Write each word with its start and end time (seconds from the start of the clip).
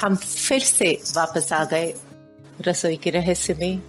हम 0.00 0.16
फिर 0.16 0.60
से 0.60 0.92
वापस 1.16 1.52
आ 1.52 1.64
गए 1.64 1.94
रसोई 2.68 2.96
के 2.96 3.10
रहस्य 3.10 3.54
में। 3.54 3.80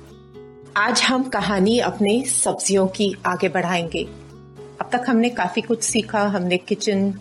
आज 0.78 1.02
हम 1.02 1.24
कहानी 1.24 1.80
अपने 1.80 2.22
सब्जियों 2.26 2.88
की 2.88 3.16
आगे 3.26 3.50
बढ़ाएँगे। 3.50 4.04
अब 4.82 4.90
तक 4.92 5.06
हमने 5.08 5.30
काफ़ी 5.30 5.62
कुछ 5.62 5.84
सीखा 5.84 6.22
हमने 6.28 6.58
किचन 6.58 7.12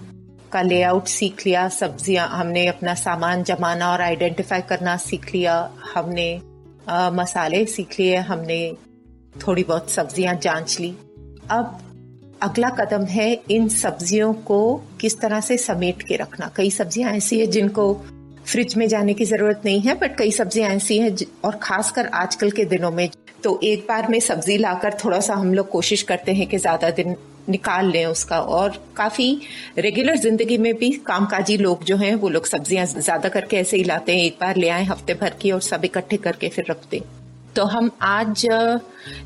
का 0.52 0.62
लेआउट 0.62 1.06
सीख 1.06 1.46
लिया 1.46 1.68
सब्ज़ियाँ 1.68 2.28
हमने 2.28 2.66
अपना 2.66 2.94
सामान 2.94 3.42
जमाना 3.42 3.92
और 3.92 4.00
आइडेंटिफाई 4.00 4.60
करना 4.60 4.96
सीख 4.96 5.34
लिया 5.34 5.58
हमने 5.94 6.32
अ, 6.88 7.10
मसाले 7.12 7.66
सीख 7.66 8.00
लिए 8.00 8.16
हमने 8.16 8.76
थोड़ी 9.46 9.64
बहुत 9.64 9.90
सब्ज़ियाँ 9.90 10.34
जाँच 10.34 10.80
ली। 10.80 10.96
अब 11.50 11.78
अगला 12.42 12.68
कदम 12.70 13.04
है 13.04 13.32
इन 13.50 13.68
सब्जियों 13.68 14.32
को 14.34 14.60
किस 15.00 15.20
तरह 15.20 15.40
से 15.40 15.56
समेट 15.58 16.02
के 16.02 16.16
रखना। 16.16 16.52
कई 16.56 16.70
सब्ज़ियाँ 16.70 17.12
ऐसी 17.12 17.40
है 17.40 17.46
जिनको 17.46 17.94
फ्रिज 18.46 18.74
में 18.76 18.86
जाने 18.88 19.14
की 19.14 19.24
ज़रूरत 19.24 19.62
नहीं 19.64 19.80
है 19.80 19.94
बट 19.98 20.16
कई 20.18 20.30
सब्ज़ियाँ 20.32 20.70
ऐसी 20.70 20.98
हैं 20.98 21.14
और 21.44 21.58
खासकर 21.62 22.06
आजकल 22.06 22.50
के 22.50 22.64
दिनों 22.64 22.90
में। 22.90 23.08
तो 23.44 23.58
एक 23.64 23.84
बार 23.88 24.08
में 24.10 24.18
सब्ज़ी 24.20 24.56
लाकर 24.58 24.94
थोड़ा 25.04 25.20
सा 25.20 25.34
हम 25.34 25.52
लोग 25.54 25.68
कोशिश 25.70 26.02
करते 26.02 26.32
हैं 26.32 26.46
कि 26.46 26.58
ज़्यादा 26.58 26.90
दिन 26.92 27.16
निकाल 27.48 27.90
लें 27.90 28.04
उसका। 28.06 28.38
और 28.40 28.78
काफ़ी 28.96 29.40
रेगुलर 29.78 30.16
ज़िंदगी 30.16 30.58
में 30.58 30.72
भी 30.74 30.90
कामकाजी 31.06 31.56
लोग 31.56 31.84
जो 31.84 31.96
हैं, 31.96 32.14
वो 32.14 32.28
लोग 32.28 32.46
सब्ज़ियाँ 32.46 32.86
ज़्यादा 32.86 33.28
करके 33.28 33.56
ऐसे 33.56 33.76
ही 33.76 33.84
लाते 33.84 34.16
हैं। 34.16 34.22
एक 34.22 34.38
बार 34.40 34.56
ले 34.56 34.68
आए 34.68 34.84
हफ़्ते 34.84 35.14
भर 35.14 35.34
की 35.42 35.50
और 35.50 35.60
सब 35.62 35.84
इकट्ठे 35.84 36.16
करके 36.18 36.48
फिर 36.48 36.64
रखते 36.70 37.02
तो 37.56 37.64
हम 37.66 37.90
आज 38.02 38.46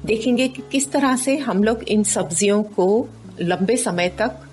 देखेंगे 0.07 0.48
कि 0.48 0.63
किस 0.73 0.91
तरह 0.93 1.17
से 1.19 1.37
हम 1.39 1.65
लोग 1.65 1.83
इन 1.85 2.03
सब्जियों 2.09 2.63
को 2.75 3.09
लंबे 3.41 3.77
समय 3.79 4.09
तक 4.19 4.47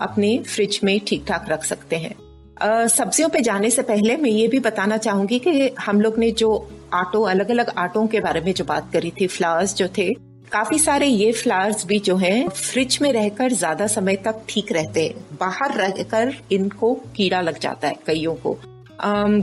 अपने 0.00 0.38
फ्रिज 0.46 0.80
में 0.84 0.98
ठीक 1.06 1.24
ठाक 1.28 1.46
रख 1.50 1.64
सकते 1.64 1.96
हैं। 1.96 2.14
सब्जियों 2.62 3.28
पे 3.28 3.40
जाने 3.40 3.70
से 3.70 3.82
पहले 3.82 4.16
मैं 4.16 4.30
ये 4.30 4.46
भी 4.48 4.58
बताना 4.60 4.96
चाहूँगी 4.98 5.38
कि 5.38 5.70
हम 5.80 6.00
लोग 6.00 6.18
ने 6.18 6.30
जो 6.32 6.50
आटो 6.94 7.20
अलग 7.24 7.50
अलग 7.50 7.70
आटों 7.78 8.06
के 8.06 8.20
बारे 8.20 8.40
में 8.40 8.52
जो 8.54 8.64
बात 8.64 8.90
करी 8.92 9.12
थी, 9.20 9.26
फ्लावर्स 9.26 9.74
जो 9.76 9.86
थे, 9.88 10.12
काफ़ी 10.52 10.78
सारे 10.78 11.06
ये 11.06 11.30
फ्लावर्स 11.32 11.86
भी 11.86 11.98
जो 11.98 12.16
हैं, 12.16 12.48
फ्रिज 12.48 12.98
में 13.02 13.12
रहकर 13.12 13.52
ज़्यादा 13.52 13.86
समय 13.86 14.16
तक 14.16 14.42
ठीक 14.48 14.72
रहते 14.72 15.04
हैं। 15.04 15.38
बाहर 15.40 15.76
रहकर 15.76 16.34
इनको 16.52 16.92
कीड़ा 17.16 17.40
लग 17.40 17.58
जाता 17.58 17.88
है, 17.88 17.96
कईयों 18.06 18.34
को। 18.36 18.56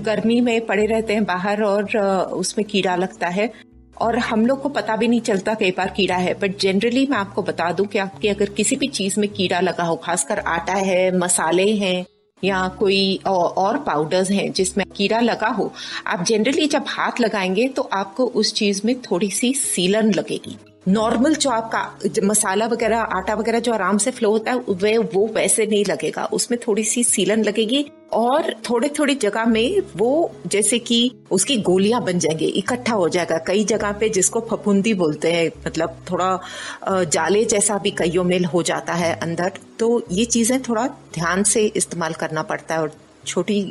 गर्मी 0.02 0.40
में 0.42 0.66
पड़े 0.66 0.86
रहते 0.86 1.14
हैं 1.14 1.24
बाहर 1.26 1.62
और 1.64 1.98
उसमें 2.34 2.66
कीड़ा 2.68 2.96
लगता 2.96 3.28
है। 3.30 3.52
और 3.98 4.18
हम 4.20 4.46
लोग 4.46 4.62
को 4.62 4.70
पता 4.70 4.96
भी 4.96 5.08
नहीं 5.08 5.22
चलता 5.22 5.54
कई 5.54 5.72
बार 5.72 5.94
कीड़ा 5.96 6.16
है 6.16 6.34
बट 6.34 6.58
जनरली 6.60 7.06
मैं 7.08 7.18
आपको 7.18 7.42
बता 7.44 7.72
दूँ 7.72 7.86
कि 7.86 8.00
आपके 8.00 8.30
अगर 8.30 8.50
किसी 8.52 8.76
भी 8.76 8.88
चीज़ 8.90 9.20
में 9.20 9.28
कीड़ा 9.30 9.60
लगा 9.60 9.84
हो, 9.84 9.96
खासकर 9.96 10.40
आटा 10.40 10.74
है, 10.74 11.18
मसाले 11.18 11.72
हैं 11.76 12.06
या 12.44 12.68
कोई 12.70 13.20
और 13.28 13.78
पाउडर्स 13.78 14.32
हैं 14.32 14.52
जिसमें 14.52 14.86
कीड़ा 14.96 15.20
लगा 15.20 15.48
हो, 15.48 15.72
आप 16.08 16.24
जनरली 16.24 16.68
जब 16.68 16.86
हाथ 16.88 17.20
लगाएँगे 17.20 17.68
तो 17.68 17.82
आपको 17.94 18.26
उस 18.26 18.54
चीज़ 18.54 18.82
में 18.86 18.96
थोड़ी 19.02 19.30
सी 19.32 19.54
सीलन 19.54 20.14
लगेगी। 20.14 20.58
नॉर्मल 20.88 21.34
जो 21.36 21.50
आपका 21.50 22.00
मसाला 22.24 22.66
वगैरह, 22.66 23.00
आटा 23.00 23.34
वगैरह 23.34 23.60
जो 23.60 23.72
आराम 23.74 23.98
से 23.98 24.12
फ्लो 24.12 24.30
होता 24.32 24.52
है, 24.52 24.60
वे, 24.70 24.98
वो 24.98 25.26
वैसे 25.28 25.66
नहीं 25.66 25.84
लगेगा। 25.86 26.26
उसमें 26.26 26.60
थोड़ी 26.68 26.84
सी 26.84 27.04
सीलन 27.04 27.44
लगेगी 27.44 27.86
और 28.14 28.54
थोड़े 28.70 28.90
थोड़ी 28.90 29.16
जगह 29.16 29.46
में 29.46 29.82
वो 29.98 30.32
जैसे 30.48 30.80
कि 30.80 31.00
उसकी 31.32 31.58
गोलियाँ 31.62 32.02
बन 32.04 32.20
जाएँगे, 32.20 32.46
इकट्ठा 32.46 32.94
हो 32.94 33.10
जाएगा। 33.10 33.38
कई 33.38 33.64
जगह 33.64 33.92
पे 33.92 34.10
जिसको 34.10 34.40
फफूंदी 34.52 34.94
बोलते 34.94 35.32
हैं 35.34 35.50
मतलब 35.68 35.98
थोड़ा 36.12 37.04
जाले 37.04 37.44
जैसा 37.46 37.78
भी 37.78 37.92
कईयों 37.92 38.24
में 38.24 38.40
हो 38.46 38.64
जाता 38.64 38.94
है 38.94 39.14
अंदर। 39.14 39.52
तो 39.80 40.06
ये 40.12 40.26
चीज़ें 40.26 40.62
थोड़ा 40.62 40.88
ध्यान 41.14 41.44
से 41.44 41.66
इस्तेमाल 41.76 42.14
करना 42.14 42.42
पड़ता 42.44 42.76
है 42.76 42.82
और 42.82 42.92
छोटी 43.28 43.62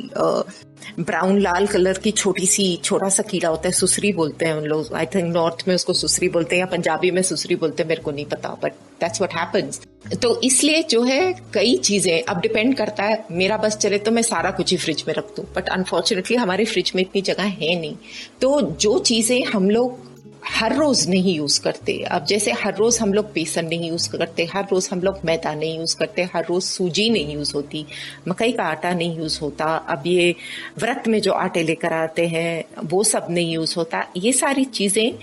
ब्राउन 0.99 1.39
लाल 1.41 1.67
कलर 1.67 1.97
की 1.97 2.11
छोटी 2.13 2.45
सी, 2.47 2.65
छोटा 2.83 3.09
सा 3.09 3.23
कीड़ा 3.23 3.49
होता 3.49 3.67
है, 3.67 3.71
सुसरी 3.73 4.11
बोलते 4.13 4.45
हैं 4.45 4.53
उन 4.53 4.65
लोग। 4.65 4.93
आई 4.93 5.05
थिंक 5.05 5.33
नॉर्थ 5.33 5.67
में 5.67 5.73
उसको 5.75 5.93
सुसरी 5.95 6.29
बोलते 6.29 6.55
हैं 6.55 6.59
या 6.59 6.65
पंजाबी 6.67 7.11
में 7.11 7.21
सुसरी 7.23 7.55
बोलते 7.55 7.83
हैं, 7.83 7.87
मेरे 7.89 8.01
को 8.01 8.11
नहीं 8.11 8.25
पता 8.27 8.49
बट 8.63 8.73
दैट्स 9.01 9.21
व्हाट 9.21 9.33
हैपेंस 9.35 9.81
तो 10.15 10.39
इसलिए 10.41 10.83
जो 10.83 11.01
है, 11.03 11.33
कई 11.53 11.75
चीज़ें, 11.77 12.23
अब 12.23 12.39
डिपेंड 12.41 12.75
करता 12.77 13.03
है, 13.03 13.23
मेरा 13.31 13.57
बस 13.57 13.77
चले 13.77 13.97
तो 13.99 14.11
मैं 14.11 14.21
सारा 14.23 14.51
कुछ 14.51 14.71
ही 14.71 14.77
फ्रिज 14.77 15.03
में 15.07 15.13
रख 15.13 15.35
दूँ 15.35 15.45
बट 15.55 15.69
अनफॉर्चुनेटली 15.69 16.37
हमारे 16.37 16.65
फ्रिज 16.65 16.91
में 16.95 17.01
इतनी 17.03 17.21
जगह 17.23 17.43
है 17.43 17.79
नहीं। 17.79 17.95
तो 18.41 18.61
जो 18.61 18.97
चीज़ें 19.01 19.43
हम 19.45 19.69
लोग 19.69 20.05
हर 20.45 20.75
रोज 20.75 21.07
नहीं 21.09 21.35
यूज़ 21.35 21.59
करते। 21.61 21.93
अब 22.03 22.25
जैसे 22.25 22.51
हर 22.51 22.75
रोज 22.75 22.97
हम 22.99 23.13
लोग 23.13 23.25
बेसन 23.25 23.65
नहीं 23.65 23.89
यूज़ 23.89 24.09
करते, 24.09 24.45
हर 24.45 24.67
रोज 24.71 24.89
हम 24.91 25.01
लोग 25.01 25.19
मैदा 25.25 25.53
नहीं 25.53 25.77
यूज़ 25.79 25.95
करते, 25.97 26.23
हर 26.35 26.45
रोज 26.45 26.63
सूजी 26.63 27.09
नहीं 27.09 27.33
यूज़ 27.33 27.53
होती, 27.55 27.85
मकई 28.27 28.51
का 28.51 28.63
आटा 28.63 28.93
नहीं 28.93 29.17
यूज़ 29.17 29.39
होता, 29.41 29.65
अब 29.65 30.03
ये 30.07 30.35
व्रत 30.79 31.07
में 31.07 31.19
जो 31.21 31.31
आटे 31.31 31.63
लेकर 31.63 31.93
आते 31.93 32.27
हैं, 32.27 32.63
वो 32.83 33.03
सब 33.03 33.27
नहीं 33.29 33.53
यूज़ 33.53 33.75
होता। 33.77 34.05
ये 34.17 34.33
सारी 34.33 34.65
चीज़ें 34.65 35.13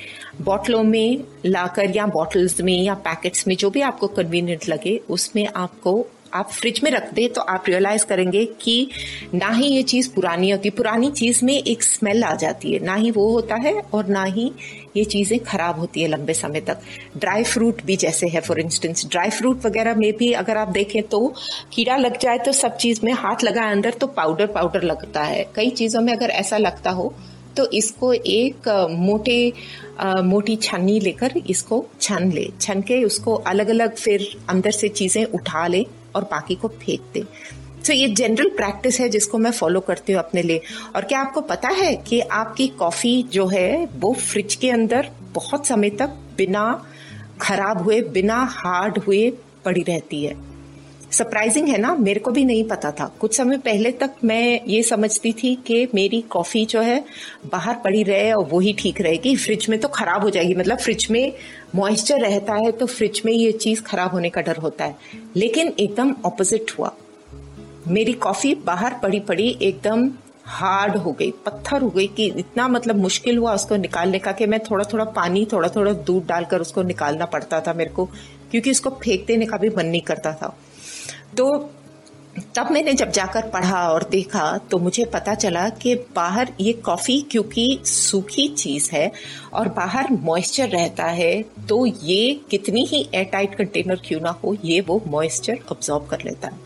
बॉटलों 0.40 0.82
में 0.82 1.24
लाकर 1.46 1.96
या 1.96 2.06
बॉटल्स 2.06 2.60
में 2.60 2.82
या 2.82 2.94
पैकेट्स 2.94 3.46
में, 3.48 3.56
जो 3.56 3.70
भी 3.70 3.80
आपको 3.80 4.06
कन्वीनियंट 4.08 4.68
लगे, 4.68 5.00
उसमें 5.10 5.46
आपको 5.46 6.06
आप 6.34 6.50
फ्रिज 6.50 6.80
में 6.84 6.90
रख 6.90 7.12
दे 7.14 7.26
तो 7.28 7.40
आप 7.40 7.64
रियलाइज़ 7.68 8.04
करेंगे 8.06 8.44
कि 8.60 8.88
ना 9.34 9.48
ही 9.48 9.66
ये 9.66 9.82
चीज़ 9.84 10.08
पुरानी 10.14 10.50
होती 10.50 10.70
पुरानी 10.72 11.10
चीज़ 11.12 11.44
में 11.44 11.52
एक 11.54 11.82
स्मेल 11.82 12.24
आ 12.24 12.34
जाती 12.36 12.72
है। 12.72 12.78
ना 12.84 12.94
ही 12.94 13.10
वो 13.10 13.28
होता 13.30 13.56
है 13.56 13.74
और 13.94 14.06
ना 14.08 14.24
ही 14.24 14.50
ये 14.96 15.04
चीज़ें 15.06 15.38
खराब 15.40 15.78
होती 15.78 16.02
है 16.02 16.08
लंबे 16.08 16.34
समय 16.34 16.60
तक। 16.60 16.80
ड्राई 17.16 17.44
फ्रूट 17.44 17.82
भी 17.84 17.96
जैसे 17.96 18.28
है 18.28 18.40
फॉर 18.40 18.60
इंस्टेंस 18.60 19.06
ड्राई 19.10 19.30
फ्रूट 19.30 19.64
वगैरह 19.66 19.94
में 19.94 20.12
भी 20.16 20.32
अगर 20.34 20.56
आप 20.56 20.68
देखें 20.70 21.02
तो 21.08 21.26
कीड़ा 21.72 21.96
लग 21.96 22.18
जाए 22.20 22.38
तो 22.38 22.52
सब 22.54 22.76
चीज़ 22.76 23.00
में 23.04 23.12
हाथ 23.14 23.44
लगाए 23.44 23.72
अंदर 23.72 23.94
तो 23.94 24.06
पाउडर 24.18 24.46
पाउडर 24.48 24.82
लगता 24.82 25.22
है। 25.22 25.46
कई 25.56 25.70
चीज़ों 25.72 26.00
में 26.00 26.12
अगर 26.12 26.30
ऐसा 26.32 26.58
लगता 26.58 26.90
हो 26.90 27.12
तो 27.56 27.66
इसको 27.72 28.12
एक 28.12 28.68
मोटे 28.90 29.52
अ, 29.98 30.22
मोटी 30.22 30.56
छन्नी 30.56 30.98
लेकर 31.00 31.32
इसको 31.46 31.84
छन 32.00 32.30
ले। 32.32 32.48
छन 32.60 32.80
के 32.82 33.02
उसको 33.04 33.34
अलग 33.48 33.68
अलग 33.70 33.94
फिर 33.96 34.26
अंदर 34.50 34.70
से 34.72 34.88
चीज़ें 34.90 35.24
उठा 35.24 35.66
ले। 35.66 35.84
और 36.16 36.22
बाकी 36.22 36.54
को 36.54 36.68
फेंक 36.68 37.00
दे 37.14 37.24
तो 37.86 37.92
ये 37.92 38.08
जनरल 38.08 38.48
प्रैक्टिस 38.48 39.00
है 39.00 39.08
जिसको 39.08 39.38
मैं 39.38 39.50
फॉलो 39.50 39.80
करती 39.80 40.12
हूँ 40.12 40.20
अपने 40.20 40.42
लिए। 40.42 40.60
और 40.96 41.04
क्या 41.04 41.20
आपको 41.20 41.40
पता 41.40 41.68
है 41.68 41.94
कि 41.96 42.20
आपकी 42.20 42.68
कॉफ़ी 42.68 43.22
जो 43.22 43.46
है, 43.46 43.86
वो 43.86 44.12
फ्रिज 44.12 44.54
के 44.54 44.70
अंदर 44.70 45.10
बहुत 45.32 45.66
समय 45.66 45.90
तक 45.90 46.16
बिना 46.36 46.84
खराब 47.40 47.82
हुए, 47.82 48.00
बिना 48.02 48.36
हार्ड 48.50 48.98
हुए 48.98 49.30
पड़ी 49.64 49.82
रहती 49.82 50.24
है। 50.24 50.34
सरप्राइजिंग 51.14 51.68
है 51.68 51.78
ना? 51.78 51.94
मेरे 51.94 52.20
को 52.20 52.30
भी 52.30 52.44
नहीं 52.44 52.64
पता 52.64 52.90
था। 52.90 53.16
कुछ 53.20 53.36
समय 53.36 53.58
पहले 53.58 53.90
तक 53.90 54.10
मैं 54.24 54.60
ये 54.68 54.82
समझती 54.82 55.32
थी 55.32 55.54
कि 55.54 55.88
मेरी 55.94 56.20
कॉफ़ी 56.20 56.64
जो 56.64 56.80
है, 56.80 57.04
बाहर 57.52 57.74
पड़ी 57.74 58.02
रहे 58.02 58.32
और 58.32 58.44
वही 58.44 58.72
ठीक 58.72 59.00
रहेगी। 59.00 59.36
फ्रिज 59.36 59.66
में 59.70 59.78
तो 59.80 59.88
खराब 59.88 60.22
हो 60.22 60.30
जाएगी। 60.30 60.54
मतलब 60.54 60.78
फ्रिज 60.78 61.06
में 61.10 61.32
मॉइस्चर 61.74 62.20
रहता 62.20 62.54
है 62.54 62.72
तो 62.72 62.86
फ्रिज 62.86 63.22
में 63.24 63.32
ये 63.32 63.52
चीज़ 63.52 63.82
खराब 63.82 64.10
होने 64.10 64.30
का 64.30 64.40
डर 64.40 64.56
होता 64.56 64.84
है। 64.84 64.96
लेकिन 65.36 65.72
एकदम 65.80 66.14
ऑपोजिट 66.24 66.70
हुआ। 66.78 66.94
मेरी 67.88 68.12
कॉफ़ी 68.12 68.54
बाहर 68.54 68.94
पड़ी 69.02 69.20
पड़ी 69.20 69.58
एकदम 69.62 70.10
हार्ड 70.44 70.96
हो 70.96 71.12
गई। 71.12 71.30
पत्थर 71.30 71.82
हो 71.82 71.88
गई 71.90 72.06
कि 72.06 72.26
इतना 72.26 72.68
मतलब 72.68 72.96
मुश्किल 72.96 73.38
हुआ 73.38 73.54
उसको 73.54 73.76
निकालने 73.76 74.18
का 74.18 74.32
कि 74.32 74.46
मैं 74.46 74.60
थोड़ा 74.60 74.84
थोड़ा 74.84 75.04
पानी 75.04 75.46
थोड़ा 75.52 75.68
थोड़ा 75.68 75.92
दूध 75.92 76.26
डालकर 76.26 76.60
उसको 76.60 76.82
निकालना 76.82 77.24
पड़ता 77.24 77.60
था 77.60 77.72
मेरे 77.72 77.90
को। 77.90 78.04
क्योंकि 78.50 78.70
उसको 78.70 78.90
फेंक 78.90 79.26
देने 79.26 79.46
का 79.46 79.56
भी 79.56 79.68
मन 79.68 79.86
नहीं 79.86 80.00
करता 80.00 80.32
था। 80.32 80.58
तो 81.36 81.70
तब 82.56 82.70
मैंने 82.70 82.92
जब 82.92 83.10
जाकर 83.10 83.48
पढ़ा 83.48 83.88
और 83.88 84.08
देखा 84.10 84.58
तो 84.70 84.78
मुझे 84.78 85.04
पता 85.04 85.34
चला 85.34 85.68
कि 85.68 85.94
बाहर 85.94 86.52
ये 86.60 86.72
कॉफ़ी 86.72 87.20
क्योंकि 87.30 87.78
सूखी 87.84 88.48
चीज़ 88.48 88.90
है 88.92 89.12
और 89.52 89.68
बाहर 89.68 90.10
मॉइस्चर 90.12 90.68
रहता 90.68 91.04
है 91.04 91.42
तो 91.68 91.86
ये 91.86 92.40
कितनी 92.50 92.84
ही 92.84 93.08
एयरटाइट 93.14 93.54
कंटेनर 93.54 94.00
क्यों 94.04 94.20
ना 94.20 94.30
हो, 94.44 94.56
ये 94.64 94.80
वो 94.80 95.02
मॉइस्चर 95.06 95.58
ऑब्जॉर्ब 95.72 96.06
कर 96.06 96.18
लेता 96.24 96.48
है। 96.48 96.58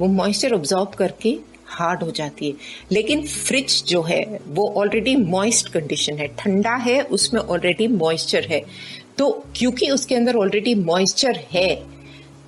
वो 0.00 0.06
मॉइस्चर 0.06 0.54
ऑब्जॉर्ब 0.54 0.88
करके 0.88 1.36
हार्ड 1.66 2.02
हो 2.02 2.10
जाती 2.10 2.48
है। 2.48 2.54
लेकिन 2.92 3.26
फ्रिज 3.26 3.82
जो 3.84 4.02
है, 4.02 4.22
वो 4.46 4.72
ऑलरेडी 4.76 5.16
मॉइस्ट 5.16 5.68
कंडीशन 5.68 6.18
है। 6.18 6.26
ठंडा 6.38 6.74
है, 6.76 7.00
उसमें 7.02 7.40
ऑलरेडी 7.40 7.88
मॉइस्चर 7.88 8.46
है। 8.50 8.62
तो 9.18 9.30
क्योंकि 9.56 9.90
उसके 9.90 10.14
अंदर 10.14 10.36
ऑलरेडी 10.36 10.74
मॉइस्चर 10.74 11.40
है 11.52 11.74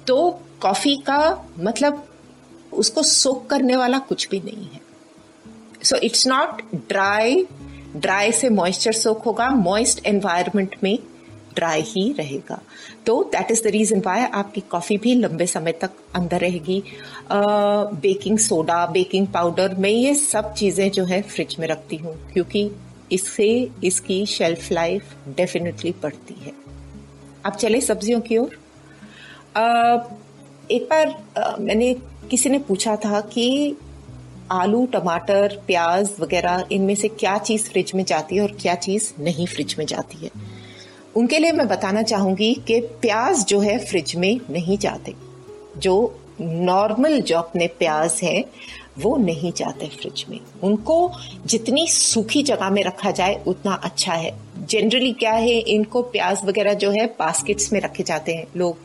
तो 0.07 0.41
कॉफ़ी 0.63 0.97
का 1.07 1.19
मतलब 1.61 2.07
उसको 2.73 3.03
सोक 3.03 3.47
करने 3.51 3.77
वाला 3.77 3.99
कुछ 3.99 4.29
भी 4.31 4.41
नहीं 4.41 4.67
है। 4.67 4.81
So 5.85 5.97
it's 5.97 6.27
not 6.27 6.63
dry 6.89 7.47
dry 7.97 8.33
से 8.33 8.49
मॉइस्चर 8.51 8.93
सोक 8.93 9.23
होगा 9.23 9.49
मॉइस्ट 9.51 10.07
एनवायरमेंट 10.07 10.75
में 10.83 10.99
ड्राई 11.55 11.83
ही 11.83 12.13
रहेगा। 12.13 12.59
तो 13.07 13.23
that 13.33 13.51
is 13.51 13.63
the 13.65 13.67
reason 13.67 14.01
why 14.07 14.23
आपकी 14.23 14.61
कॉफ़ी 14.71 14.97
भी 14.99 15.15
लंबे 15.15 15.47
समय 15.47 15.73
तक 15.73 15.91
अंदर 16.15 16.41
रहेगी। 16.41 16.83
बेकिंग 17.33 18.39
सोडा 18.39 18.85
बेकिंग 18.87 19.27
पाउडर 19.27 19.75
मैं 19.75 19.91
ये 19.91 20.15
सब 20.15 20.53
चीज़ें 20.55 20.91
जो 20.91 21.05
है 21.05 21.23
फ्रिज 21.25 21.57
में 21.59 21.67
रखती 21.69 21.97
हूँ, 21.97 22.15
क्योंकि 22.33 22.71
इससे 23.13 23.49
इसकी 23.85 24.25
शेल्फ 24.27 24.71
लाइफ 24.73 25.15
डेफिनेटली 25.37 25.95
बढ़ती 26.03 26.35
है। 26.41 26.53
अब 27.45 27.53
चले 27.55 27.81
सब्जियों 27.81 28.21
की 28.21 28.39
ओर। 28.39 28.59
एक 30.71 30.83
बार 30.83 31.25
मैंने 31.61 31.95
किसी 32.31 32.49
ने 32.49 32.59
पूछा 32.59 32.97
था 32.97 33.21
कि 33.21 33.77
आलू, 34.53 34.87
टमाटर, 34.87 35.63
प्याज 35.67 36.11
वगैरह, 36.21 36.67
इनमें 36.73 36.95
से 36.95 37.09
क्या 37.09 37.39
चीज़ 37.39 37.71
फ्रिज 37.71 37.93
में 37.95 38.05
जाती 38.05 38.37
है 38.37 38.43
और 38.43 38.57
क्या 38.61 38.75
चीज़ 38.75 39.13
नहीं 39.21 39.47
फ्रिज 39.47 39.77
में 39.79 39.87
जाती 39.87 40.25
है? 40.25 40.31
उनके 41.17 41.39
लिए 41.39 41.53
मैं 41.53 41.69
बताना 41.69 42.03
चाहूँगी 42.03 42.55
कि 42.55 42.81
प्याज 42.81 43.45
जो 43.45 43.61
है 43.61 43.79
फ्रिज 43.79 44.17
में 44.17 44.41
नहीं 44.51 44.79
जाते। 44.79 45.15
जो 45.79 46.21
नॉर्मल 46.41 47.21
जो 47.21 47.39
अपने 47.39 47.67
प्याज 47.67 48.21
हैं, 48.23 48.45
वो 48.99 49.17
नहीं 49.17 49.53
जाते 49.53 49.87
फ्रिज 49.87 50.25
में। 50.29 50.41
उनको 50.63 51.13
जितनी 51.47 51.87
सूखी 51.89 52.43
जगह 52.43 52.71
में 52.71 52.85
रखा 52.85 53.11
जाए, 53.11 53.43
उतना 53.47 53.73
अच्छा 53.73 54.13
है। 54.13 54.46
जनरली 54.59 55.13
क्या 55.13 55.33
है, 55.33 55.59
इनको 55.59 56.03
प्याज 56.03 56.41
वगैरह 56.45 56.75
जो 56.75 56.91
है 56.91 57.07
बास्केट्स 57.19 57.73
में 57.73 57.81
रखे 57.81 58.03
जाते 58.03 58.33
हैं 58.33 58.47
लोग। 58.57 58.77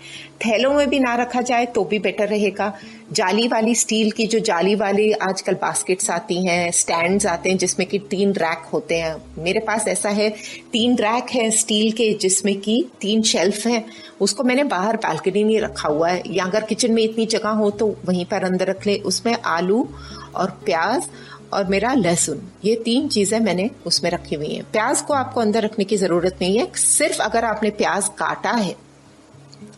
थैलों 0.46 0.74
में 0.74 0.90
भी 0.90 1.00
ना 1.00 1.16
रखा 1.16 1.42
जाए 1.42 1.66
तो 1.66 1.84
भी 1.84 2.00
बेटर 2.00 2.28
रहेगा। 2.28 2.74
जाली 3.12 3.48
वाली 3.48 3.76
स्टील 3.76 4.12
की 4.12 4.26
जो 4.28 4.40
जाली 4.40 4.76
वाली 4.76 5.12
आजकल 5.12 5.54
बास्केट्स 5.54 6.10
आती 6.10 6.46
हैं 6.46 6.72
स्टैंड्स 6.72 7.26
आते 7.26 7.50
हैं, 7.50 7.58
जिसमें 7.58 7.88
कि 7.88 8.00
तीन 8.00 8.32
रैक 8.34 8.68
होते 8.74 8.96
हैं। 8.96 9.16
मेरे 9.38 9.60
पास 9.60 9.88
ऐसा 9.88 10.10
है, 10.10 10.30
तीन 10.72 10.96
रैक 10.96 11.30
है 11.30 11.50
स्टील 11.52 11.92
के, 11.92 12.12
जिसमें 12.14 12.56
कि 12.60 12.84
तीन 13.02 13.22
शेल्फ 13.24 13.66
हैं। 13.68 13.86
उसको 14.22 14.44
मैंने 14.44 14.64
बाहर 14.64 14.98
बालकनी 14.98 15.44
में 15.44 15.60
रखा 15.60 15.90
हुआ 15.90 16.10
है। 16.10 16.24
या 16.28 16.46
अगर 16.46 16.64
किचन 16.64 16.92
में 16.92 17.04
इतनी 17.04 17.26
जगह 17.26 17.50
हो 17.50 17.70
तो 17.72 17.96
वहीं 18.06 18.26
पर 18.26 18.44
अंदर 18.44 18.68
रख 18.68 18.88
ले। 18.88 18.98
उसमें 18.98 19.36
आलू 19.36 19.88
और 20.36 20.50
प्याज 20.66 21.08
और 21.54 21.68
मेरा 21.68 21.94
लहसुन 21.94 22.42
ये 22.66 22.76
तीन 22.86 23.08
चीज़ें 23.08 23.40
मैंने 23.40 23.70
उसमें 23.86 24.10
रखी 24.12 24.36
हुई 24.36 24.54
हैं। 24.54 24.64
प्याज 24.72 25.02
को 25.02 25.14
आपको 25.14 25.42
अंदर 25.42 25.64
रखने 25.64 25.86
की 25.86 25.98
ज़रूरत 25.98 26.38
नहीं 26.42 26.58
है। 26.58 26.72
सिर्फ़ 26.78 27.22
अगर 27.22 27.46
आपने 27.46 27.70
प्याज 27.80 28.10
काटा 28.18 28.52
है 28.52 28.76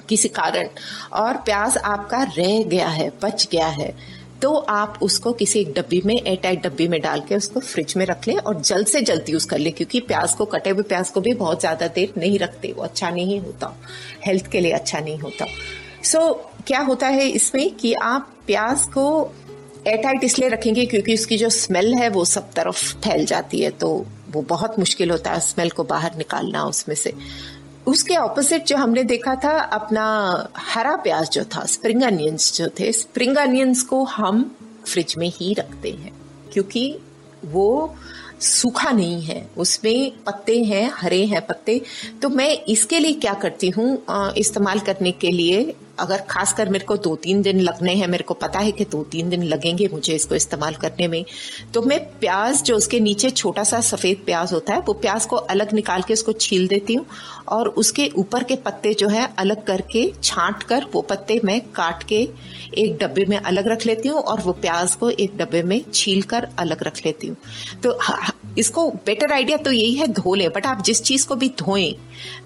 किसी 0.09 0.27
कारण 0.29 0.67
और 1.13 1.37
प्याज 1.41 1.77
आपका 1.77 2.23
रह 2.37 2.63
गया 2.63 2.87
है 2.89 3.11
बच 3.23 3.47
गया 3.51 3.67
है 3.69 3.93
तो 4.41 4.53
आप 4.69 4.97
उसको 5.01 5.31
किसी 5.33 5.59
एक 5.59 5.73
डब्बी 5.73 6.01
में 6.05 6.13
एयर 6.15 6.39
टाइट 6.43 6.63
डब्बी 6.63 6.87
में 6.87 6.99
डाल 7.01 7.21
के 7.21 7.35
उसको 7.35 7.59
फ्रिज 7.59 7.93
में 7.97 8.05
रख 8.05 8.27
लें 8.27 8.37
और 8.37 8.59
जल्द 8.61 8.87
से 8.87 9.01
जल्द 9.01 9.29
यूज़ 9.29 9.47
कर 9.47 9.57
लें 9.57 9.71
क्योंकि 9.73 9.99
प्याज 9.99 10.33
को 10.33 10.45
कटे 10.45 10.69
हुए 10.69 10.83
प्याज 10.83 11.09
को 11.09 11.21
भी 11.21 11.33
बहुत 11.33 11.59
ज़्यादा 11.59 11.87
देर 11.87 12.13
नहीं 12.17 12.39
रखते। 12.39 12.71
वो 12.71 12.83
अच्छा 12.83 13.09
नहीं 13.09 13.39
होता। 13.39 13.73
हेल्थ 14.25 14.47
के 14.47 14.59
लिए 14.59 14.71
अच्छा 14.71 14.99
नहीं 14.99 15.17
होता। 15.19 15.45
सो 16.03 16.19
so, 16.19 16.65
क्या 16.67 16.79
होता 16.79 17.07
है 17.07 17.27
इसमें 17.29 17.75
कि 17.75 17.93
आप 17.93 18.29
प्याज 18.47 18.83
को 18.93 19.05
एयरटाइट 19.87 20.23
इसलिए 20.23 20.49
रखेंगे 20.49 20.85
क्योंकि 20.85 21.13
उसकी 21.13 21.37
जो 21.37 21.49
स्मेल 21.51 21.93
है 21.93 22.09
वो 22.09 22.25
सब 22.25 22.51
तरफ़ 22.53 22.93
फैल 22.97 23.25
जाती 23.25 23.59
है 23.59 23.69
तो 23.71 23.89
वो 24.31 24.41
बहुत 24.49 24.79
मुश्किल 24.79 25.11
होता 25.11 25.31
है 25.31 25.39
स्मेल 25.41 25.69
को 25.69 25.83
बाहर 25.83 26.15
निकालना 26.17 26.63
उसमें 26.65 26.95
से। 26.95 27.13
उसके 27.87 28.15
ऑपोजिट 28.15 28.65
जो 28.65 28.77
हमने 28.77 29.03
देखा 29.03 29.35
था, 29.35 29.51
अपना 29.51 30.49
हरा 30.57 30.95
प्याज 30.97 31.29
जो 31.29 31.43
था 31.45 31.65
स्प्रिंग 31.65 32.03
अनियंस 32.03 32.53
जो 32.53 32.67
थे 32.79 32.91
स्प्रिंग 32.91 33.37
अनियंस 33.37 33.81
को 33.83 34.03
हम 34.05 34.43
फ्रिज 34.87 35.15
में 35.17 35.27
ही 35.31 35.53
रखते 35.53 35.91
हैं, 35.91 36.11
क्योंकि 36.53 36.97
वो 37.45 37.95
सूखा 38.41 38.91
नहीं 38.91 39.21
है, 39.21 39.47
उसमें 39.57 40.11
पत्ते 40.25 40.57
हैं, 40.63 40.89
हरे 40.95 41.23
हैं 41.25 41.45
पत्ते। 41.47 41.81
तो 42.21 42.29
मैं 42.29 42.49
इसके 42.65 42.99
लिए 42.99 43.13
क्या 43.15 43.33
करती 43.33 43.69
हूँ 43.69 44.33
इस्तेमाल 44.37 44.79
करने 44.79 45.11
के 45.13 45.31
लिए 45.31 45.73
अगर 45.97 46.21
खासकर 46.29 46.69
मेरे 46.69 46.85
को 46.85 46.95
दो 46.97 47.15
तीन 47.15 47.41
दिन 47.41 47.59
लगने 47.59 47.93
हैं, 47.93 48.07
मेरे 48.07 48.23
को 48.23 48.33
पता 48.35 48.59
है 48.59 48.71
कि 48.71 48.85
दो 48.85 49.03
तीन 49.11 49.29
दिन 49.29 49.43
लगेंगे 49.43 49.87
मुझे 49.91 50.13
इसको 50.15 50.35
इस्तेमाल 50.35 50.75
करने 50.75 51.07
में 51.07 51.23
तो 51.73 51.81
मैं 51.81 51.99
प्याज 52.19 52.61
जो 52.63 52.75
उसके 52.77 52.99
नीचे 52.99 53.29
छोटा 53.31 53.63
सा 53.63 53.81
सफ़ेद 53.81 54.23
प्याज 54.25 54.53
होता 54.53 54.73
है, 54.73 54.79
वो 54.79 54.93
प्याज 54.95 55.25
को 55.25 55.35
अलग 55.35 55.73
निकाल 55.73 56.01
के 56.01 56.13
उसको 56.13 56.33
छील 56.35 56.67
देती 56.67 56.95
हूँ 56.95 57.05
और 57.49 57.67
उसके 57.69 58.09
ऊपर 58.17 58.43
के 58.43 58.55
पत्ते 58.57 58.93
जो 58.93 59.07
है, 59.09 59.27
अलग 59.37 59.63
करके 59.65 60.11
छांट 60.23 60.63
कर 60.63 60.85
वो 60.93 61.01
पत्ते 61.03 61.39
मैं 61.43 61.59
काट 61.71 62.03
के 62.03 62.27
एक 62.77 62.97
डब्बे 62.97 63.25
में 63.25 63.37
अलग 63.37 63.67
रख 63.67 63.85
लेती 63.85 64.09
हूँ 64.09 64.21
और 64.21 64.41
वो 64.41 64.51
प्याज 64.53 64.95
को 64.95 65.09
एक 65.11 65.37
डब्बे 65.37 65.61
में 65.63 65.81
छील 65.93 66.21
कर 66.23 66.47
अलग 66.59 66.83
रख 66.83 67.05
लेती 67.05 67.27
हूँ। 67.27 67.35
तो 67.83 67.97
इसको 68.57 68.89
बेटर 69.05 69.31
आइडिया 69.33 69.57
तो 69.57 69.71
यही 69.71 69.93
है, 69.95 70.07
धो 70.09 70.33
ले 70.35 70.47
बट 70.49 70.65
आप 70.65 70.81
जिस 70.85 71.01
चीज़ 71.03 71.27
को 71.27 71.35
भी 71.35 71.49
धोएँ, 71.59 71.95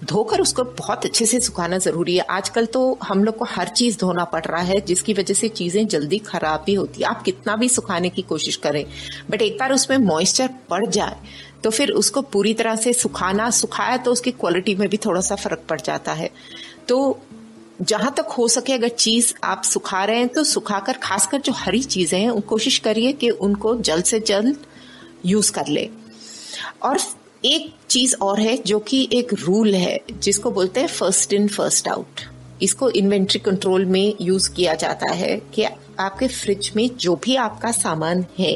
धोकर 0.04 0.40
उसको 0.40 0.64
बहुत 0.78 1.04
अच्छे 1.04 1.26
से 1.26 1.40
सुखाना 1.40 1.78
ज़रूरी 1.78 2.16
है। 2.16 2.24
आजकल 2.30 2.66
तो 2.66 2.98
हम 3.02 3.24
लोग 3.24 3.37
को 3.38 3.44
हर 3.46 3.68
चीज़ 3.70 3.98
धोना 3.98 4.24
पड़ 4.26 4.44
रहा 4.44 4.62
है, 4.62 4.80
जिसकी 4.82 5.12
वजह 5.14 5.34
से 5.34 5.48
चीज़ें 5.50 5.86
जल्दी 5.88 6.18
खराब 6.20 6.62
भी 6.66 6.74
होती 6.74 7.02
है। 7.02 7.08
आप 7.08 7.22
कितना 7.22 7.56
भी 7.56 7.68
सुखाने 7.68 8.08
की 8.10 8.22
कोशिश 8.24 8.56
करें, 8.58 8.84
बट 9.30 9.42
एक 9.42 9.58
बार 9.58 9.72
उसमें 9.72 9.96
मॉइस्चर 9.98 10.50
पड़ 10.70 10.84
जाए 10.88 11.16
तो 11.64 11.70
फिर 11.70 11.90
उसको 11.92 12.20
पूरी 12.24 12.52
तरह 12.54 12.76
से 12.76 12.92
सुखाना, 12.92 13.48
सुखाया 13.52 13.96
तो 13.96 14.12
उसकी 14.12 14.30
क्वालिटी 14.32 14.74
में 14.74 14.88
भी 14.88 14.96
थोड़ा 14.96 15.20
सा 15.20 15.34
फ़र्क 15.36 15.62
पड़ 15.68 15.80
जाता 15.80 16.12
है। 16.12 16.30
तो 16.88 17.18
जहाँ 17.82 18.12
तक 18.16 18.28
हो 18.28 18.46
सके 18.48 18.72
अगर 18.72 18.88
चीज़ 18.88 19.32
आप 19.44 19.62
सुखा 19.64 20.04
रहे 20.04 20.18
हैं 20.18 20.28
तो 20.28 20.44
सुखाकर 20.44 20.96
खासकर 21.02 21.40
जो 21.40 21.52
हरी 21.54 21.82
चीज़ें 21.84 22.18
हैं 22.20 22.40
कोशिश 22.42 22.78
करिए 22.78 23.12
कि 23.12 23.30
उनको 23.30 23.74
जल्द 23.80 24.04
से 24.04 24.20
जल्द 24.22 24.56
यूज़ 25.26 25.52
कर 25.52 25.68
ले। 25.68 25.88
और 26.82 26.98
एक 27.44 27.72
चीज़ 27.90 28.14
और 28.22 28.40
है 28.40 28.56
जो 28.62 28.78
कि 28.80 29.08
एक 29.12 29.34
रूल 29.36 29.74
है, 29.74 29.98
जिसको 30.12 30.50
बोलते 30.50 30.80
हैं 30.80 30.88
फ़र्स्ट 30.88 31.32
इन 31.32 31.48
फ़र्स्ट 31.48 31.88
आउट 31.88 32.20
इसको 32.62 32.90
इन्वेंट्री 32.90 33.40
कंट्रोल 33.40 33.84
में 33.86 34.14
यूज़ 34.20 34.50
किया 34.52 34.74
जाता 34.74 35.12
है 35.12 35.36
कि 35.54 35.64
आपके 36.00 36.28
फ्रिज 36.28 36.70
में 36.76 36.88
जो 36.96 37.14
भी 37.16 37.36
आपका 37.36 37.70
सामान 37.72 38.24
है। 38.38 38.54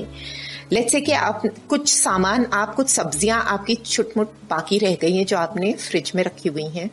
लेट 0.72 0.90
से 0.90 1.00
कि 1.00 1.12
आप 1.12 1.42
कुछ 1.68 1.88
सामान, 1.88 2.46
आप 2.52 2.74
कुछ 2.74 2.88
सब्ज़ियाँ 2.88 3.42
आपकी 3.44 3.74
छुटमुट 3.74 4.28
बाकी 4.50 4.78
रह 4.78 4.94
गई 4.94 5.16
हैं 5.16 5.26
जो 5.26 5.36
आपने 5.36 5.72
फ्रिज 5.72 6.12
में 6.14 6.22
रखी 6.24 6.48
हुई 6.48 6.66
हैं 6.66 6.88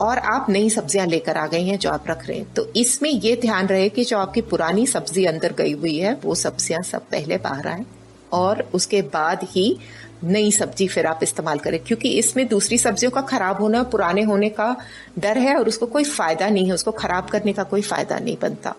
और 0.00 0.18
आप 0.18 0.46
नई 0.50 0.68
सब्ज़ियाँ 0.70 1.06
लेकर 1.06 1.36
आ 1.36 1.46
गई 1.46 1.66
हैं 1.66 1.78
जो 1.78 1.90
आप 1.90 2.10
रख 2.10 2.26
रहे 2.28 2.38
हैं। 2.38 2.52
तो 2.54 2.66
इसमें 2.76 3.10
ये 3.10 3.34
ध्यान 3.36 3.66
रहे 3.66 3.88
कि 3.88 4.04
जो 4.04 4.18
आपकी 4.18 4.40
पुरानी 4.42 4.86
सब्ज़ी 4.86 5.24
अंदर 5.24 5.52
गई 5.52 5.72
हुई 5.72 5.96
है, 5.98 6.14
वो 6.14 6.34
सब्ज़ियाँ 6.34 6.82
सब 6.82 7.08
पहले 7.10 7.36
बाहर 7.38 7.68
आए 7.68 7.84
और 8.32 8.62
उसके 8.74 9.02
बाद 9.02 9.46
ही 9.50 9.76
नई 10.24 10.50
सब्ज़ी 10.50 10.86
फिर 10.88 11.06
आप 11.06 11.20
इस्तेमाल 11.22 11.58
करें, 11.58 11.78
क्योंकि 11.84 12.08
इसमें 12.18 12.46
दूसरी 12.48 12.78
सब्जियों 12.78 13.10
का 13.10 13.20
खराब 13.20 13.60
होना, 13.60 13.82
पुराने 13.82 14.22
होने 14.22 14.48
का 14.48 14.76
डर 15.18 15.38
है 15.38 15.56
और 15.56 15.68
उसको 15.68 15.86
कोई 15.86 16.04
फ़ायदा 16.04 16.48
नहीं 16.48 16.66
है, 16.66 16.72
उसको 16.72 16.90
खराब 16.92 17.28
करने 17.30 17.52
का 17.52 17.62
कोई 17.62 17.82
फ़ायदा 17.82 18.18
नहीं 18.18 18.36
बनता। 18.42 18.74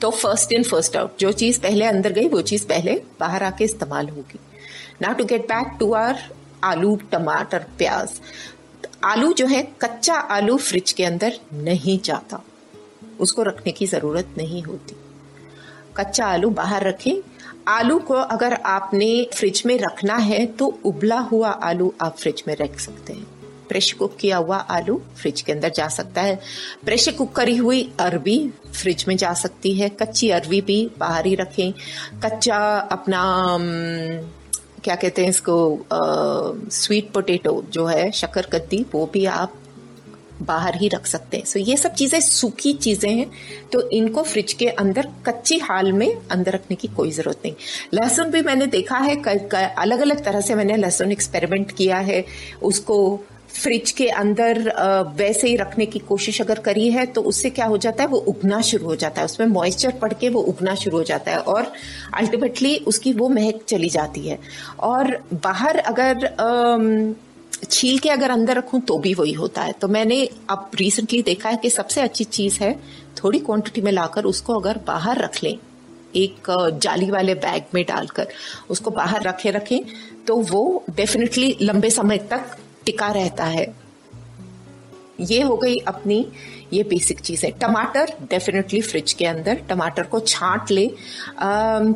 तो 0.00 0.10
फ़र्स्ट 0.10 0.52
इन 0.52 0.62
फ़र्स्ट 0.62 0.96
आउट 0.96 1.18
जो 1.20 1.32
चीज़ 1.32 1.60
पहले 1.60 1.84
अंदर 1.84 2.12
गई, 2.12 2.28
वो 2.28 2.40
चीज़ 2.42 2.66
पहले 2.66 3.00
बाहर 3.20 3.42
आके 3.42 3.64
इस्तेमाल 3.64 4.08
होगी। 4.08 4.38
Now 5.02 5.14
to 5.14 5.24
get 5.24 5.44
back 5.44 5.76
to 5.80 5.92
our 5.92 6.18
aloo, 6.64 6.94
tamatar, 7.12 7.64
pyaaz. 7.78 8.20
आलू 9.04 9.32
जो 9.32 9.46
है, 9.46 9.62
कच्चा 9.82 10.14
आलू 10.14 10.56
फ्रिज 10.56 10.92
के 10.92 11.04
अंदर 11.04 11.38
नहीं 11.52 11.98
जाता। 12.04 12.42
उसको 13.20 13.42
रखने 13.42 13.72
की 13.72 13.86
ज़रूरत 13.86 14.34
नहीं 14.38 14.62
होती। 14.62 14.96
कच्चा 15.96 16.26
आलू 16.26 16.50
बाहर 16.50 16.84
रखें 16.84 17.14
आलू 17.68 17.98
को 17.98 18.14
अगर 18.14 18.52
आपने 18.66 19.08
फ्रिज 19.34 19.62
में 19.66 19.78
रखना 19.78 20.16
है 20.16 20.44
तो 20.46 20.66
उबला 20.84 21.18
हुआ 21.30 21.48
आलू 21.48 21.92
आप 22.00 22.16
फ्रिज 22.16 22.42
में 22.48 22.54
रख 22.56 22.78
सकते 22.80 23.12
हैं। 23.12 23.26
प्रेशर 23.68 23.96
कुक 23.98 24.16
किया 24.16 24.36
हुआ 24.36 24.56
आलू 24.56 25.00
फ्रिज 25.16 25.40
के 25.40 25.52
अंदर 25.52 25.70
जा 25.70 25.88
सकता 25.88 26.22
है। 26.22 26.38
प्रेशर 26.84 27.12
कुक 27.12 27.32
करी 27.32 27.56
हुई 27.56 27.82
अरबी 28.00 28.38
फ्रिज 28.74 29.04
में 29.08 29.16
जा 29.16 29.32
सकती 29.34 29.74
है। 29.74 29.88
कच्ची 29.88 30.30
अरबी 30.30 30.60
भी 30.60 30.78
बाहर 30.98 31.26
ही 31.26 31.34
रखें। 31.34 31.72
कच्चा 32.24 32.58
अपना 32.92 33.22
क्या 34.84 34.94
कहते 34.94 35.22
हैं 35.22 35.28
इसको 35.28 35.56
आ, 35.76 36.68
स्वीट 36.70 37.10
पोटेटो 37.12 37.62
जो 37.70 37.86
है 37.86 38.10
शक्कर 38.12 38.46
कद्दी 38.46 38.84
वो 38.94 39.10
भी 39.12 39.24
आप 39.26 39.54
बाहर 40.42 40.76
ही 40.76 40.88
रख 40.88 41.06
सकते 41.06 41.36
हैं। 41.36 41.44
सो 41.44 41.58
ये 41.60 41.76
सब 41.76 41.94
चीज़ें 41.94 42.20
सूखी 42.22 42.72
चीज़ें 42.74 43.10
हैं 43.10 43.30
तो 43.72 43.80
इनको 43.90 44.22
फ्रिज 44.24 44.52
के 44.54 44.66
अंदर, 44.68 45.08
कच्ची 45.26 45.58
हाल 45.60 45.92
में 45.92 46.08
अंदर 46.30 46.52
रखने 46.52 46.76
की 46.76 46.88
कोई 46.88 47.10
ज़रूरत 47.12 47.40
नहीं। 47.44 47.54
लहसुन 47.94 48.30
भी 48.30 48.42
मैंने 48.42 48.66
देखा 48.68 48.98
है 48.98 49.22
अलग 49.76 50.00
अलग 50.00 50.24
तरह 50.24 50.40
से 50.40 50.54
मैंने 50.54 50.76
लहसुन 50.76 51.12
एक्सपेरिमेंट 51.12 51.72
किया 51.72 51.98
है। 52.00 52.24
उसको 52.64 52.98
फ्रिज 53.52 53.90
के 53.90 54.06
अंदर 54.10 54.58
वैसे 55.16 55.48
ही 55.48 55.56
रखने 55.56 55.84
की 55.86 55.98
कोशिश 56.00 56.40
अगर 56.40 56.58
करी 56.60 56.88
है 56.90 57.04
तो 57.08 57.20
उससे 57.22 57.50
क्या 57.50 57.66
हो 57.66 57.76
जाता 57.78 58.02
है, 58.02 58.08
वो 58.08 58.18
उगना 58.18 58.60
शुरू 58.62 58.86
हो 58.86 58.96
जाता 58.96 59.20
है। 59.20 59.24
उसमें 59.24 59.46
मॉइस्चर 59.48 59.92
पड़ 59.98 60.12
के 60.12 60.28
वो 60.28 60.40
उगना 60.42 60.74
शुरू 60.76 60.96
हो 60.98 61.04
जाता 61.04 61.30
है 61.30 61.38
और 61.40 61.72
अल्टीमेटली 62.14 62.76
उसकी 62.86 63.12
वो 63.12 63.28
महक 63.28 63.62
चली 63.68 63.88
जाती 63.90 64.28
है। 64.28 64.38
और 64.80 65.16
बाहर 65.34 65.78
अगर 65.78 66.26
छील 67.62 67.98
के 67.98 68.08
अगर 68.08 68.30
अंदर 68.30 68.56
रखूँ 68.56 68.80
तो 68.80 68.98
भी 68.98 69.12
वही 69.14 69.32
होता 69.32 69.62
है। 69.62 69.72
तो 69.72 69.88
मैंने 69.88 70.28
अब 70.50 70.70
रिसेंटली 70.74 71.22
देखा 71.22 71.48
है 71.48 71.56
कि 71.56 71.70
सबसे 71.70 72.00
अच्छी 72.00 72.24
चीज़ 72.26 72.58
है, 72.60 72.72
थोड़ी 73.16 73.38
क्वांटिटी 73.38 73.80
में 73.80 73.90
लाकर 73.92 74.24
उसको 74.24 74.58
अगर 74.60 74.80
बाहर 74.86 75.18
रख 75.18 75.42
लें, 75.42 75.58
एक 76.16 76.50
जाली 76.82 77.10
वाले 77.10 77.34
बैग 77.36 77.64
में 77.74 77.84
डालकर 77.84 78.28
उसको 78.70 78.90
बाहर 78.90 79.22
रखे 79.22 79.50
रखें 79.50 79.80
तो 80.26 80.36
वो 80.42 80.84
डेफिनेटली 80.90 81.56
लंबे 81.62 81.90
समय 81.90 82.18
तक 82.30 82.56
टिका 82.84 83.10
रहता 83.12 83.44
है। 83.46 83.66
ये 85.22 85.40
हो 85.42 85.56
गई 85.56 85.76
अपनी 85.86 86.26
ये 86.72 86.82
बेसिक 86.84 87.20
चीज़ 87.20 87.44
है। 87.46 87.50
टमाटर 87.60 88.12
डेफिनेटली 88.30 88.80
फ्रिज 88.80 89.12
के 89.12 89.26
अंदर। 89.26 89.60
टमाटर 89.68 90.02
को 90.04 90.20
छांट 90.22 90.70
ले। 90.70 90.86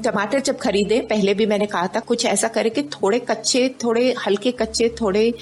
टमाटर 0.05 0.41
जब 0.41 0.59
खरीदे, 0.59 1.01
पहले 1.01 1.35
भी 1.35 1.47
मैंने 1.47 1.67
कहा 1.67 1.87
था, 1.87 2.01
कुछ 2.01 2.25
ऐसा 2.27 2.49
करे 2.49 2.71
कि 2.71 2.83
थोड़े 2.93 3.19
कच्चे, 3.21 3.69
थोड़े 3.85 4.15
हल्के 4.27 4.51
कच्चे, 4.53 4.89
थोड़े 5.01 5.33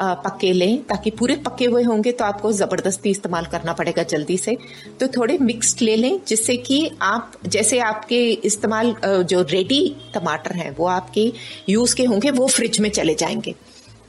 पक्के 0.00 0.52
लें, 0.52 0.82
ताकि 0.84 1.10
पूरे 1.10 1.36
पक्के 1.38 1.64
हुए 1.64 1.82
होंगे 1.82 2.12
तो 2.12 2.24
आपको 2.24 2.52
ज़बरदस्ती 2.52 3.10
इस्तेमाल 3.10 3.46
करना 3.46 3.72
पड़ेगा 3.72 4.02
जल्दी 4.04 4.36
से। 4.38 4.56
तो 5.00 5.08
थोड़े 5.08 5.38
मिक्स्ड 5.38 5.82
ले 5.82 5.96
लें, 5.96 6.20
जिससे 6.28 6.56
कि 6.58 6.90
आप, 7.02 7.32
जैसे 7.46 7.78
आपके 7.80 8.24
इस्तेमाल 8.44 8.94
जो 9.04 9.42
रेडी 9.42 9.96
टमाटर 10.14 10.56
हैं, 10.56 10.74
वो 10.76 10.86
आपके 10.88 11.32
यूज़ 11.68 11.94
के 11.96 12.04
होंगे, 12.04 12.30
वो 12.30 12.46
फ्रिज 12.48 12.80
में 12.80 12.90
चले 12.90 13.14
जाएँगे। 13.14 13.54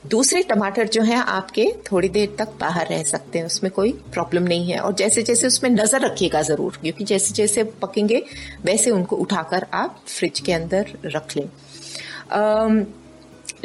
दूसरे 0.02 0.42
टमाटर 0.42 0.88
जो 0.88 1.02
हैं, 1.02 1.16
आपके 1.16 1.64
थोड़ी 1.90 2.08
देर 2.08 2.34
तक 2.38 2.52
बाहर 2.60 2.86
रह 2.88 3.02
सकते 3.02 3.38
हैं, 3.38 3.46
उसमें 3.46 3.70
कोई 3.72 3.92
प्रॉब्लम 4.12 4.42
नहीं 4.42 4.70
है। 4.70 4.78
और 4.80 4.94
जैसे 4.94 5.22
जैसे 5.22 5.46
उसमें 5.46 5.70
नज़र 5.70 6.00
रखिएगा 6.00 6.42
ज़रूर, 6.42 6.78
क्योंकि 6.82 7.04
जैसे 7.04 7.34
जैसे 7.34 7.64
पकेंगे, 7.82 8.22
वैसे 8.64 8.90
उनको 8.90 9.16
उठाकर 9.16 9.66
आप 9.74 10.00
फ्रिज 10.08 10.40
के 10.40 10.52
अंदर 10.52 10.92
रख 11.06 11.36
लें। 11.36 11.48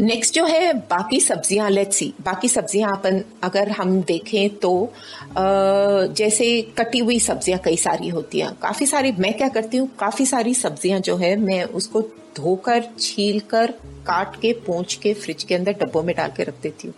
नेक्स्ट 0.01 0.33
जो 0.35 0.45
है, 0.45 0.73
बाकी 0.73 1.19
सब्ज़ियाँ 1.19 1.69
लेट्स 1.69 1.97
सी 1.97 2.13
बाकी 2.21 2.47
सब्ज़ियाँ 2.49 2.91
अपन 2.91 3.23
अगर 3.43 3.69
हम 3.71 4.01
देखें 4.03 4.57
तो 4.57 4.91
जैसे 5.37 6.61
कटी 6.77 6.99
हुई 6.99 7.19
सब्ज़ियाँ 7.21 7.59
कई 7.65 7.77
सारी 7.77 8.09
होती 8.09 8.39
हैं। 8.39 8.51
काफ़ी 8.61 8.85
सारी, 8.85 9.11
मैं 9.11 9.33
क्या 9.33 9.47
करती 9.49 9.77
हूँ, 9.77 9.89
काफ़ी 9.99 10.25
सारी 10.25 10.53
सब्ज़ियाँ 10.55 10.99
जो 10.99 11.15
है, 11.17 11.35
मैं 11.37 11.63
उसको 11.63 12.01
धोकर 12.37 12.83
छील 12.99 13.39
कर 13.49 13.71
काट 14.07 14.35
के, 14.35 14.51
पोंछ 14.65 14.93
के 14.95 15.13
फ्रिज 15.13 15.43
के 15.43 15.55
अंदर 15.55 15.73
डब्बों 15.73 16.01
में 16.03 16.15
डाल 16.15 16.31
के 16.37 16.43
रख 16.43 16.61
देती 16.63 16.87
हूँ। 16.87 16.95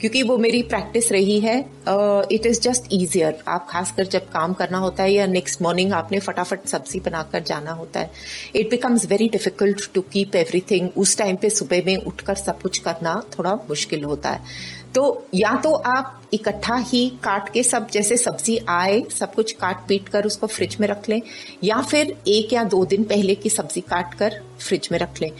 क्योंकि 0.00 0.22
वो 0.22 0.36
मेरी 0.38 0.62
प्रैक्टिस 0.62 1.10
रही 1.12 1.38
है 1.40 1.58
इट 2.32 2.46
इज़ 2.46 2.60
जस्ट 2.60 2.88
ईजियर 2.92 3.42
आप 3.48 3.66
खासकर 3.70 4.06
जब 4.06 4.28
काम 4.30 4.52
करना 4.52 4.78
होता 4.78 5.02
है 5.02 5.12
या 5.12 5.26
नेक्स्ट 5.26 5.62
मॉर्निंग 5.62 5.92
आपने 5.92 6.18
फटाफट 6.20 6.66
सब्ज़ी 6.66 7.00
बनाकर 7.00 7.42
जाना 7.42 7.72
होता 7.72 8.00
है 8.00 8.10
it 8.56 8.70
becomes 8.70 9.06
very 9.06 9.28
difficult 9.28 9.92
to 9.94 10.00
keep 10.12 10.36
everything 10.36 10.88
उस 10.96 11.16
टाइम 11.18 11.36
पे 11.36 11.50
सुबह 11.50 11.82
में 11.86 11.96
उठकर 11.96 12.34
सब 12.36 12.60
कुछ 12.62 12.78
करना 12.78 13.22
थोड़ा 13.38 13.54
मुश्किल 13.68 14.04
होता 14.04 14.30
है। 14.30 14.40
तो 14.94 15.26
या 15.34 15.54
तो 15.56 15.72
आप 15.72 16.17
इकट्ठा 16.32 16.76
ही 16.78 17.08
काट 17.24 17.48
के 17.52 17.62
सब, 17.62 17.88
जैसे 17.90 18.16
सब्ज़ी 18.16 18.58
आए, 18.68 19.02
सब 19.10 19.34
कुछ 19.34 19.52
काट 19.52 19.86
पीट 19.88 20.08
कर 20.08 20.26
उसको 20.26 20.46
फ्रिज 20.46 20.76
में 20.80 20.86
रख 20.88 21.08
लें, 21.08 21.20
या 21.64 21.80
फिर 21.82 22.16
एक 22.28 22.52
या 22.52 22.64
दो 22.66 22.84
दिन 22.86 23.04
पहले 23.04 23.34
की 23.34 23.50
सब्ज़ी 23.50 23.80
काट 23.80 24.14
कर 24.14 24.40
फ्रिज 24.60 24.88
में 24.92 24.98
रख 24.98 25.20
लें। 25.22 25.30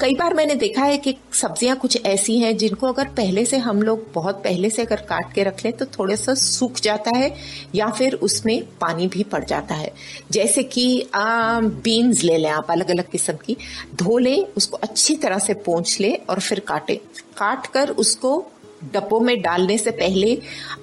कई 0.00 0.14
बार 0.14 0.34
मैंने 0.34 0.54
देखा 0.54 0.82
है 0.82 0.96
कि 0.98 1.14
सब्ज़ियाँ 1.34 1.76
कुछ 1.76 2.04
ऐसी 2.06 2.38
हैं 2.38 2.56
जिनको 2.56 2.86
अगर 2.86 3.08
पहले 3.14 3.44
से 3.44 3.56
हम 3.58 3.82
लोग 3.82 4.06
बहुत 4.14 4.42
पहले 4.44 4.70
से 4.70 4.82
अगर 4.82 5.00
काट 5.08 5.32
के 5.34 5.42
रख 5.44 5.64
लें 5.64 5.72
तो 5.72 5.86
थोड़ा 5.88 6.14
सा 6.16 6.34
सूख 6.34 6.80
जाता 6.80 7.16
है, 7.16 7.34
या 7.74 7.90
फिर 7.90 8.14
उसमें 8.14 8.62
पानी 8.80 9.06
भी 9.08 9.22
पड़ 9.24 9.44
जाता 9.44 9.74
है। 9.74 9.92
जैसे 10.30 10.62
कि 10.64 11.08
बीन्स 11.14 12.22
ले 12.24 12.36
लें 12.36 12.50
आप 12.50 12.70
अलग 12.70 12.90
अलग 12.90 13.10
किस्म 13.10 13.32
की, 13.36 13.56
धो 13.94 14.18
लें, 14.18 14.44
उसको 14.56 14.76
अच्छी 14.78 15.16
तरह 15.16 15.38
से 15.38 15.54
पोंछ 15.56 16.00
लें 16.00 16.16
और 16.20 16.40
फिर 16.40 16.60
काटें। 16.60 16.96
काट 17.38 17.66
कर 17.66 17.90
उसको 17.90 18.38
डब्बों 18.84 19.20
में 19.20 19.40
डालने 19.42 19.78
से 19.78 19.90
पहले 19.92 20.38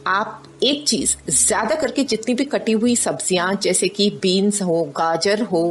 आप 0.08 0.42
एक 0.64 0.84
चीज़ 0.88 1.16
ज़्यादा 1.30 1.76
करके 1.76 2.04
जितनी 2.04 2.34
भी 2.36 2.46
कटी 2.46 2.72
हुई 2.74 2.96
सब्ज़ियाँ, 2.96 3.54
जैसे 3.64 3.88
कि 3.88 4.10
बीन्स 4.22 4.62
हो, 4.62 4.82
गाजर 4.98 5.42
हो 5.44 5.64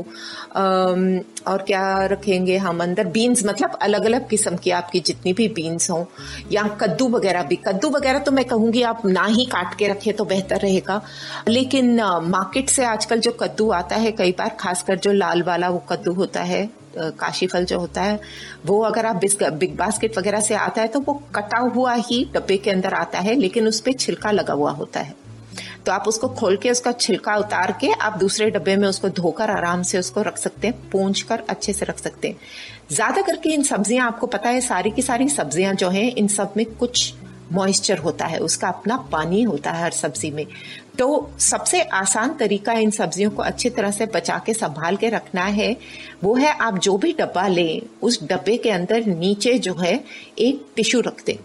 और 0.57 1.63
क्या 1.67 2.05
रखेंगे 2.07 2.57
हम 2.57 2.83
अंदर? 2.83 3.07
बीन्स 3.07 3.45
मतलब 3.47 3.79
अलग 3.83 4.05
अलग 4.05 4.29
किस्म 4.29 4.57
की 4.57 4.71
आपकी 4.71 5.01
जितनी 5.01 5.33
भी 5.33 5.49
बीन्स 5.51 5.91
हो, 5.91 6.07
या 6.53 6.63
कद्दू 6.81 7.09
वगैरह 7.09 7.43
भी। 7.43 7.57
कद्दू 7.67 7.91
वगैरह 7.91 8.19
तो 8.19 8.33
मैं 8.33 8.45
कहूँगी 8.45 8.83
आप 8.85 9.03
ना 9.07 9.25
ही 9.27 9.45
काट 9.47 9.75
के 9.79 9.89
रखे 9.89 10.13
तो 10.13 10.25
बेहतर 10.25 10.61
रहेगा। 10.61 11.01
लेकिन 11.49 12.01
मार्केट 12.25 12.69
से 12.69 12.85
आजकल 12.85 13.21
जो 13.21 13.31
कद्दू 13.41 13.71
आता 13.73 13.97
है, 13.97 14.13
कई 14.13 14.33
बार 14.33 14.57
खासकर 14.61 14.99
जो 14.99 15.13
लाल 15.13 15.43
वाला 15.43 15.69
वो 15.69 15.85
कद्दू 15.89 16.13
होता 16.15 16.43
है 16.43 16.69
काशी 16.97 17.47
फल 17.47 17.65
जो 17.65 17.79
होता 17.79 18.03
है, 18.03 18.19
वो 18.67 18.81
अगर 18.83 19.07
आप 19.07 19.17
बिग 19.17 19.77
बास्केट 19.77 20.19
वगैरह 20.19 20.41
से 20.41 20.55
आता 20.57 20.83
है 20.83 20.89
तो 20.89 21.01
वो 21.01 21.15
कटा 21.35 21.59
हुआ 21.67 21.95
ही 21.95 22.25
डब्बे 22.35 22.57
के 22.57 22.71
अंदर 22.71 22.95
आता 22.95 23.19
है, 23.19 23.35
लेकिन 23.37 23.69
उस 23.69 23.81
पर 23.81 23.93
छिलका 23.95 24.31
लगा 24.31 24.55
हुआ 24.55 24.71
होता 24.73 25.01
है। 25.01 25.23
तो 25.87 25.93
आप 25.93 26.05
उसको 26.09 26.29
खोल 26.31 26.57
के, 26.57 26.71
उसका 26.71 26.93
छिलका 26.93 27.35
उतार 27.37 27.73
के, 27.81 27.91
आप 27.93 28.17
दूसरे 28.19 28.51
डब्बे 28.51 28.77
में 28.77 28.87
उसको 28.89 29.09
धोकर 29.11 29.51
आराम 29.51 29.83
से 29.83 29.99
उसको 29.99 30.23
रख 30.23 30.39
सकते 30.39 30.67
हैं, 30.67 30.77
पूंछ 30.91 31.23
कर 31.23 31.43
अच्छे 31.49 31.73
से 31.73 31.87
रख 31.87 31.99
सकते 31.99 32.29
हैं। 32.29 32.37
ज़्यादा 32.91 33.23
करके 33.23 33.51
इन 33.51 33.63
सब्ज़ियाँ, 33.63 34.07
आपको 34.07 34.27
पता 34.27 34.49
है, 34.49 34.61
सारी 34.61 34.91
की 34.91 35.03
सारी 35.03 35.29
सब्ज़ियाँ 35.29 35.75
जो 35.75 35.89
हैं, 35.91 36.11
इन 36.13 36.29
सब 36.29 36.53
में 36.57 36.65
कुछ 36.75 37.13
मॉइस्चर 37.53 37.99
होता 37.99 38.27
है, 38.27 38.39
उसका 38.39 38.69
अपना 38.69 38.97
पानी 39.13 39.43
होता 39.43 39.71
है 39.71 39.83
हर 39.83 39.93
सब्ज़ी 39.93 40.31
में। 40.31 40.47
तो 40.99 41.31
सबसे 41.39 41.81
आसान 41.81 42.35
तरीका 42.35 42.73
इन 42.73 42.91
सब्जियों 42.91 43.31
को 43.31 43.43
अच्छी 43.43 43.71
तरह 43.71 43.91
से 43.91 44.07
बचा 44.07 44.43
के, 44.47 44.55
संभाल 44.55 44.97
के 44.97 45.09
रखना 45.09 45.45
है। 45.45 45.77
वो 46.25 46.35
है 46.35 46.53
आप 46.59 46.79
जो 46.79 46.97
भी 46.99 47.13
डब्बा 47.13 47.49
लें, 47.49 47.83
उस 48.03 48.23
डब्बे 48.23 48.57
के 48.57 48.71
अंदर 48.71 49.07
नीचे 49.07 49.59
जो 49.59 49.75
है 49.75 50.05
एक 50.39 50.67
टिश्यू 50.77 51.01
रख 51.01 51.25
दें। 51.27 51.37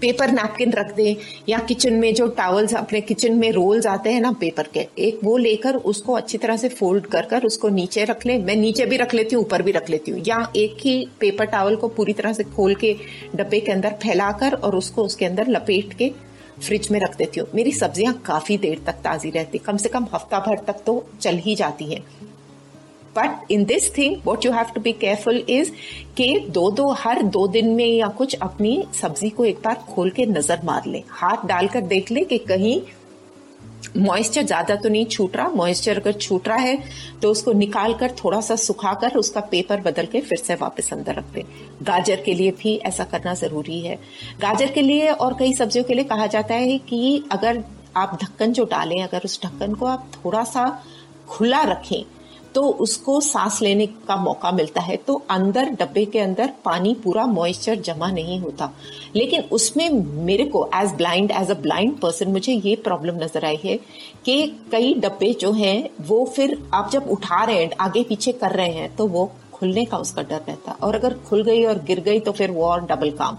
पेपर 0.00 0.30
नैपकिन 0.30 0.72
रख 0.72 0.94
दें, 0.94 1.16
या 1.48 1.58
किचन 1.58 1.94
में 1.94 2.14
जो 2.14 2.26
टावल्स 2.26 2.74
अपने 2.74 3.00
किचन 3.00 3.34
में 3.34 3.50
रोल्स 3.52 3.86
आते 3.86 4.10
हैं 4.10 4.20
ना 4.20 4.32
पेपर 4.32 4.68
के, 4.74 4.86
एक 4.98 5.20
वो 5.24 5.36
लेकर 5.36 5.74
उसको 5.74 6.12
अच्छी 6.12 6.38
तरह 6.38 6.56
से 6.56 6.68
फोल्ड 6.68 7.06
कर 7.06 7.22
कर 7.22 7.42
उसको 7.42 7.68
नीचे 7.68 8.04
रख 8.04 8.26
लें। 8.26 8.38
मैं 8.44 8.56
नीचे 8.56 8.86
भी 8.86 8.96
रख 8.96 9.14
लेती 9.14 9.36
हूँ, 9.36 9.44
ऊपर 9.44 9.62
भी 9.62 9.72
रख 9.72 9.90
लेती 9.90 10.10
हूँ। 10.10 10.22
या 10.28 10.52
एक 10.56 10.76
ही 10.80 11.08
पेपर 11.20 11.44
टावल 11.44 11.76
को 11.76 11.88
पूरी 11.88 12.12
तरह 12.12 12.32
से 12.32 12.44
खोल 12.44 12.74
के 12.74 12.96
डब्बे 13.36 13.60
के 13.60 13.72
अंदर 13.72 13.94
फैलाकर 14.02 14.52
और 14.52 14.76
उसको 14.76 15.04
उसके 15.04 15.24
अंदर 15.24 15.48
लपेट 15.48 15.92
के 15.92 16.29
फ्रिज 16.60 16.88
में 16.90 16.98
रख 17.00 17.16
देती 17.16 17.40
हूँ। 17.40 17.48
मेरी 17.54 17.72
सब्ज़ियाँ 17.72 18.14
काफ़ी 18.26 18.56
देर 18.58 18.82
तक 18.86 19.00
ताजी 19.04 19.30
रहती, 19.30 19.58
कम 19.58 19.76
से 19.76 19.88
कम 19.88 20.06
हफ़्ता 20.14 20.40
भर 20.40 20.64
तक 20.66 20.82
तो 20.86 21.04
चल 21.20 21.38
ही 21.38 21.54
जाती 21.54 21.84
है। 21.84 22.02
But 23.16 23.50
in 23.50 23.64
this 23.64 23.90
thing 23.96 24.16
what 24.24 24.44
you 24.46 24.52
have 24.52 24.66
to 24.74 24.80
be 24.80 24.92
careful 24.94 25.44
is 25.48 25.70
के 26.16 26.28
दो 26.48 26.70
दो, 26.70 26.90
हर 26.94 27.22
दो 27.24 27.46
दिन 27.48 27.68
में 27.68 27.86
या 27.86 28.08
कुछ 28.08 28.34
अपनी 28.34 28.82
सब्ज़ी 28.94 29.30
को 29.30 29.44
एक 29.44 29.58
बार 29.64 29.74
खोल 29.88 30.10
के 30.10 30.26
नज़र 30.26 30.60
मार 30.64 30.86
ले। 30.86 31.02
हाथ 31.10 31.46
डालकर 31.46 31.80
देख 31.82 32.10
ले 32.10 32.24
कि 32.24 32.38
कहीं 32.40 32.80
मॉइस्चर 33.96 34.42
ज़्यादा 34.42 34.74
तो 34.76 34.88
नहीं 34.88 35.06
छूट 35.06 35.36
रहा 35.36 35.48
मॉइस्चर 35.48 35.98
अगर 36.00 36.12
छूट 36.14 36.48
रहा 36.48 36.56
है 36.58 36.78
तो 37.22 37.30
उसको 37.30 37.52
निकाल 37.52 37.94
कर 37.94 38.10
थोड़ा 38.14 38.40
सा 38.40 38.56
सुखा 38.56 38.92
कर 38.94 39.16
उसका 39.16 39.40
पेपर 39.50 39.80
बदल 39.80 40.06
के 40.06 40.20
फिर 40.20 40.38
से 40.38 40.54
वापस 40.54 40.92
अंदर 40.92 41.14
रख 41.14 41.32
दे। 41.34 41.44
गाजर 41.82 42.20
के 42.20 42.34
लिए 42.34 42.50
भी 42.52 42.76
ऐसा 42.86 43.04
करना 43.04 43.34
ज़रूरी 43.34 43.80
है। 43.80 43.98
गाजर 44.40 44.70
के 44.72 44.82
लिए 44.82 45.10
और 45.10 45.36
कई 45.38 45.52
सब्जियों 45.54 45.84
के 45.84 45.94
लिए 45.94 46.04
कहा 46.04 46.26
जाता 46.28 46.54
है 46.54 46.78
कि 46.80 47.22
अगर 47.32 47.62
आप 47.96 48.18
ढक्कन 48.22 48.52
जो 48.52 48.64
डालें, 48.64 49.02
अगर 49.02 49.20
उस 49.24 49.40
ढक्कन 49.44 49.74
को 49.74 49.86
आप 49.86 50.10
थोड़ा 50.16 50.44
सा 50.44 50.68
खुला 51.28 51.62
रखें 51.62 52.02
तो 52.54 52.62
उसको 52.80 53.20
सांस 53.20 53.60
लेने 53.62 53.86
का 54.08 54.16
मौका 54.16 54.50
मिलता 54.52 54.80
है। 54.80 54.96
तो 54.98 55.14
अंदर, 55.30 55.68
डब्बे 55.70 56.04
के 56.04 56.18
अंदर 56.18 56.52
पानी 56.64 56.94
पूरा 56.94 57.26
मॉइस्चर 57.26 57.80
जमा 57.80 58.10
नहीं 58.10 58.38
होता। 58.40 58.70
लेकिन 59.16 59.42
उसमें 59.52 59.90
मेरे 60.24 60.44
को 60.46 60.68
as 60.74 60.92
blind 60.94 61.30
as 61.32 61.50
a 61.50 61.54
blind 61.60 61.98
person 62.00 62.30
मुझे 62.30 62.52
ये 62.54 62.74
प्रॉब्लम 62.84 63.22
नज़र 63.22 63.44
आई 63.44 63.58
है 63.64 63.76
कि 64.24 64.46
कई 64.72 64.94
डब्बे 64.96 65.32
जो 65.40 65.52
हैं, 65.52 65.88
वो 66.00 66.24
फिर 66.36 66.58
आप 66.74 66.90
जब 66.92 67.08
उठा 67.10 67.42
रहे 67.44 67.62
हैं, 67.62 67.70
आगे 67.80 68.02
पीछे 68.04 68.32
कर 68.34 68.52
रहे 68.52 68.72
हैं 68.72 68.94
तो 68.96 69.06
वो 69.08 69.30
खुलने 69.52 69.84
का 69.84 69.98
उसका 69.98 70.22
डर 70.22 70.40
रहता। 70.48 70.76
और 70.82 70.94
अगर 70.94 71.14
खुल 71.28 71.42
गई 71.42 71.64
और 71.64 71.82
गिर 71.84 72.00
गई 72.00 72.20
तो 72.20 72.32
फिर 72.32 72.50
वो 72.50 72.64
और 72.66 72.84
डबल 72.86 73.10
काम। 73.16 73.38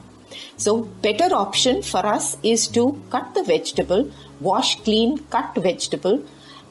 So 0.60 0.75
better 1.03 1.34
option 1.34 1.82
for 1.84 2.06
us 2.06 2.36
is 2.46 2.74
to 2.74 2.86
cut 3.13 3.34
the 3.38 3.46
vegetable 3.48 4.06
wash 4.41 4.74
clean 4.84 5.15
cut 5.34 5.58
vegetable 5.60 6.20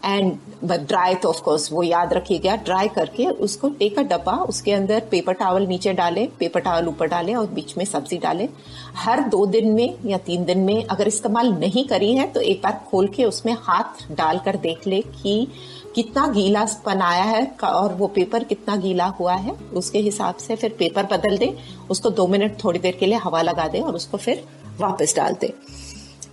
and 0.04 0.32
dry 0.64 1.14
तो 1.14 1.28
ऑफकोर्स 1.28 1.70
वो 1.72 1.82
याद 1.82 2.12
रखिएगा 2.12 2.54
ड्राई 2.58 2.88
करके 2.88 3.26
उसको 3.26 3.68
टेक 3.70 3.98
अ 3.98 4.02
डब्बा, 4.04 4.32
उसके 4.32 4.72
अंदर 4.72 5.00
पेपर 5.10 5.32
टावल 5.34 5.66
नीचे 5.66 5.92
डाले 5.92 6.26
पेपर 6.38 6.60
टावल 6.60 6.88
ऊपर 6.88 7.06
डाले 7.08 7.34
और 7.34 7.46
बीच 7.48 7.76
में 7.78 7.84
सब्ज़ी 7.84 8.18
डाले। 8.18 8.48
हर 8.96 9.20
दो 9.28 9.44
दिन 9.46 9.68
में 9.72 9.98
या 10.06 10.18
तीन 10.20 10.44
दिन 10.44 10.58
में 10.60 10.84
अगर 10.84 11.08
इस्तेमाल 11.08 11.52
नहीं 11.54 11.84
करी 11.88 12.12
है 12.14 12.26
तो 12.26 12.40
एक 12.42 12.62
बार 12.62 12.80
खोल 12.90 13.08
के 13.08 13.24
उसमें 13.24 13.52
हाथ 13.60 14.06
डालकर 14.12 14.56
देख 14.58 14.86
ले 14.86 15.00
कि 15.12 15.46
कितना 15.94 16.26
गीला 16.28 16.64
बनाया 16.86 17.24
है 17.24 17.44
और 17.64 17.94
वो 17.94 18.06
पेपर 18.08 18.44
कितना 18.44 18.76
गीला 18.76 19.06
हुआ 19.18 19.34
है। 19.34 19.52
उसके 19.74 19.98
हिसाब 20.00 20.34
से 20.36 20.56
फिर 20.56 20.74
पेपर 20.78 21.06
बदल 21.08 21.36
दे, 21.38 21.56
उसको 21.90 22.10
दो 22.10 22.26
मिनट 22.26 22.62
थोड़ी 22.64 22.78
देर 22.78 22.96
के 23.00 23.06
लिए 23.06 23.18
हवा 23.18 23.42
लगा 23.42 23.66
दे 23.68 23.80
और 23.80 23.94
उसको 23.94 24.16
फिर 24.18 24.44
वापस 24.80 25.14
डाल 25.16 25.36
दे। 25.40 25.52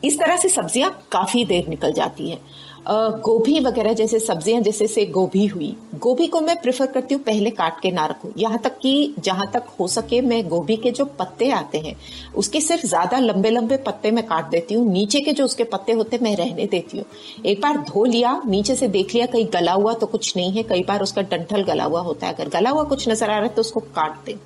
इस 0.04 0.20
तरह 0.20 0.38
से 0.38 0.50
सब्ज़ियाँ 0.50 0.92
काफ़ी 1.12 1.44
देर 1.46 1.68
निकल 1.68 1.94
जाती 1.94 2.30
है। 2.30 2.40
गोभी 2.88 3.60
वगैरह 3.60 3.94
जैसे 3.94 4.20
सब्ज़ियाँ, 4.20 4.62
जैसे 4.62 4.86
से 4.88 5.06
गोभी 5.08 5.46
हुई। 5.46 5.76
गोभी 5.96 6.28
को 6.28 6.40
मैं 6.42 6.56
प्रेफर 6.62 6.86
करती 6.88 7.16
हूँ 7.16 7.24
पहले 7.24 7.50
काट 7.52 7.80
के 7.82 7.92
ना 7.92 8.06
रखूँ 8.06 8.32
यहाँ 8.38 8.60
तक 8.60 8.78
कि 8.80 9.14
जहाँ 9.20 9.50
तक 9.54 9.66
हो 9.80 9.88
सके 9.88 10.22
मैं 10.22 10.42
गोभी 10.50 10.76
के 10.78 10.92
जो 10.92 11.06
पत्ते 11.20 11.50
आते 11.52 11.78
हैं, 11.78 11.96
उसके 12.36 12.62
सिर्फ़ 12.62 12.86
ज़्यादा 12.86 13.20
लंबे 13.20 13.50
लंबे 13.50 13.78
पत्ते 13.78 14.12
मैं 14.12 14.26
काट 14.28 14.50
देती 14.50 14.76
हूँ। 14.76 14.92
नीचे 14.92 15.22
के 15.22 15.34
जो 15.34 15.46
उसके 15.46 15.64
पत्ते 15.66 15.92
होते 15.92 16.20
मैं 16.22 16.36
रहने 16.36 16.66
देती 16.68 16.98
हूँ। 16.98 17.06
एक 17.46 17.62
बार 17.62 17.78
धो 17.84 18.06
लिया, 18.06 18.42
नीचे 18.48 18.76
से 18.76 18.88
देख 18.90 19.16
लिया, 19.16 19.26
कहीं 19.26 19.48
गला 19.54 19.74
हुआ 19.74 19.94
तो 19.94 20.08
कुछ 20.08 20.36
नहीं 20.38 20.52
है। 20.52 20.64
कई 20.64 20.84
बार 20.84 21.02
उसका 21.02 21.22
डंठल 21.24 21.64
गला 21.64 21.84
हुआ 21.84 22.02
होता 22.02 22.28
है। 22.28 22.34
अगर 22.34 22.50
गला 22.50 22.70
हुआ 22.70 22.84
कुछ 22.86 23.10
नज़र 23.10 23.30
आ 23.30 23.36
रहा 23.36 23.48
है 23.48 23.54
तो 23.56 23.62
उसको 23.62 23.80
काट 23.96 24.26
दे। 24.26 24.38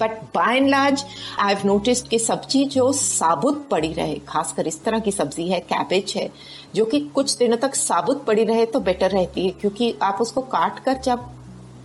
But 0.00 0.20
by 0.34 0.56
and 0.56 0.68
large 0.68 1.04
I 1.38 1.54
have 1.54 1.66
noticed 1.66 2.08
कि 2.08 2.18
सब्ज़ी 2.18 2.64
जो 2.68 2.90
साबुत 2.92 3.66
पड़ी 3.70 3.92
रहे 3.92 4.14
खासकर 4.28 4.66
इस 4.66 4.82
तरह 4.84 5.00
की 5.00 5.12
सब्ज़ी 5.12 5.48
है 5.48 5.60
कैबेज 5.72 6.14
है 6.16 6.28
जो 6.74 6.84
कि 6.84 7.00
कुछ 7.14 7.36
दिनों 7.36 7.56
तक 7.56 7.74
साबुत 7.74 8.24
पड़ी 8.26 8.44
रहे 8.44 8.66
तो 8.66 8.80
बेटर 8.80 9.10
रहती 9.10 9.46
है 9.46 9.50
क्योंकि 9.60 9.94
आप 10.02 10.18
उसको 10.20 10.40
काट 10.52 10.78
कर 10.84 11.00
जब 11.04 11.28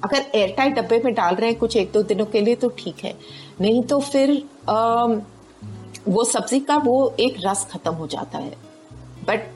अगर 0.03 0.25
एयरटाइट 0.35 0.73
डब्बे 0.75 1.01
में 1.05 1.13
डाल 1.13 1.35
रहे 1.35 1.49
हैं 1.49 1.57
कुछ 1.59 1.75
एक 1.77 1.91
दो 1.91 2.01
दिनों 2.03 2.25
के 2.25 2.41
लिए 2.41 2.55
तो 2.55 2.69
ठीक 2.79 3.03
है। 3.03 3.13
नहीं 3.61 3.81
तो 3.83 3.99
फिर 4.01 4.31
आ, 4.69 5.05
वो 6.07 6.23
सब्ज़ी 6.25 6.59
का 6.59 6.75
वो 6.77 7.15
एक 7.19 7.37
रस 7.45 7.65
खत्म 7.71 7.93
हो 7.93 8.07
जाता 8.07 8.37
है। 8.37 8.53
बट 9.27 9.47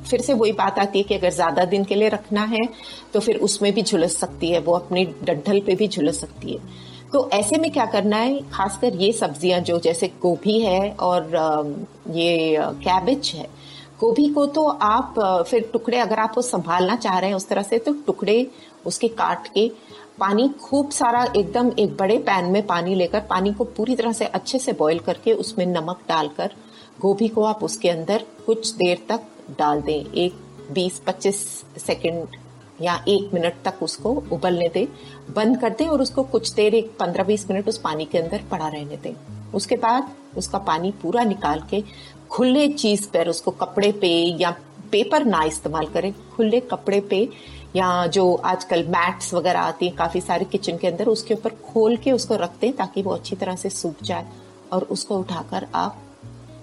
फिर 0.00 0.20
से 0.20 0.34
वही 0.34 0.52
बात 0.52 0.78
आती 0.78 0.98
है 0.98 1.04
कि 1.04 1.14
अगर 1.14 1.30
ज़्यादा 1.30 1.64
दिन 1.66 1.84
के 1.84 1.94
लिए 1.94 2.08
रखना 2.08 2.44
है 2.46 2.66
तो 3.12 3.20
फिर 3.20 3.36
उसमें 3.38 3.72
भी 3.74 3.82
झुलस 3.82 4.16
सकती 4.16 4.50
है 4.50 4.60
वो 4.60 4.72
अपनी 4.72 5.04
डंठल 5.24 5.60
पे 5.66 5.74
भी 5.74 5.88
झुलस 5.88 6.20
सकती 6.20 6.52
है। 6.52 6.58
तो 7.12 7.28
ऐसे 7.32 7.58
में 7.58 7.70
क्या 7.72 7.84
करना 7.86 8.16
है? 8.16 8.40
खासकर 8.50 8.94
ये 8.94 9.12
सब्ज़ियाँ 9.12 9.60
जो 9.60 9.78
जैसे 9.78 10.08
गोभी 10.22 10.58
है 10.60 10.90
और 10.92 11.24
ये 12.10 12.56
कैबेज 12.82 13.32
है। 13.34 13.46
गोभी 14.00 14.28
को 14.28 14.44
तो 14.46 14.66
आप 14.66 15.14
फिर 15.48 15.68
टुकड़े 15.72 15.98
अगर 15.98 16.18
आप 16.18 16.32
वो 16.36 16.42
संभालना 16.42 16.96
चाह 16.96 17.18
रहे 17.18 17.30
हैं 17.30 17.36
उस 17.36 17.48
तरह 17.48 17.62
से 17.62 17.78
तो 17.78 17.92
टुकड़े 18.06 18.46
उसके 18.86 19.08
काट 19.10 19.46
के 19.54 19.68
पानी 20.18 20.48
खूब 20.62 20.90
सारा 20.90 21.24
एकदम 21.36 21.70
एक 21.78 21.96
बड़े 21.96 22.18
पैन 22.18 22.44
में 22.44 22.66
पानी 22.66 22.94
लेकर, 22.94 23.20
पानी 23.20 23.52
को 23.52 23.64
पूरी 23.66 23.96
तरह 23.96 24.12
से 24.12 24.24
अच्छे 24.24 24.58
से 24.58 24.72
बॉईल 24.72 24.98
करके 24.98 25.32
उसमें 25.34 25.64
नमक 25.66 26.00
डालकर, 26.08 26.50
गोभी 27.00 27.28
को 27.28 27.44
आप 27.44 27.62
उसके 27.64 27.88
अंदर 27.88 28.24
कुछ 28.46 28.72
देर 28.74 29.04
तक 29.08 29.26
डाल 29.58 29.80
दें। 29.82 30.12
एक 30.14 30.34
20-25 30.72 31.34
सेकंड 31.78 32.36
या 32.80 32.94
एक 33.08 33.34
मिनट 33.34 33.54
तक 33.64 33.82
उसको 33.82 34.10
उबलने 34.32 34.68
दें, 34.68 34.86
बंद 35.34 35.60
कर 35.60 35.70
दें 35.70 35.86
और 35.86 36.02
उसको 36.02 36.22
कुछ 36.24 36.52
देर, 36.52 36.74
एक 36.74 36.96
पंद्रह 36.98 37.24
बीस 37.24 37.50
मिनट 37.50 37.68
उस 37.68 37.78
पानी 37.78 38.04
के 38.04 38.18
अंदर 38.18 38.42
पड़ा 38.50 38.68
रहने 38.68 38.96
दें। 38.96 39.14
उसके 39.54 39.76
बाद 39.76 40.10
उसका 40.36 40.58
पानी 40.60 40.90
पूरा 41.02 41.24
निकाल 41.24 41.62
के 41.70 41.82
खुले 42.30 42.66
चीज़ 42.68 43.08
पर 43.08 43.28
उसको 43.28 43.50
कपड़े 43.50 43.92
पे 43.92 44.08
या 44.42 44.50
पेपर 44.92 45.24
ना 45.24 45.42
इस्तेमाल 45.44 45.86
करें, 45.86 46.12
खुले 46.36 46.60
कपड़े 46.60 47.00
पे 47.00 47.28
या 47.76 48.06
जो 48.06 48.34
आजकल 48.34 48.84
मैट्स 48.88 49.32
वगैरह 49.34 49.60
आती 49.60 49.86
हैं, 49.86 49.94
काफ़ी 49.96 50.20
सारे 50.20 50.44
किचन 50.44 50.76
के 50.76 50.86
अंदर, 50.86 51.08
उसके 51.08 51.34
ऊपर 51.34 51.50
खोल 51.64 51.96
के 51.96 52.12
उसको 52.12 52.36
रख 52.36 52.60
दें 52.60 52.72
ताकि 52.72 53.02
वो 53.02 53.14
अच्छी 53.14 53.36
तरह 53.36 53.56
से 53.56 53.70
सूख 53.70 54.02
जाए 54.02 54.26
और 54.72 54.82
उसको 54.90 55.18
उठाकर 55.18 55.66
आप 55.74 55.98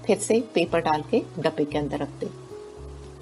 फिर 0.06 0.18
से 0.18 0.40
पेपर 0.54 0.82
डाल 0.82 1.04
के 1.12 1.22
डब्बे 1.40 1.66
के 1.66 1.78
अंदर 1.78 1.98
रख 1.98 2.10
दें। 2.20 2.28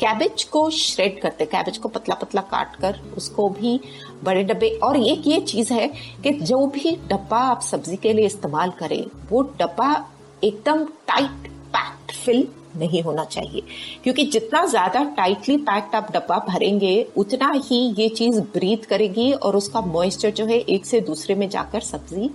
कैबेज 0.04 0.44
को 0.44 0.70
श्रेड 0.70 1.20
करते 1.22 1.46
कैबेज 1.46 1.78
को 1.78 1.90
पतला 1.90 2.16
पतला 2.16 2.42
काट 2.44 2.76
कर 2.76 3.00
उसको 3.18 3.48
भी 3.50 3.80
बड़े 4.24 4.44
डब्बे। 4.44 4.70
और 4.84 4.98
एक 5.00 5.28
ये 5.28 5.40
चीज़ 5.42 5.74
है 5.74 5.88
कि 6.24 6.32
जो 6.32 6.66
भी 6.68 6.96
डब्बा 7.10 7.38
आप 7.42 7.62
सब्ज़ी 7.62 7.96
के 7.98 8.14
लिए 8.14 8.26
इस्तेमाल 8.26 8.72
करें, 8.80 9.06
वो 9.30 9.42
डब्बा 9.60 9.94
एकदम 10.44 10.84
टाइट 11.08 11.48
पैक्ड 11.70 12.12
फिल 12.16 12.48
नहीं 12.78 13.02
होना 13.04 13.24
चाहिए। 13.26 13.62
क्योंकि 14.04 14.26
जितना 14.26 14.66
ज़्यादा 14.66 15.04
टाइटली 15.18 15.58
पैक्ड 15.60 15.96
आप 15.96 16.12
डब्बा 16.12 16.38
भरेंगे, 16.48 16.96
उतना 17.18 17.52
ही 17.56 17.80
ये 18.00 18.10
चीज़ 18.12 18.40
ब्रीथ 18.54 18.86
करेगी 18.90 19.32
और 19.34 19.56
उसका 19.56 19.82
मॉइस्चर 19.88 20.32
जो 20.32 20.46
है 20.46 20.60
एक 20.60 20.86
से 20.86 21.02
दूसरे 21.02 21.36
में 21.36 21.50
जाकर 21.50 21.80
सब्ज़ी 21.84 22.30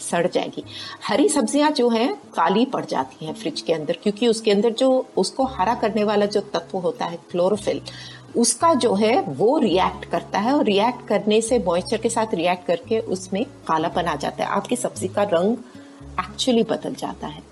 सड़ 0.00 0.26
जाएगी। 0.26 0.64
हरी 1.06 1.28
सब्ज़ियाँ 1.28 1.70
जो 1.70 1.88
हैं, 1.88 2.14
काली 2.34 2.64
पड़ 2.66 2.84
जाती 2.84 3.26
हैं 3.26 3.34
फ्रिज 3.34 3.60
के 3.60 3.72
अंदर, 3.72 3.98
क्योंकि 4.02 4.28
उसके 4.28 4.50
अंदर 4.50 4.72
जो 4.74 4.90
उसको 5.16 5.44
हरा 5.48 5.74
करने 5.74 6.04
वाला 6.04 6.26
जो 6.26 6.40
तत्व 6.54 6.78
होता 6.78 7.04
है 7.04 7.18
क्लोरोफिल 7.30 7.80
उसका 8.36 8.72
जो 8.74 8.94
है, 8.94 9.20
वो 9.20 9.58
रिएक्ट 9.58 10.04
करता 10.04 10.38
है 10.38 10.52
और 10.52 10.64
रिएक्ट 10.64 11.06
करने 11.08 11.40
से 11.40 11.58
मॉइस्चर 11.58 11.96
के 11.96 12.08
साथ 12.08 12.34
रिएक्ट 12.34 12.66
करके 12.66 12.98
उसमें 13.08 13.44
कालापन 13.68 14.06
आ 14.06 14.14
जाता 14.16 14.44
है। 14.44 14.50
आपकी 14.50 14.76
सब्ज़ी 14.76 15.08
का 15.08 15.22
रंग 15.24 15.56
एक्चुअली 16.20 16.62
बदल 16.64 16.94
जाता 16.94 17.26
है। 17.26 17.42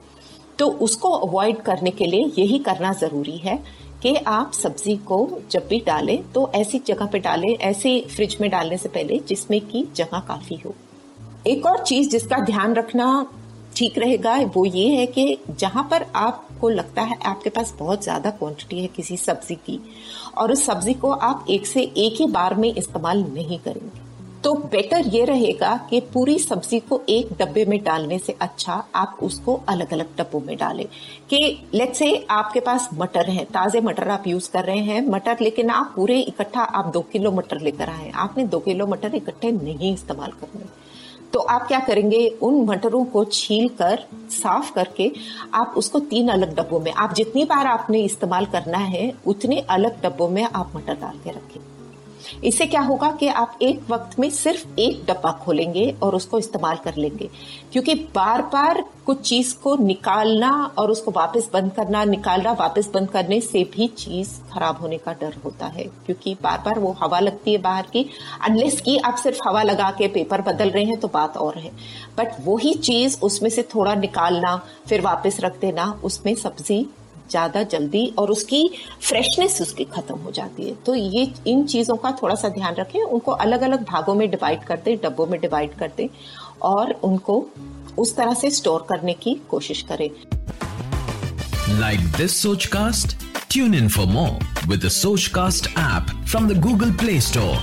तो 0.58 0.66
उसको 0.82 1.10
अवॉइड 1.18 1.60
करने 1.62 1.90
के 1.90 2.06
लिए 2.06 2.30
यही 2.38 2.58
करना 2.60 2.92
ज़रूरी 2.94 3.36
है 3.38 3.58
कि 4.02 4.14
आप 4.16 4.52
सब्ज़ी 4.52 4.96
को 5.06 5.28
जब 5.50 5.66
भी 5.68 5.78
डालें 5.86 6.22
तो 6.32 6.50
ऐसी 6.54 6.78
जगह 6.78 7.06
पे 7.06 7.18
डालें, 7.18 7.48
ऐसे 7.50 8.00
फ्रिज 8.08 8.36
में 8.40 8.50
डालने 8.50 8.76
से 8.78 8.88
पहले 8.88 9.18
जिसमें 9.28 9.60
की 9.60 9.86
जगह 9.94 10.20
काफ़ी 10.28 10.56
हो। 10.56 10.74
एक 11.46 11.66
और 11.66 11.82
चीज़ 11.82 12.08
जिसका 12.10 12.38
ध्यान 12.40 12.74
रखना 12.74 13.26
ठीक 13.76 13.98
रहेगा, 13.98 14.36
वो 14.46 14.64
ये 14.64 14.86
है 14.90 15.06
कि 15.06 15.38
जहाँ 15.50 15.86
पर 15.90 16.04
आपको 16.16 16.68
लगता 16.68 17.02
है 17.02 17.18
आपके 17.26 17.50
पास 17.50 17.74
बहुत 17.78 18.02
ज़्यादा 18.02 18.30
क्वांटिटी 18.30 18.80
है 18.80 18.86
किसी 18.86 19.16
सब्ज़ी 19.16 19.54
की, 19.56 19.78
और 20.36 20.52
उस 20.52 20.64
सब्ज़ी 20.66 20.94
को 20.94 21.10
आप 21.10 21.46
एक 21.50 21.66
से 21.66 21.82
एक 21.82 22.20
ही 22.20 22.26
बार 22.28 22.54
में 22.54 22.72
इस्तेमाल 22.74 23.22
नहीं 23.24 23.58
करेंगे। 23.58 24.06
तो 24.44 24.52
बेटर 24.72 25.06
ये 25.06 25.24
रहेगा 25.24 25.74
कि 25.90 26.00
पूरी 26.12 26.38
सब्ज़ी 26.38 26.78
को 26.80 27.00
एक 27.08 27.32
डब्बे 27.38 27.64
में 27.64 27.78
डालने 27.84 28.18
से 28.18 28.36
अच्छा 28.40 28.72
आप 28.94 29.16
उसको 29.22 29.54
अलग 29.68 29.92
अलग 29.92 30.16
डब्बों 30.18 30.40
में 30.40 30.56
डालें। 30.56 30.84
कि 31.30 31.68
लेट 31.74 31.94
से 31.94 32.12
आपके 32.30 32.60
पास 32.60 32.88
मटर 32.94 33.30
है, 33.30 33.44
ताजे 33.44 33.80
मटर 33.80 34.08
आप 34.08 34.26
यूज़ 34.26 34.50
कर 34.50 34.64
रहे 34.64 34.78
हैं, 34.80 35.06
मटर 35.08 35.36
लेकिन 35.40 35.70
आप 35.70 35.92
पूरे 35.96 36.18
इकट्ठा 36.20 36.62
आप 36.62 36.92
दो 36.92 37.00
किलो 37.12 37.32
मटर 37.32 37.60
लेकर 37.60 37.90
आए, 37.90 38.10
आपने 38.10 38.44
दो 38.46 38.58
किलो 38.60 38.86
मटर 38.86 39.14
इकट्ठे 39.14 39.52
नहीं 39.52 39.92
इस्तेमाल 39.94 40.30
करने। 40.32 40.66
तो 41.32 41.40
आप 41.40 41.66
क्या 41.68 41.78
करेंगे? 41.80 42.26
उन 42.42 42.64
मटरों 42.64 43.04
को 43.04 43.24
छील 43.24 43.68
कर 43.68 44.04
साफ़ 44.30 44.72
करके 44.74 45.10
आप 45.54 45.74
उसको 45.76 46.00
तीन 46.00 46.28
अलग 46.28 46.54
डब्बों 46.56 46.80
में, 46.80 46.92
आप 46.92 47.14
जितनी 47.14 47.44
बार 47.44 47.66
आपने 47.66 48.00
इस्तेमाल 48.00 48.46
करना 48.46 48.78
है, 48.78 49.12
उतने 49.26 49.60
अलग 49.60 50.02
डब्बों 50.02 50.28
में 50.28 50.42
आप 50.44 50.72
मटर 50.76 50.94
डाल 50.94 51.18
के 51.24 51.30
रखें। 51.30 51.60
इससे 52.44 52.66
क्या 52.66 52.80
होगा 52.80 53.10
कि 53.10 53.28
आप 53.28 53.58
एक 53.62 53.80
वक्त 53.90 54.18
में 54.18 54.30
सिर्फ़ 54.30 54.66
एक 54.78 55.04
डब्बा 55.08 55.32
खोलेंगे 55.32 55.94
और 56.02 56.14
उसको 56.14 56.38
इस्तेमाल 56.38 56.76
कर 56.76 56.96
लेंगे। 56.96 57.30
क्योंकि 57.72 57.94
बार 57.94 58.42
बार 58.42 58.84
कुछ 59.06 59.20
चीज़ 59.20 59.54
को 59.56 59.76
निकालना 59.76 60.74
और 60.78 60.90
उसको 60.90 61.10
वापस 61.10 61.48
बंद 61.52 61.72
करना, 61.72 62.04
निकालना, 62.04 62.52
वापस 62.52 62.90
बंद 62.94 63.10
करने 63.10 63.40
से 63.40 63.64
भी 63.64 63.86
चीज़ 63.88 64.30
खराब 64.52 64.80
होने 64.80 64.98
का 64.98 65.12
डर 65.12 65.34
होता 65.44 65.66
है। 65.66 65.84
क्योंकि 65.84 66.36
बार 66.42 66.58
बार 66.58 66.78
वो 66.78 66.96
हवा 67.02 67.20
लगती 67.20 67.52
है 67.52 67.58
बाहर 67.58 67.86
की। 67.92 68.06
अनलेस 68.44 68.80
की 68.80 68.98
आप 68.98 69.14
सिर्फ़ 69.14 69.38
हवा 69.48 69.62
लगा 69.62 69.90
के 69.90 70.08
पेपर 70.08 70.42
बदल 70.42 70.70
रहे 70.70 70.84
हैं 70.84 71.00
तो 71.00 71.08
बात 71.08 71.36
और 71.36 71.58
है। 71.58 71.70
बट 72.18 72.28
वही 72.44 72.74
चीज़ 72.74 73.18
उसमें 73.22 73.50
से 73.50 73.62
थोड़ा 73.62 73.94
निकालना, 73.94 74.56
फिर 74.88 75.00
वापस 75.00 75.36
रख 75.40 75.60
देना, 75.60 76.00
उसमें 76.04 76.34
सब्ज़ी 76.34 76.86
ज़्यादा 77.30 77.62
जल्दी 77.64 78.06
और 78.18 78.30
उसकी 78.30 78.68
फ्रेशनेस 79.02 79.60
उसकी 79.62 79.84
खत्म 79.86 80.14
हो 80.16 80.30
जाती 80.30 80.68
है। 80.68 80.74
तो 80.86 80.94
ये 80.94 81.30
इन 81.46 81.64
चीज़ों 81.66 81.96
का 81.96 82.12
थोड़ा 82.22 82.34
सा 82.34 82.48
ध्यान 82.50 82.74
रखें। 82.74 83.00
उनको 83.00 83.32
अलग 83.32 83.62
अलग 83.62 83.84
भागों 83.86 84.14
में 84.14 84.28
डिवाइड 84.30 84.64
कर 84.64 84.80
दे 84.84 84.96
डब्बों 85.04 85.26
में 85.26 85.40
डिवाइड 85.40 85.74
कर 85.78 85.92
दे 85.96 86.08
और 86.64 86.92
उनको 87.04 87.44
उस 87.98 88.16
तरह 88.16 88.34
से 88.34 88.50
स्टोर 88.50 88.86
करने 88.88 89.14
की 89.14 89.34
कोशिश 89.50 89.82
करें। 89.90 90.08
Like 91.80 92.00
this 92.16 92.42
Sochcast 92.66 93.16
tune 93.50 93.74
in 93.74 93.88
for 93.88 94.06
more 94.08 94.66
with 94.68 94.88
Sochcast 95.34 95.66
app 95.70 96.16
from 96.24 96.48
the 96.48 96.60
Google 96.60 96.92
Play 96.96 97.20
Store 97.22 97.56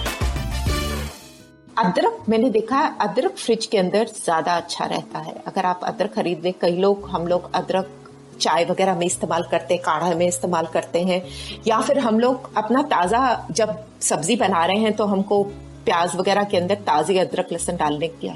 अदरक 1.78 2.26
मैंने 2.30 2.50
देखा 2.50 2.78
है 2.78 2.96
अदरक 3.02 3.36
फ्रिज 3.38 3.66
के 3.66 3.78
अंदर 3.78 4.08
ज़्यादा 4.16 4.56
अच्छा 4.58 4.86
रहता 4.86 5.20
है। 5.20 5.34
अगर 5.48 5.66
आप 5.66 5.80
अदरक 5.84 6.14
खरीद 6.14 6.44
लें 6.44 6.54
कई 6.62 6.78
लोग 6.78 7.10
हम 7.10 7.28
लोग 7.28 7.52
अदरक 7.56 8.05
चाय 8.38 8.66
वगैरह 8.66 8.96
में 8.96 9.06
इस्तेमाल 9.06 9.44
करते 9.52 9.74
हैं, 9.74 9.84
काढ़ा 9.84 10.14
में 10.16 10.28
इस्तेमाल 10.28 10.66
करते 10.74 11.00
हैं, 11.02 11.22
या 11.68 11.80
फिर 11.82 12.00
हम 12.00 12.20
लोग 12.20 12.50
अपना 12.58 12.82
ताज़ा 12.86 13.48
जब 13.52 13.78
सब्ज़ी 14.04 14.36
बना 14.38 14.66
रहे 14.66 14.80
हैं 14.80 14.96
तो 14.96 15.06
हमको 15.06 15.44
प्याज 15.86 16.16
वगैरह 16.16 16.44
के 16.44 16.58
अंदर 16.58 16.76
ताज़ी 16.86 17.18
अदरक 17.20 17.52
लहसन 17.52 17.78
डालने 17.78 18.08
की 18.10 18.32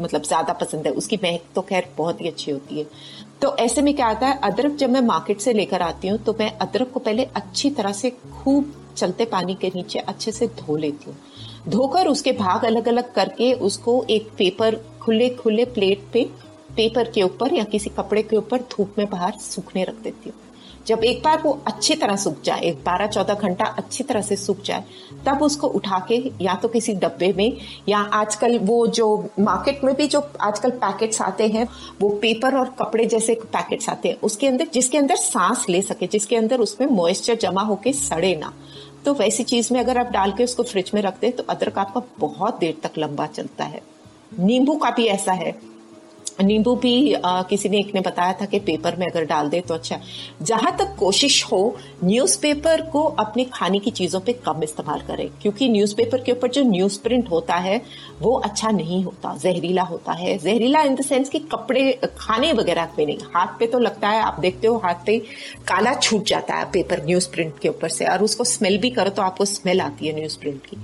मतलब 0.00 0.22
ज़्यादा 0.22 0.52
पसंद 0.54 0.86
है। 0.86 0.92
उसकी 0.94 1.16
महक 1.16 1.42
तो 1.54 1.62
खैर 1.62 1.88
बहुत 1.98 2.20
ही 2.20 2.28
अच्छी 2.28 2.50
होती 2.50 2.78
है। 2.78 2.86
तो 3.42 3.54
ऐसे 3.58 3.82
में 3.82 3.94
क्या 3.94 4.06
आता 4.06 4.26
है, 4.26 4.38
अदरक 4.44 4.74
जब 4.76 4.90
मैं 4.90 5.00
मार्केट 5.02 5.40
से 5.40 5.52
लेकर 5.52 5.82
आती 5.82 6.08
हूँ 6.08 6.18
तो 6.18 6.36
मैं 6.40 6.50
अदरक 6.58 6.90
को 6.92 7.00
पहले 7.00 7.24
अच्छी 7.36 7.70
तरह 7.72 7.92
से 7.92 8.10
खूब 8.10 8.72
चलते 8.96 9.24
पानी 9.26 9.54
के 9.54 9.70
नीचे 9.74 9.98
अच्छे 10.00 10.32
से 10.32 10.46
धो 10.56 10.76
लेती 10.76 11.10
हूँ। 11.10 11.16
धोकर 11.68 12.08
उसके 12.08 12.32
भाग 12.34 12.64
अलग 12.64 12.88
अलग 12.88 13.12
करके 13.14 13.52
उसको 13.62 14.04
एक 14.10 14.28
पेपर 14.38 14.76
खुले 15.02 15.28
खुले 15.32 15.64
प्लेट 15.66 16.02
पे 16.12 16.28
पेपर 16.76 17.10
के 17.10 17.22
ऊपर 17.22 17.54
या 17.54 17.64
किसी 17.64 17.90
कपड़े 17.90 18.22
के 18.22 18.36
ऊपर 18.36 18.60
धूप 18.72 18.94
में 18.98 19.08
बाहर 19.10 19.32
सूखने 19.40 19.84
रख 19.84 19.94
देती 19.94 20.30
हूँ। 20.30 20.40
जब 20.86 21.04
एक 21.04 21.22
बार 21.22 21.40
वो 21.42 21.52
अच्छी 21.66 21.94
तरह 21.94 22.16
सूख 22.16 22.42
जाए, 22.44 22.60
एक 22.60 22.76
बारह 22.84 23.06
चौदह 23.06 23.34
घंटा 23.34 23.64
अच्छी 23.64 24.04
तरह 24.04 24.22
से 24.22 24.36
सूख 24.36 24.62
जाए, 24.62 24.84
तब 25.26 25.42
उसको 25.42 25.66
उठा 25.68 25.98
के 26.08 26.16
या 26.40 26.54
तो 26.54 26.68
किसी 26.68 26.94
डब्बे 26.94 27.32
में 27.32 27.56
या 27.88 27.98
आजकल 27.98 28.58
वो 28.58 28.86
जो 28.86 29.08
मार्केट 29.40 29.84
में 29.84 29.94
भी 29.94 30.06
जो 30.06 30.20
आजकल 30.40 30.70
पैकेट्स 30.70 31.22
आते 31.22 31.48
हैं, 31.48 31.66
वो 32.00 32.08
पेपर 32.08 32.56
और 32.56 32.74
कपड़े 32.78 33.06
जैसे 33.06 33.34
पैकेट्स 33.34 33.88
आते 33.88 34.08
हैं, 34.08 34.20
उसके 34.20 34.46
अंदर, 34.46 34.66
जिसके 34.74 34.98
अंदर 34.98 35.16
सांस 35.16 35.66
ले 35.68 35.82
सके, 35.82 36.06
जिसके 36.06 36.36
अंदर 36.36 36.60
उसमें 36.60 36.88
मॉइस्चर 36.88 37.34
जमा 37.34 37.62
होके 37.62 37.92
सड़े 37.92 38.34
ना। 38.36 38.52
तो 39.04 39.14
वैसी 39.14 39.42
चीज़ 39.42 39.72
में 39.74 39.80
अगर 39.80 39.98
आप 39.98 40.06
डाल 40.06 40.32
के 40.32 40.44
उसको 40.44 40.62
फ्रिज 40.62 40.90
में 40.94 41.02
रख 41.02 41.24
हैं 41.24 41.36
तो 41.36 41.42
अदरक 41.42 41.78
आपका 41.78 42.02
बहुत 42.18 42.58
देर 42.58 42.76
तक 42.82 42.98
लंबा 42.98 43.26
चलता 43.26 43.64
है। 43.64 43.80
नींबू 44.38 44.74
का 44.74 44.90
भी 44.90 45.06
ऐसा 45.06 45.32
है। 45.32 45.75
नींबू 46.42 46.74
भी 46.76 47.12
आ, 47.14 47.42
किसी 47.42 47.68
ने 47.68 47.78
एक 47.78 47.94
ने 47.94 48.00
बताया 48.00 48.32
था 48.40 48.44
कि 48.44 48.58
पेपर 48.60 48.96
में 48.96 49.06
अगर 49.06 49.24
डाल 49.24 49.48
दे 49.48 49.60
तो 49.60 49.74
अच्छा 49.74 49.98
जहाँ 50.42 50.76
तक 50.78 50.94
कोशिश 50.98 51.42
हो 51.44 51.60
न्यूज़पेपर 52.04 52.80
को 52.90 53.02
अपने 53.20 53.44
खाने 53.44 53.78
की 53.78 53.90
चीज़ों 53.90 54.20
पे 54.20 54.32
कम 54.46 54.62
इस्तेमाल 54.62 55.00
करें 55.00 55.28
क्योंकि 55.42 55.68
न्यूज़पेपर 55.68 56.22
के 56.22 56.32
ऊपर 56.32 56.50
जो 56.50 56.62
न्यूज़ 56.62 56.98
प्रिंट 57.02 57.30
होता 57.30 57.54
है 57.56 57.80
वो 58.20 58.34
अच्छा 58.40 58.70
नहीं 58.70 59.02
होता 59.04 59.36
जहरीला 59.36 59.82
होता 59.82 60.12
है। 60.12 60.36
जहरीला 60.38 60.82
इन 60.82 60.94
द 60.94 61.02
सेंस 61.02 61.28
कि 61.28 61.38
कपड़े 61.52 61.92
खाने 62.18 62.52
वगैरह 62.52 62.88
पे 62.96 63.06
नहीं 63.06 63.18
हाथ 63.34 63.58
पे 63.58 63.66
तो 63.66 63.78
लगता 63.78 64.08
है 64.08 64.20
आप 64.22 64.40
देखते 64.40 64.66
हो 64.66 64.76
हाथ 64.84 65.04
पे 65.06 65.18
काला 65.68 65.94
छूट 65.94 66.24
जाता 66.24 66.54
है 66.54 66.70
पेपर 66.72 67.04
न्यूज़ 67.06 67.30
प्रिंट 67.30 67.58
के 67.58 67.68
ऊपर 67.68 67.88
से 67.88 68.06
और 68.06 68.22
उसको 68.22 68.44
स्मेल 68.44 68.78
भी 68.78 68.90
करो 68.90 69.10
तो 69.10 69.22
आपको 69.22 69.44
स्मेल 69.44 69.80
आती 69.80 70.06
है 70.06 70.14
न्यूज़ 70.14 70.38
प्रिंट 70.38 70.66
की। 70.66 70.76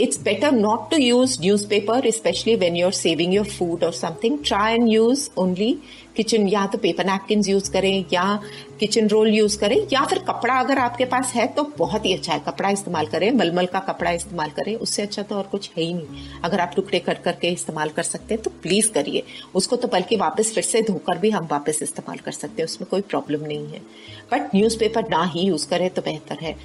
It's 0.00 0.20
better 0.22 0.52
not 0.52 0.90
to 0.90 0.96
use 0.96 1.40
newspaper 1.68 2.10
specially 2.10 2.54
when 2.56 2.76
you're 2.76 2.92
saving 2.94 3.34
your 3.34 3.46
food 3.48 3.84
और 3.84 3.92
something 3.94 4.38
try 4.46 4.74
and 4.74 4.88
use 4.88 5.28
only 5.38 5.76
kitchen 6.16 6.48
या 6.48 6.66
तो 6.66 6.78
पेपर 6.78 7.04
नैपकिन 7.06 7.42
यूज़ 7.46 7.70
करें, 7.72 8.04
या 8.12 8.40
किचन 8.80 9.06
रोल 9.08 9.28
यूज़ 9.34 9.58
करें, 9.58 9.76
या 9.92 10.04
फिर 10.06 10.18
कपड़ा 10.20 10.54
अगर 10.54 10.78
आपके 10.78 11.04
पास 11.04 11.32
है 11.34 11.46
तो 11.48 11.62
बहुत 11.78 12.06
ही 12.06 12.12
अच्छा 12.14 12.32
है। 12.32 12.38
कपड़ा 12.46 12.70
इस्तेमाल 12.70 13.06
करें, 13.06 13.30
मलमल 13.32 13.66
का 13.66 13.78
कपड़ा 13.82 14.10
इस्तेमाल 14.10 14.50
करें, 14.50 14.74
उससे 14.76 15.02
अच्छा 15.02 15.22
तो 15.22 15.34
और 15.34 15.46
कुछ 15.52 15.70
है 15.76 15.82
ही 15.84 15.92
नहीं। 15.94 16.28
अगर 16.44 16.60
आप 16.60 16.72
टुकड़े 16.76 16.98
कर 16.98 17.14
करके 17.24 17.48
इस्तेमाल 17.50 17.88
कर 17.90 18.02
सकते 18.02 18.34
हैं 18.34 18.42
तो 18.42 18.50
प्लीज़ 18.62 18.90
करिए। 18.92 19.22
उसको 19.54 19.76
तो 19.76 19.88
बल्कि 19.88 20.16
वापस 20.16 20.52
फिर 20.54 20.64
से 20.64 20.82
धोकर 20.82 21.18
भी 21.18 21.30
हम 21.30 21.48
वापस 21.50 21.78
इस्तेमाल 21.82 22.18
कर 22.18 22.32
सकते 22.32 22.62
हैं, 22.62 22.68
उसमें 22.68 22.88
कोई 22.90 23.00
प्रॉब्लम 23.02 23.46
नहीं 23.46 23.66
है। 23.66 23.82
बट 24.32 24.54
न्यूज़ 24.54 24.78
ना 25.10 25.24
ही 25.26 25.40
यूज़ 25.40 25.68
करें 25.68 25.88
तो 25.90 26.02
बेहतर 26.02 26.38
है। 26.42 26.56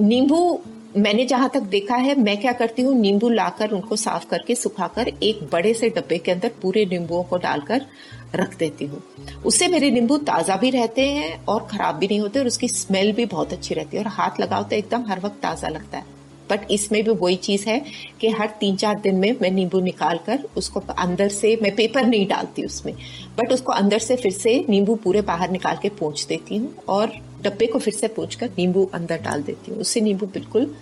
नींबू 0.00 0.60
मैंने 0.94 1.24
जहाँ 1.26 1.48
तक 1.54 1.60
देखा 1.60 1.96
है, 1.96 2.14
मैं 2.14 2.36
क्या 2.40 2.52
करती 2.52 2.82
हूँ, 2.82 2.94
नींबू 2.94 3.28
लाकर 3.28 3.70
उनको 3.70 3.96
साफ़ 3.96 4.26
करके 4.30 4.54
सुखाकर 4.54 5.08
एक 5.08 5.42
बड़े 5.52 5.72
से 5.74 5.88
डब्बे 5.90 6.18
के 6.18 6.32
अंदर 6.32 6.50
पूरे 6.62 6.84
नींबुओं 6.86 7.22
को 7.24 7.36
डालकर 7.38 7.86
रख 8.34 8.56
देती 8.58 8.86
हूँ। 8.86 9.02
उससे 9.46 9.68
मेरे 9.68 9.90
नींबू 9.90 10.16
ताज़ा 10.18 10.56
भी 10.56 10.70
रहते 10.70 11.08
हैं 11.08 11.44
और 11.46 11.66
खराब 11.70 11.96
भी 11.96 12.06
नहीं 12.06 12.20
होते 12.20 12.38
और 12.38 12.46
उसकी 12.46 12.68
स्मेल 12.68 13.12
भी 13.12 13.26
बहुत 13.26 13.52
अच्छी 13.52 13.74
रहती 13.74 13.96
है 13.96 14.02
और 14.02 14.10
हाथ 14.10 14.40
लगाओ 14.40 14.62
तो 14.62 14.76
एकदम 14.76 15.04
हर 15.08 15.20
वक्त 15.20 15.40
ताज़ा 15.42 15.68
लगता 15.68 15.98
है। 15.98 16.12
बट 16.50 16.70
इसमें 16.70 17.02
भी 17.04 17.10
वही 17.10 17.36
चीज़ 17.36 17.68
है 17.68 17.78
कि 18.20 18.28
हर 18.30 18.50
तीन 18.60 18.76
चार 18.76 18.98
दिन 19.00 19.14
में 19.16 19.36
मैं 19.42 19.50
नींबू 19.50 19.80
निकाल 19.80 20.18
कर 20.26 20.44
उसको 20.56 20.80
अंदर 20.80 21.28
से, 21.30 21.56
मैं 21.62 21.74
पेपर 21.76 22.06
नहीं 22.06 22.26
डालती 22.28 22.64
उसमें, 22.64 22.94
बट 23.38 23.52
उसको 23.52 23.72
अंदर 23.72 23.98
से 23.98 24.16
फिर 24.16 24.32
से 24.32 24.64
नींबू 24.68 24.94
पूरे 24.94 25.20
बाहर 25.22 25.50
निकाल 25.50 25.78
के 25.82 25.88
पोंछ 25.90 26.26
देती 26.26 26.56
हूँ 26.56 26.74
और 26.88 27.12
डब्बे 27.44 27.66
को 27.66 27.78
फिर 27.78 27.94
से 27.94 28.08
पोंछ 28.08 28.34
नींबू 28.58 28.90
अंदर 28.94 29.22
डाल 29.22 29.42
देती 29.42 29.70
हूँ। 29.70 29.80
उससे 29.80 30.00
नींबू 30.00 30.26
बिल्कुल 30.26 30.74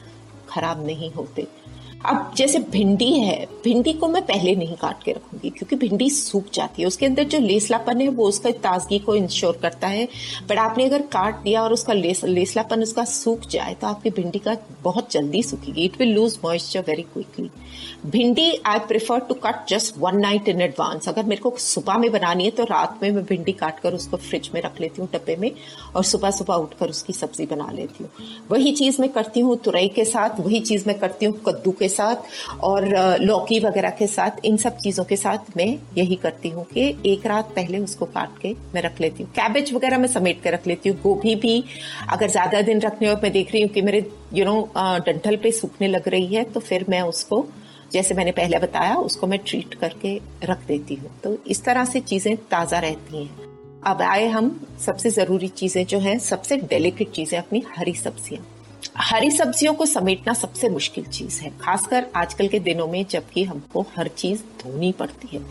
खराब 0.49 0.87
नहीं 0.87 1.11
होते। 1.11 1.47
अब 2.05 2.33
जैसे 2.37 2.59
भिंडी 2.71 3.11
है, 3.13 3.47
भिंडी 3.65 3.93
को 3.93 4.07
मैं 4.09 4.23
पहले 4.27 4.55
नहीं 4.57 4.77
काट 4.77 5.03
के 5.03 5.13
रखूँगी, 5.13 5.51
क्योंकि 5.51 5.77
भिंडी 5.79 6.09
सूख 6.11 6.45
जाती 6.55 6.83
है। 6.83 6.89
उसके 6.89 7.07
अंदर 7.07 7.25
जो 7.25 7.39
लेसलापन 7.39 8.01
है, 8.01 8.09
वो 8.11 8.27
उसका 8.29 8.51
ताजगी 8.63 8.99
को 8.99 9.15
इंश्योर 9.17 9.59
करता 9.63 9.89
है। 9.89 10.09
बट 10.49 10.59
आपने 10.59 10.85
अगर 10.85 11.03
काट 11.13 11.43
दिया 11.43 11.63
और 11.63 11.73
उसका 11.73 11.93
लेस, 11.93 12.25
लेसलापन 12.25 12.83
उसका 12.83 13.05
सूख 13.07 13.47
जाए 13.51 13.75
तो 13.75 13.87
आपकी 13.87 14.11
भिंडी 14.13 14.39
का 14.39 14.57
बहुत 14.83 15.13
जल्दी 15.13 15.43
सूखेगी। 15.43 15.85
It 15.85 15.99
will 15.99 16.13
lose 16.15 16.39
moisture 16.45 16.81
very 16.89 17.03
quickly 17.05 17.51
bhindi 18.07 18.51
I 18.67 18.79
prefer 18.89 19.19
to 19.19 19.35
cut 19.37 19.67
just 19.69 19.95
one 19.99 20.17
night 20.21 20.49
in 20.49 20.61
advance 20.61 21.09
अगर 21.09 21.25
मेरे 21.25 21.41
को 21.43 21.53
सुबह 21.59 21.99
में 21.99 22.11
बनानी 22.13 22.45
है 22.45 22.51
तो 22.51 22.65
रात 22.65 22.99
में 23.03 23.11
मैं 23.11 23.25
भिंडी 23.25 23.53
काट 23.53 23.79
कर 23.81 23.95
उसको 23.95 24.17
फ्रिज 24.19 24.51
में 24.55 24.61
रख 24.63 24.81
लेती 24.81 25.01
हूँ 25.03 25.09
डब्बे 25.13 25.37
में, 25.37 25.51
और 25.97 26.05
सुबह 26.05 26.31
सुबह 26.31 26.55
उठकर 26.57 26.91
उसकी 26.91 27.13
सब्ज़ी 27.13 27.47
बना 27.47 27.71
लेती 27.73 28.05
हूँ। 28.05 28.11
वही 28.51 28.73
चीज़ 28.73 29.01
मैं 29.01 29.11
करती 29.13 29.41
हूँ 29.41 29.57
तुरई 29.65 29.89
के 29.91 30.05
साथ, 30.05 30.41
वही 30.41 30.61
चीज़ 30.63 30.85
मैं 30.87 30.99
करती 30.99 31.27
हूँ 31.27 31.35
कद्दू 31.47 31.71
के 31.73 31.89
साथ 31.93 32.61
और 32.63 32.87
लौकी 33.21 33.59
वगैरह 33.61 33.91
के 33.99 34.07
साथ, 34.09 34.45
इन 34.45 34.57
सब 34.57 34.77
चीज़ों 34.79 35.05
के 35.05 35.17
साथ 35.17 35.57
मैं 35.57 35.67
यही 35.99 36.17
करती 36.17 36.49
हूँ 36.51 36.65
कि 36.67 36.87
एक 37.07 37.27
रात 37.27 37.53
पहले 37.57 37.79
उसको 37.81 38.07
काट 38.09 38.39
के 38.43 38.55
मैं 38.75 38.83
रख 38.83 39.01
लेती 39.01 39.23
हूँ। 39.23 39.33
कैबेज 39.33 39.73
वगैरह 39.75 39.99
मैं 39.99 40.09
समेट 40.09 40.43
के 40.43 40.51
रख 40.51 40.67
लेती 40.67 40.89
हूँ। 40.89 40.99
गोभी 41.03 41.35
भी 41.37 41.63
अगर 42.11 42.31
ज़्यादा 42.31 42.63
दिन 42.63 42.81
रखने 42.81 43.09
और 43.09 43.21
मैं 43.23 43.33
देख 43.33 43.53
रही 43.53 43.63
हूँ 43.63 43.71
कि 43.71 43.83
मेरे 43.83 44.07
यू 44.35 44.45
नो 44.45 44.61
डंठल 45.07 45.37
पे 45.37 45.53
सूखने 45.53 45.89
लग 45.89 46.09
रही 46.09 46.35
है 46.35 46.45
तो 46.45 46.61
फिर 46.61 46.85
मैं 46.89 47.01
उसको, 47.03 47.45
जैसे 47.93 48.15
मैंने 48.15 48.33
पहले 48.33 48.59
बताया, 48.59 48.95
उसको 48.97 49.27
मैं 49.27 49.39
ट्रीट 49.39 49.75
करके 49.75 50.15
रख 50.45 50.67
देती 50.67 50.95
हूँ। 50.95 51.11
तो 51.25 51.37
इस 51.47 51.65
तरह 51.65 51.85
से 51.85 52.01
चीज़ें 52.03 52.37
ताज़ा 52.51 52.79
रहती 52.79 53.25
हैं। 53.25 53.51
अब 53.87 54.03
आए 54.03 54.27
हम 54.29 54.49
सबसे 54.81 55.11
ज़रूरी 55.11 55.49
चीज़ें 55.51 55.85
जो 55.87 55.99
हैं, 55.99 56.19
सबसे 56.21 56.57
डेलिकेट 56.57 57.11
चीज़ें 57.11 57.39
अपनी 57.39 57.63
हरी 57.77 57.95
सब्ज़ियाँ। 57.95 58.45
हरी 58.97 59.31
सब्जियों 59.31 59.73
को 59.75 59.87
समेटना 59.87 60.33
सबसे 60.35 60.69
मुश्किल 60.69 61.05
चीज़ 61.05 61.41
है। 61.41 61.51
खासकर 61.61 62.07
आजकल 62.17 62.49
के 62.49 62.59
दिनों 62.59 62.87
में 62.87 63.05
जबकि 63.11 63.45
हमको 63.45 63.87
हर 63.97 64.09
चीज़ 64.09 64.41
धोनी 64.63 64.93
पड़ती 64.93 65.29
है। 65.33 65.43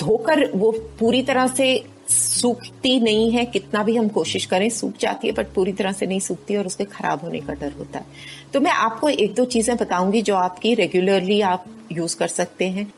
धोकर 0.00 0.50
वो 0.54 0.70
पूरी 1.00 1.22
तरह 1.22 1.46
से 1.46 1.84
सूखती 2.08 2.98
नहीं 3.00 3.30
है, 3.30 3.44
कितना 3.44 3.82
भी 3.82 3.96
हम 3.96 4.08
कोशिश 4.08 4.46
करें 4.46 4.68
सूख 4.70 4.96
जाती 5.00 5.28
है 5.28 5.34
बट 5.34 5.52
पूरी 5.54 5.72
तरह 5.72 5.92
से 5.92 6.06
नहीं 6.06 6.20
सूखती 6.20 6.56
और 6.56 6.66
उसके 6.66 6.84
खराब 6.84 7.20
होने 7.20 7.40
का 7.40 7.52
डर 7.52 7.72
होता 7.72 7.98
है। 7.98 8.06
तो 8.52 8.60
मैं 8.60 8.70
आपको 8.70 9.08
एक 9.08 9.34
दो 9.34 9.44
चीज़ें 9.44 9.76
बताऊँगी 9.76 10.22
जो 10.22 10.36
आपकी 10.36 10.74
रेगुलरली 10.74 11.40
आप 11.40 11.64
यूज़ 11.92 12.16
कर 12.16 12.28
सकते 12.28 12.68
हैं। 12.68 12.92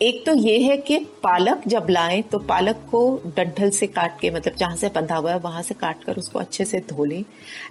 एक 0.00 0.24
तो 0.26 0.32
ये 0.34 0.58
है 0.60 0.76
कि 0.78 0.98
पालक 1.22 1.62
जब 1.68 1.86
लाएँ 1.90 2.20
तो 2.22 2.38
पालक 2.38 2.82
को 2.90 3.00
डंठल 3.36 3.70
से 3.70 3.86
काट 3.86 4.18
के 4.20 4.30
मतलब 4.30 4.54
जहाँ 4.58 4.76
से 4.76 4.88
बंधा 4.88 5.16
हुआ 5.16 5.32
है, 5.32 5.38
वहाँ 5.38 5.62
से 5.62 5.74
काट 5.74 6.04
कर 6.04 6.16
उसको 6.16 6.38
अच्छे 6.38 6.64
से 6.64 6.80
धो 6.88 7.04
लें। 7.04 7.24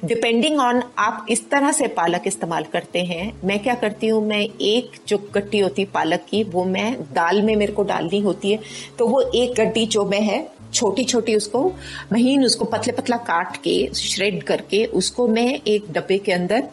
डिपेंडिंग 0.05 0.59
ऑन 0.59 0.81
आप 0.97 1.25
इस 1.29 1.49
तरह 1.49 1.71
से 1.71 1.87
पालक 1.89 2.23
इस्तेमाल 2.27 2.63
करते 2.73 3.03
हैं, 3.03 3.31
मैं 3.43 3.59
क्या 3.59 3.75
करती 3.75 4.07
हूँ, 4.07 4.25
मैं 4.27 4.39
एक 4.39 4.99
जो 5.07 5.17
गट्टी 5.35 5.59
होती 5.59 5.85
पालक 5.87 6.25
की, 6.29 6.43
वो 6.43 6.63
मैं 6.65 6.93
दाल 7.13 7.41
में 7.41 7.55
मेरे 7.55 7.73
को 7.73 7.83
डालनी 7.85 8.19
होती 8.19 8.51
है 8.51 8.59
तो 8.99 9.07
वो 9.07 9.21
एक 9.21 9.53
गड्डी 9.57 9.85
जो 9.87 10.05
मैं 10.05 10.21
है 10.21 10.47
छोटी 10.73 11.03
छोटी 11.03 11.35
उसको, 11.35 11.67
महीन 12.13 12.45
उसको 12.45 12.65
पतले 12.65 12.93
पतला 12.93 13.17
काट 13.25 13.55
के 13.57 13.85
श्रेड 13.95 14.43
करके, 14.43 14.85
उसको 14.85 15.27
मैं 15.27 15.53
एक 15.57 15.91
डब्बे 15.91 16.17
के 16.17 16.31
अंदर 16.31 16.67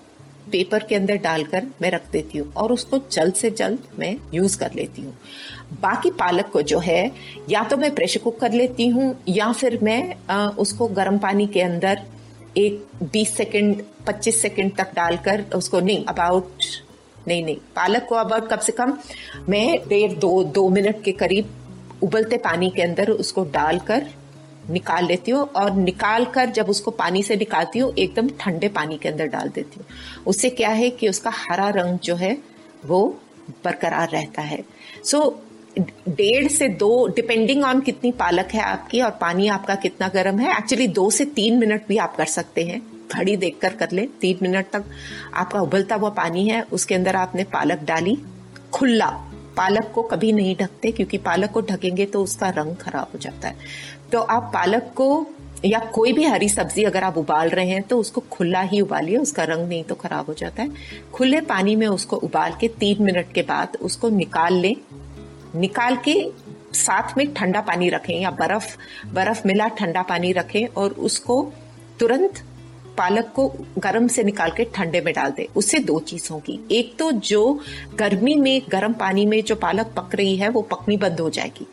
पेपर 0.52 0.82
के 0.82 0.94
अंदर 0.94 1.16
डालकर 1.16 1.66
मैं 1.82 1.90
रख 1.90 2.10
देती 2.12 2.38
हूँ 2.38 2.52
और 2.52 2.72
उसको 2.72 2.98
जल्द 3.12 3.34
से 3.34 3.50
जल्द 3.50 3.78
मैं 3.98 4.16
यूज़ 4.34 4.58
कर 4.58 4.72
लेती 4.74 5.02
हूँ। 5.02 5.16
बाकी 5.82 6.10
पालक 6.10 6.50
को 6.52 6.62
जो 6.62 6.78
है 6.78 7.10
या 7.50 7.62
तो 7.64 7.76
मैं 7.76 7.94
प्रेशर 7.94 8.20
कुक 8.20 8.38
कर 8.40 8.52
लेती 8.52 8.88
हूँ 8.88 9.14
या 9.28 9.52
फिर 9.52 9.78
मैं 9.82 10.14
आ, 10.30 10.46
उसको 10.48 10.88
गर्म 10.88 11.18
पानी 11.18 11.46
के 11.46 11.60
अंदर 11.60 12.02
एक 12.56 12.84
20 13.14 13.28
सेकंड 13.28 13.82
25 14.08 14.34
सेकंड 14.34 14.76
तक 14.76 14.94
डालकर 14.96 15.44
उसको 15.54 15.80
नहीं 15.80 16.04
अबाउट 16.04 16.64
नहीं 17.28 17.42
नहीं 17.44 17.56
पालक 17.76 18.06
को 18.08 18.14
अबाउट 18.14 18.48
कम 18.48 18.56
से 18.56 18.72
कम 18.72 18.96
मैं 19.48 19.66
डेढ़ 19.88 20.12
दो 20.12 20.42
दो 20.44 20.68
मिनट 20.68 21.02
के 21.04 21.12
करीब 21.12 21.48
उबलते 22.02 22.36
पानी 22.36 22.70
के 22.70 22.82
अंदर 22.82 23.10
उसको 23.10 23.44
डालकर 23.44 24.06
निकाल 24.70 25.06
लेती 25.06 25.30
हूँ 25.30 25.42
और 25.46 25.72
निकाल 25.72 26.24
कर 26.24 26.50
जब 26.50 26.68
उसको 26.68 26.90
पानी 26.90 27.22
से 27.22 27.36
निकालती 27.36 27.78
हूँ 27.78 27.92
एकदम 27.94 28.28
ठंडे 28.40 28.68
पानी 28.68 28.96
के 28.98 29.08
अंदर 29.08 29.26
डाल 29.26 29.48
देती 29.48 29.80
हूँ। 29.80 29.86
उससे 30.26 30.50
क्या 30.50 30.68
है 30.70 30.90
कि 30.90 31.08
उसका 31.08 31.30
हरा 31.34 31.68
रंग 31.70 31.98
जो 31.98 32.14
है 32.14 32.36
वो 32.86 33.06
बरकरार 33.64 34.08
रहता 34.08 34.42
है। 34.42 34.62
सो 35.04 35.18
so, 35.18 35.80
डेढ़ 36.08 36.46
से 36.48 36.68
दो 36.68 37.06
डिपेंडिंग 37.06 37.64
ऑन 37.64 37.80
कितनी 37.80 38.10
पालक 38.12 38.48
है 38.54 38.60
आपकी 38.62 39.00
और 39.00 39.10
पानी 39.10 39.48
आपका 39.48 39.74
कितना 39.74 40.08
गर्म 40.08 40.38
है 40.38 40.56
एक्चुअली 40.58 40.86
दो 40.88 41.08
से 41.10 41.24
तीन 41.24 41.58
मिनट 41.58 41.86
भी 41.88 41.96
आप 41.96 42.16
कर 42.16 42.26
सकते 42.26 42.64
हैं। 42.64 42.80
घड़ी 43.08 43.36
देखकर 43.36 43.74
कर 43.74 43.90
ले 43.90 44.06
तीन 44.20 44.38
मिनट 44.42 44.70
तक 44.72 44.84
आपका 45.34 45.60
उबलता 45.60 45.94
हुआ 45.94 46.10
पानी 46.10 46.48
है 46.48 46.62
उसके 46.72 46.94
अंदर 46.94 47.16
आपने 47.16 47.44
पालक 47.44 47.82
डाली 47.84 48.16
खुला 48.72 49.08
पालक 49.56 49.90
को 49.94 50.02
कभी 50.02 50.32
नहीं 50.32 50.54
ढकते 50.56 50.90
क्योंकि 50.92 51.18
पालक 51.18 51.50
को 51.50 51.60
ढकेंगे 51.60 52.06
तो 52.06 52.22
उसका 52.22 52.48
रंग 52.48 52.76
खराब 52.76 53.10
हो 53.14 53.18
जाता 53.18 53.48
है। 53.48 53.56
तो 54.12 54.20
आप 54.20 54.50
पालक 54.54 54.92
को 54.96 55.26
या 55.64 55.78
कोई 55.94 56.12
भी 56.12 56.24
हरी 56.24 56.48
सब्ज़ी 56.48 56.82
अगर 56.84 57.04
आप 57.04 57.18
उबाल 57.18 57.48
रहे 57.48 57.68
हैं 57.68 57.82
तो 57.82 57.98
उसको 57.98 58.20
खुला 58.30 58.60
ही 58.60 58.80
उबालिए, 58.80 59.16
उसका 59.16 59.44
रंग 59.44 59.68
नहीं 59.68 59.84
तो 59.84 59.94
खराब 59.94 60.26
हो 60.26 60.34
जाता 60.34 60.62
है। 60.62 60.70
खुले 61.12 61.40
पानी 61.40 61.76
में 61.76 61.86
उसको 61.86 62.16
उबाल 62.16 62.52
के 62.60 62.68
तीन 62.68 63.02
मिनट 63.02 63.32
के 63.32 63.42
बाद 63.42 63.76
उसको 63.82 64.08
निकाल 64.08 64.54
लें। 64.54 64.74
निकाल 65.56 65.96
के 65.96 66.30
साथ 66.74 67.16
में 67.16 67.32
ठंडा 67.34 67.60
पानी 67.60 67.88
रखें 67.88 68.20
या 68.20 68.30
बर्फ़ 68.30 68.76
बर्फ़ 69.06 69.46
मिला 69.46 69.68
ठंडा 69.68 70.02
पानी 70.02 70.32
रखें 70.32 70.66
और 70.66 70.90
उसको 70.90 71.52
तुरंत 72.00 72.42
पालक 72.98 73.32
को 73.36 73.48
गर्म 73.78 74.06
से 74.08 74.22
निकाल 74.24 74.50
के 74.50 74.64
ठंडे 74.64 75.00
में 75.00 75.12
डाल 75.14 75.30
दे। 75.30 75.48
उससे 75.56 75.78
दो 75.78 75.98
चीज़ 76.00 76.28
होगी। 76.32 76.58
एक 76.70 76.94
तो 76.98 77.10
जो 77.12 77.60
गर्मी 77.94 78.34
में, 78.34 78.62
गर्म 78.68 78.92
पानी 78.92 79.26
में 79.26 79.42
जो 79.42 79.54
पालक 79.54 79.86
पक 79.96 80.14
रही 80.14 80.36
है, 80.36 80.48
वो 80.48 80.62
पकनी 80.62 80.96
बंद 80.96 81.20
हो 81.20 81.30
जाएगी। 81.30 81.66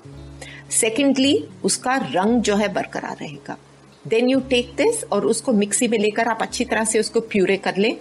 सेकेंडली 0.71 1.35
उसका 1.63 1.95
रंग 2.05 2.41
जो 2.41 2.55
है 2.55 2.67
बरकरार 2.73 3.17
रहेगा। 3.17 3.57
देन 4.05 4.29
यू 4.29 4.39
टेक 4.49 4.73
दिस 4.77 5.03
और 5.03 5.25
उसको 5.25 5.53
मिक्सी 5.53 5.87
में 5.87 5.97
लेकर 5.99 6.27
आप 6.27 6.41
अच्छी 6.41 6.65
तरह 6.65 6.85
से 6.85 6.99
उसको 6.99 7.19
प्यूरे 7.21 7.57
कर 7.57 7.77
लें। 7.77 7.95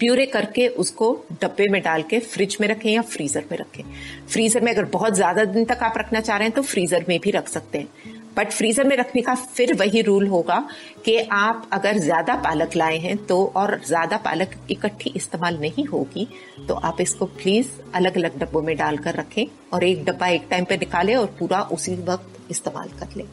प्यूरे 0.00 0.26
करके 0.26 0.66
उसको 0.78 1.12
डब्बे 1.42 1.68
में 1.68 1.80
डाल 1.82 2.02
के 2.02 2.18
फ्रिज 2.20 2.56
में 2.60 2.66
रखें 2.68 2.90
या 2.90 3.02
फ्रीजर 3.04 3.44
में 3.50 3.56
रखें। 3.58 3.82
फ्रीजर 4.28 4.60
में 4.60 4.72
अगर 4.72 4.84
बहुत 4.90 5.14
ज़्यादा 5.14 5.44
दिन 5.46 5.64
तक 5.64 5.82
आप 5.82 5.98
रखना 5.98 6.20
चाह 6.20 6.36
रहे 6.36 6.48
हैं 6.48 6.54
तो 6.56 6.62
फ्रीजर 6.64 7.04
में 7.08 7.18
भी 7.20 7.30
रख 7.30 7.48
सकते 7.48 7.78
हैं। 7.78 8.13
बट 8.36 8.52
फ्रीजर 8.52 8.84
में 8.84 8.96
रखने 8.96 9.22
का 9.22 9.34
फिर 9.34 9.72
वही 9.74 10.02
रूल 10.02 10.26
होगा 10.26 10.58
कि 11.04 11.16
आप 11.32 11.68
अगर 11.72 11.98
ज़्यादा 11.98 12.34
पालक 12.36 12.76
लाए 12.76 12.98
हैं 12.98 13.16
तो 13.26 13.44
और 13.56 13.80
ज़्यादा 13.86 14.16
पालक 14.16 14.56
इकट्ठी 14.70 15.12
इस्तेमाल 15.16 15.58
नहीं 15.58 15.84
होगी 15.84 16.26
तो 16.68 16.74
आप 16.74 17.00
इसको 17.00 17.26
प्लीज़ 17.36 17.68
अलग 17.94 18.16
अलग 18.16 18.38
डब्बों 18.38 18.62
में 18.62 18.76
डालकर 18.76 19.14
रखें 19.14 19.44
और 19.72 19.84
एक 19.84 20.04
डब्बा 20.04 20.28
एक 20.28 20.46
टाइम 20.50 20.64
पे 20.64 20.76
निकालें 20.76 21.14
और 21.16 21.26
पूरा 21.38 21.62
उसी 21.72 21.94
वक्त 22.04 22.50
इस्तेमाल 22.50 22.88
कर 23.00 23.16
लें। 23.16 23.26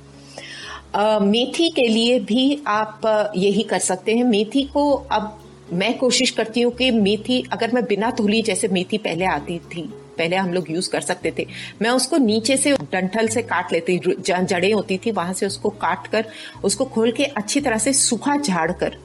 मेथी 1.22 1.70
के 1.70 1.88
लिए 1.88 2.20
भी 2.20 2.64
आप 2.68 3.02
यही 3.36 3.64
कर 3.64 3.80
सकते 3.80 4.16
हैं। 4.16 4.24
मेथी 4.24 4.64
को 4.64 4.92
अब 5.12 5.38
मैं 5.74 5.98
कोशिश 5.98 6.32
करती 6.32 6.62
हूँ 6.62 6.72
कि 6.72 6.90
मेथी 6.92 7.44
अगर 7.52 7.72
मैं 7.72 7.84
बिना 7.86 8.10
धुली 8.12 8.42
जैसे 8.42 8.68
मेथी 8.68 8.98
पहले 8.98 9.26
आती 9.26 9.58
थी 9.68 9.84
पहले 10.17 10.36
हम 10.36 10.54
लोग 10.54 10.71
यूज़ 10.71 10.89
कर 10.89 11.02
सकते 11.02 11.34
थे। 11.39 11.47
मैं 11.82 11.89
उसको 11.89 12.17
नीचे 12.17 12.58
से 12.58 12.76
डंठल 12.91 13.28
से 13.28 13.41
काट 13.41 13.71
लेती 13.71 14.00
जड़ें 14.19 14.74
होती 14.74 14.97
थी, 14.97 15.12
वहाँ 15.12 15.34
से 15.34 15.45
उसको 15.45 15.69
काट 15.69 16.08
कर 16.08 16.26
उसको 16.63 16.86
खोल 16.86 17.12
के 17.12 17.24
अच्छी 17.24 17.62
तरह 17.62 17.78
से 17.78 17.93
सूखा 17.93 18.38
झाड़ 18.38 18.71
कर 18.71 18.97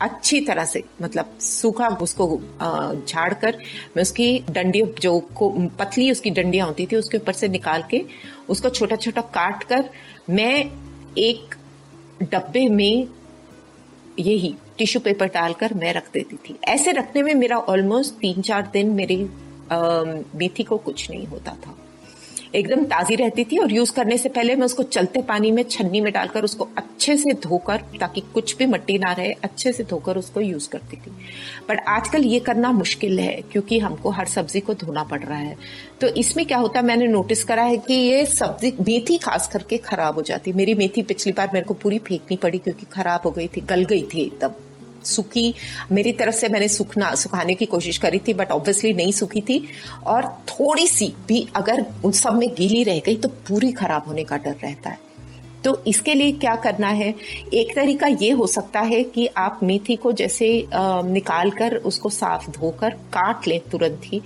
अच्छी 0.00 0.40
तरह 0.40 0.64
से 0.64 0.82
मतलब 1.02 1.38
सूखा 1.40 1.88
उसको 1.88 2.40
झाड़ 3.08 3.34
कर 3.34 3.56
मैं 3.96 4.02
उसकी 4.02 4.44
डंडी 4.50 4.82
जो 5.00 5.18
को- 5.20 5.68
पतली 5.78 6.10
उसकी 6.10 6.30
डंडियाँ 6.30 6.66
होती 6.66 6.86
थी, 6.86 6.96
उसके 6.96 7.18
ऊपर 7.18 7.32
से 7.32 7.48
निकाल 7.48 7.84
के 7.90 8.04
उसको 8.48 8.68
छोटा 8.68 8.96
छोटा 8.96 9.20
काट 9.20 9.64
कर 9.64 9.90
मैं 10.30 10.64
एक 11.18 11.54
डब्बे 12.22 12.68
में 12.68 13.08
यही 14.18 14.54
टिश्यू 14.78 15.00
पेपर 15.00 15.26
डालकर 15.26 15.74
मैं 15.74 15.92
रख 15.92 16.10
देती 16.14 16.36
थी। 16.36 16.58
ऐसे 16.64 16.92
रखने 16.92 17.22
में 17.22 17.34
मेरा 17.34 17.56
ऑलमोस्ट 17.56 18.14
तीन 18.14 18.42
चार 18.42 18.70
दिन 18.72 18.90
मेरी 18.90 19.28
मेथी 19.72 20.62
को 20.62 20.76
कुछ 20.76 21.10
नहीं 21.10 21.26
होता 21.26 21.56
था। 21.66 21.76
एकदम 22.54 22.84
ताजी 22.84 23.14
रहती 23.14 23.44
थी 23.44 23.58
और 23.58 23.72
यूज़ 23.72 23.92
करने 23.92 24.16
से 24.18 24.28
पहले 24.28 24.54
मैं 24.56 24.64
उसको 24.64 24.82
चलते 24.82 25.22
पानी 25.22 25.50
में, 25.50 25.62
छन्नी 25.62 26.00
में 26.00 26.12
डालकर 26.12 26.44
उसको 26.44 26.68
अच्छे 26.76 27.16
से 27.16 27.32
धोकर, 27.32 27.80
ताकि 28.00 28.20
कुछ 28.34 28.56
भी 28.56 28.66
मट्टी 28.66 28.98
ना 28.98 29.12
रहे, 29.12 29.32
अच्छे 29.32 29.72
से 29.72 29.84
धोकर 29.84 30.16
उसको 30.16 30.40
यूज़ 30.40 30.68
करती 30.68 30.96
थी। 30.96 31.10
बट 31.68 31.80
आजकल 31.88 32.24
ये 32.24 32.38
करना 32.40 32.70
मुश्किल 32.72 33.18
है, 33.20 33.40
क्योंकि 33.52 33.78
हमको 33.78 34.10
हर 34.10 34.26
सब्ज़ी 34.26 34.60
को 34.60 34.74
धोना 34.74 35.02
पड़ 35.02 35.22
रहा 35.24 35.38
है। 35.38 35.56
तो 36.00 36.06
इसमें 36.06 36.46
क्या 36.46 36.58
होता, 36.58 36.82
मैंने 36.82 37.06
नोटिस 37.06 37.44
करा 37.44 37.62
है 37.62 37.76
कि 37.76 37.94
ये 37.94 38.24
सब्ज़ी, 38.26 38.72
मेथी 38.80 39.18
खास 39.18 39.48
करके 39.48 39.78
खराब 39.78 40.14
हो 40.14 40.22
जाती। 40.22 40.52
मेरी 40.52 40.74
मेथी 40.74 41.02
पिछली 41.02 41.32
बार 41.32 41.50
मेरे 41.54 41.66
को 41.66 41.74
पूरी 41.74 41.98
फेंकनी 41.98 42.36
पड़ी, 42.36 42.58
क्योंकि 42.58 42.86
खराब 42.92 43.20
हो 43.24 43.30
गई 43.30 43.48
थी, 43.48 43.60
गल 43.60 43.84
गई 43.84 44.02
थी 44.02 44.22
एकदम। 44.22 44.50
सूखी। 45.04 45.54
मेरी 45.92 46.12
तरफ़ 46.12 46.34
से 46.34 46.48
मैंने 46.48 46.68
सूखना, 46.68 47.14
सुखाने 47.14 47.54
की 47.54 47.66
कोशिश 47.66 47.98
करी 47.98 48.18
थी 48.18 48.34
बट 48.34 48.50
ऑब्वियसली 48.50 48.92
नहीं 48.94 49.12
सूखी 49.12 49.40
थी। 49.40 49.62
और 50.06 50.26
थोड़ी 50.50 50.86
सी 50.86 51.12
भी 51.28 51.46
अगर 51.56 51.84
उन 52.04 52.12
सब 52.12 52.34
में 52.34 52.48
गीली 52.54 52.82
रह 52.84 52.98
गई 52.98 53.16
तो 53.16 53.28
पूरी 53.48 53.72
खराब 53.72 54.08
होने 54.08 54.24
का 54.24 54.36
डर 54.36 54.56
रहता 54.62 54.90
है। 54.90 55.06
तो 55.64 55.74
इसके 55.86 56.14
लिए 56.14 56.32
क्या 56.32 56.54
करना 56.56 56.88
है? 56.88 57.14
एक 57.54 57.74
तरीका 57.76 58.06
ये 58.06 58.30
हो 58.30 58.46
सकता 58.46 58.80
है 58.80 59.02
कि 59.04 59.26
आप 59.36 59.60
मेथी 59.62 59.96
को 59.96 60.12
जैसे 60.12 60.48
निकाल 61.04 61.50
कर 61.50 61.76
उसको 61.82 62.10
साफ़ 62.10 62.50
धोकर 62.50 62.90
काट 63.14 63.48
लें 63.48 63.58
तुरंत 63.70 64.02
ही। 64.04 64.18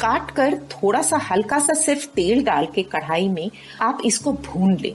काट 0.00 0.30
कर 0.30 0.56
थोड़ा 0.72 1.02
सा, 1.02 1.16
हल्का 1.30 1.58
सा 1.58 1.74
सिर्फ़ 1.74 2.06
तेल 2.06 2.44
डाल 2.44 2.66
के 2.66 2.82
कढ़ाई 2.84 3.28
में 3.28 3.50
आप 3.80 4.02
इसको 4.04 4.32
भून 4.32 4.76
लें, 4.76 4.94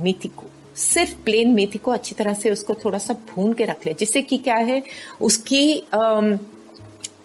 मेथी 0.00 0.28
को। 0.28 0.51
सिर्फ़ 0.76 1.14
प्लेन 1.24 1.50
मेथी 1.50 1.78
को 1.78 1.90
अच्छी 1.90 2.14
तरह 2.14 2.34
से 2.34 2.50
उसको 2.50 2.74
थोड़ा 2.74 2.98
सा 2.98 3.14
भून 3.14 3.52
के 3.52 3.64
रख 3.64 3.86
ले। 3.86 3.94
जिससे 3.94 4.22
कि 4.22 4.38
क्या 4.38 4.54
है 4.54 4.82
उसकी 5.20 5.78
अम, 5.78 6.38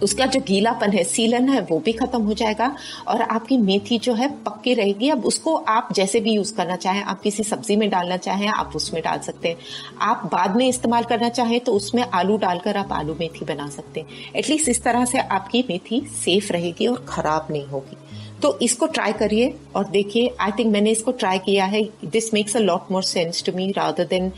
उसका 0.03 0.25
जो 0.25 0.39
गीलापन 0.39 0.91
है 0.91 1.03
सीलन 1.03 1.49
है 1.49 1.61
वो 1.61 1.79
भी 1.79 1.93
खत्म 1.93 2.21
हो 2.21 2.33
जाएगा 2.33 2.75
और 3.07 3.21
आपकी 3.21 3.57
मेथी 3.57 3.97
जो 3.99 4.13
है 4.13 4.27
पक्की 4.43 4.73
रहेगी। 4.73 5.09
अब 5.09 5.25
उसको 5.25 5.55
आप 5.55 5.89
जैसे 5.93 6.19
भी 6.19 6.33
यूज़ 6.33 6.53
करना 6.55 6.75
चाहें 6.75 7.03
आप 7.03 7.21
किसी 7.21 7.43
सब्ज़ी 7.43 7.75
में 7.75 7.89
डालना 7.89 8.17
चाहें 8.17 8.47
आप 8.47 8.75
उसमें 8.75 9.03
डाल 9.03 9.19
सकते 9.19 9.49
हैं। 9.49 9.57
आप 10.01 10.29
बाद 10.31 10.55
में 10.55 10.67
इस्तेमाल 10.67 11.03
करना 11.03 11.29
चाहें 11.29 11.59
तो 11.59 11.73
उसमें 11.73 12.03
आलू 12.03 12.37
डालकर 12.37 12.77
आप 12.77 12.93
आलू 12.93 13.15
मेथी 13.19 13.45
बना 13.45 13.69
सकते 13.69 13.99
हैं। 13.99 14.07
एटलीस्ट 14.35 14.69
इस 14.69 14.83
तरह 14.83 15.05
से 15.05 15.19
आपकी 15.19 15.65
मेथी 15.69 16.01
सेफ़ 16.01 16.53
रहेगी 16.53 16.87
और 16.87 17.05
खराब 17.09 17.47
नहीं 17.51 17.65
होगी। 17.65 17.97
तो 18.41 18.57
इसको 18.61 18.85
ट्राई 18.85 19.13
करिए 19.13 19.53
और 19.75 19.87
देखिए 19.87 20.35
आई 20.41 20.51
थिंक 20.51 20.71
मैंने 20.73 20.91
इसको 20.91 21.11
ट्राई 21.11 21.39
किया 21.39 21.65
है। 21.65 21.81
This 22.05 22.33
makes 22.33 22.57
a 22.57 22.59
lot 22.59 22.91
more 22.91 23.03
sense 23.03 23.43
to 23.43 23.51
me 23.51 23.71
rather 23.71 24.05
than 24.05 24.31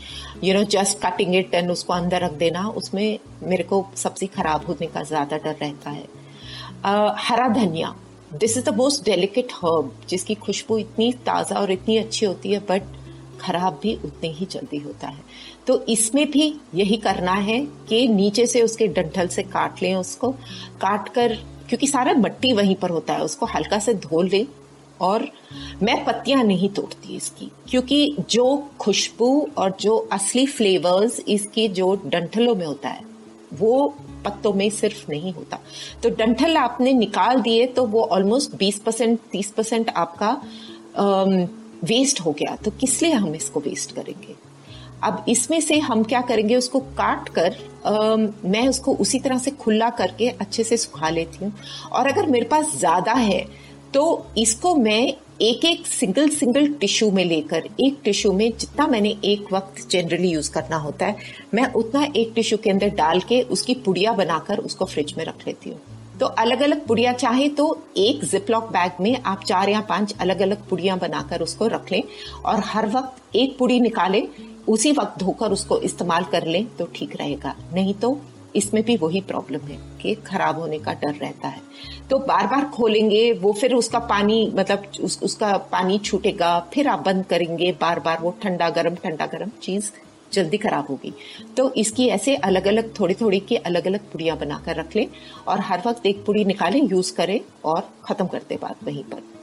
you 0.44 0.54
know 0.54 0.62
just 0.64 0.98
cutting 0.98 1.34
it 1.34 1.54
and 1.54 1.70
उसको 1.70 1.92
अंदर 1.92 2.20
रख 2.20 2.32
देना। 2.32 2.68
उसमें 2.68 3.18
मेरे 3.42 3.64
को 3.64 3.86
सब्ज़ी 3.96 4.26
खराब 4.26 4.66
होने 4.66 4.86
का 4.86 5.02
ज़्यादा 5.02 5.36
डर 5.36 5.56
रहता 5.60 5.90
है। 5.90 6.04
अ, 6.84 7.14
हरा 7.18 7.48
धनिया। 7.48 7.94
This 8.34 8.56
is 8.58 8.64
the 8.64 8.74
most 8.76 9.04
delicate 9.04 9.52
herb 9.52 9.92
जिसकी 10.08 10.34
खुशबू 10.34 10.78
इतनी 10.78 11.12
ताज़ा 11.26 11.60
और 11.60 11.70
इतनी 11.70 11.96
अच्छी 11.96 12.26
होती 12.26 12.52
है 12.52 12.58
बट 12.60 12.82
खराब 13.40 13.78
भी 13.82 13.94
उतने 14.04 14.28
ही 14.28 14.46
जल्दी 14.46 14.78
होता 14.78 15.08
है। 15.08 15.22
तो 15.66 15.80
इसमें 15.88 16.30
भी 16.30 16.54
यही 16.74 16.96
करना 16.96 17.32
है 17.32 17.58
कि 17.88 18.06
नीचे 18.08 18.46
से 18.46 18.62
उसके 18.62 18.86
डंठल 18.86 19.28
से 19.28 19.42
काट 19.42 19.82
लें 19.82 19.94
उसको। 19.94 20.30
काट 20.82 21.08
कर 21.08 21.36
क्योंकि 21.70 21.86
सारा 21.86 22.12
मट्टी 22.14 22.52
वहीं 22.52 22.74
पर 22.76 22.90
होता 22.90 23.14
है, 23.14 23.22
उसको 23.22 23.46
हल्का 23.46 23.78
से 23.78 23.94
धो 23.96 24.22
लें 24.22 24.46
और 25.00 25.26
मैं 25.82 26.04
पत्तियाँ 26.04 26.42
नहीं 26.44 26.68
तोड़ती 26.68 27.16
इसकी, 27.16 27.50
क्योंकि 27.68 28.16
जो 28.30 28.44
खुशबू 28.80 29.48
और 29.58 29.76
जो 29.80 29.96
असली 30.12 30.46
फ्लेवर्स 30.46 31.20
इसके 31.28 31.68
जो 31.70 31.94
डंठलों 32.06 32.54
में 32.54 32.66
होता 32.66 32.88
है, 32.88 33.04
वो 33.52 33.94
पत्तों 34.24 34.52
में 34.52 34.68
सिर्फ़ 34.70 35.04
नहीं 35.10 35.32
होता। 35.32 35.58
तो 36.02 36.10
डंठल 36.10 36.56
आपने 36.56 36.92
निकाल 36.92 37.40
दिए 37.40 37.66
तो 37.66 37.84
वो 37.86 38.02
ऑलमोस्ट 38.02 38.56
20 38.56 38.78
परसेंट, 38.78 39.18
तीस 39.32 39.50
परसेंट 39.50 39.90
आपका 39.90 40.30
वेस्ट 41.84 42.20
हो 42.20 42.32
गया। 42.32 42.56
तो 42.56 42.70
किस 42.70 43.00
लिए 43.02 43.12
हम 43.12 43.34
इसको 43.34 43.60
वेस्ट 43.60 43.94
करेंगे? 43.94 44.34
अब 45.04 45.24
इसमें 45.28 45.60
से 45.60 45.78
हम 45.80 46.02
क्या 46.04 46.20
करेंगे 46.20 46.56
उसको 46.56 46.80
काट 46.98 47.28
कर 47.28 47.56
अम, 47.86 48.28
मैं 48.44 48.66
उसको 48.68 48.94
उसी 48.94 49.18
तरह 49.18 49.38
से 49.38 49.50
खुला 49.50 49.88
करके 49.90 50.28
अच्छे 50.30 50.64
से 50.64 50.76
सुखा 50.76 51.08
लेती 51.10 51.44
हूँ। 51.44 51.52
और 51.92 52.06
अगर 52.06 52.26
मेरे 52.26 52.46
पास 52.46 52.76
ज़्यादा 52.78 53.12
है 53.12 53.44
तो 53.94 54.26
इसको 54.38 54.74
मैं 54.76 55.02
एक 55.42 55.64
एक 55.64 55.86
सिंगल 55.86 56.28
सिंगल 56.28 56.66
टिश्यू 56.80 57.10
में 57.10 57.24
लेकर 57.24 57.68
एक 57.80 58.00
टिश्यू 58.04 58.32
में 58.32 58.50
जितना 58.50 58.86
मैंने 58.86 59.16
एक 59.24 59.52
वक्त 59.52 59.80
जनरली 59.90 60.30
यूज़ 60.30 60.50
करना 60.52 60.76
होता 60.76 61.06
है 61.06 61.16
मैं 61.54 61.72
उतना 61.72 62.06
एक 62.16 62.32
टिश्यू 62.34 62.58
के 62.64 62.70
अंदर 62.70 62.88
डाल 62.96 63.20
के 63.20 63.40
उसकी 63.56 63.74
पुड़िया 63.84 64.12
बनाकर 64.12 64.58
उसको 64.60 64.84
फ्रिज 64.84 65.14
में 65.18 65.24
रख 65.24 65.46
लेती 65.46 65.70
हूँ। 65.70 65.80
तो 66.20 66.26
अलग 66.26 66.60
अलग 66.60 66.86
पुड़िया 66.86 67.12
चाहे 67.12 67.48
तो 67.48 67.66
एक 67.96 68.24
जिपलॉक 68.24 68.64
बैग 68.72 69.00
में 69.00 69.16
आप 69.22 69.44
चार 69.44 69.68
या 69.68 69.80
पाँच 69.80 70.14
अलग 70.20 70.40
अलग 70.42 70.68
पुड़िया 70.68 70.96
बनाकर 70.96 71.40
उसको 71.40 71.66
रख 71.66 71.92
लें 71.92 72.02
और 72.44 72.62
हर 72.64 72.88
वक्त 72.88 73.36
एक 73.36 73.56
पुड़ी 73.58 73.80
निकालें 73.80 74.22
उसी 74.68 74.92
वक्त 74.92 75.18
धोकर 75.18 75.52
उसको 75.52 75.78
इस्तेमाल 75.78 76.24
कर 76.24 76.46
लें 76.46 76.66
तो 76.76 76.88
ठीक 76.94 77.16
रहेगा। 77.16 77.54
नहीं 77.74 77.94
तो 77.94 78.20
इसमें 78.56 78.82
भी 78.84 78.96
वही 78.96 79.20
प्रॉब्लम 79.20 79.60
है 79.60 79.78
कि 80.02 80.14
खराब 80.14 80.58
होने 80.58 80.78
का 80.78 80.92
डर 80.92 81.14
रहता 81.14 81.48
है। 81.48 81.60
तो 82.10 82.18
बार 82.18 82.46
बार 82.46 82.64
खोलेंगे 82.64 83.32
वो 83.32 83.52
फिर 83.52 83.74
उसका 83.74 83.98
पानी 83.98 84.52
मतलब 84.56 84.82
उस, 85.00 85.22
उसका 85.22 85.56
पानी 85.56 85.98
छूटेगा 85.98 86.58
फिर 86.74 86.88
आप 86.88 87.04
बंद 87.06 87.26
करेंगे 87.26 87.72
बार 87.72 88.00
बार 88.00 88.18
वो 88.20 88.36
ठंडा 88.42 88.70
गर्म 88.70 88.94
ठंडा 88.94 89.26
गर्म 89.26 89.50
चीज़ 89.62 89.90
जल्दी 90.32 90.56
खराब 90.56 90.86
होगी। 90.90 91.12
तो 91.56 91.72
इसकी 91.72 92.06
ऐसे 92.08 92.36
अलग 92.36 92.66
अलग 92.66 93.00
थोड़ी 93.00 93.14
थोड़ी 93.14 93.40
की 93.40 93.56
अलग 93.56 93.86
अलग 93.86 94.00
पुड़िया 94.00 94.34
बनाकर 94.34 94.76
रख 94.76 94.96
लें 94.96 95.06
और 95.48 95.60
हर 95.60 95.82
वक्त 95.86 96.06
एक 96.06 96.24
पुड़ी 96.24 96.44
निकालें 96.44 96.82
यूज़ 96.82 97.14
करें 97.14 97.40
और 97.64 97.90
खत्म 98.04 98.26
कर 98.26 98.38
करते 98.38 98.58
बात 98.62 98.84
वहीं 98.84 99.04
पर। 99.04 99.39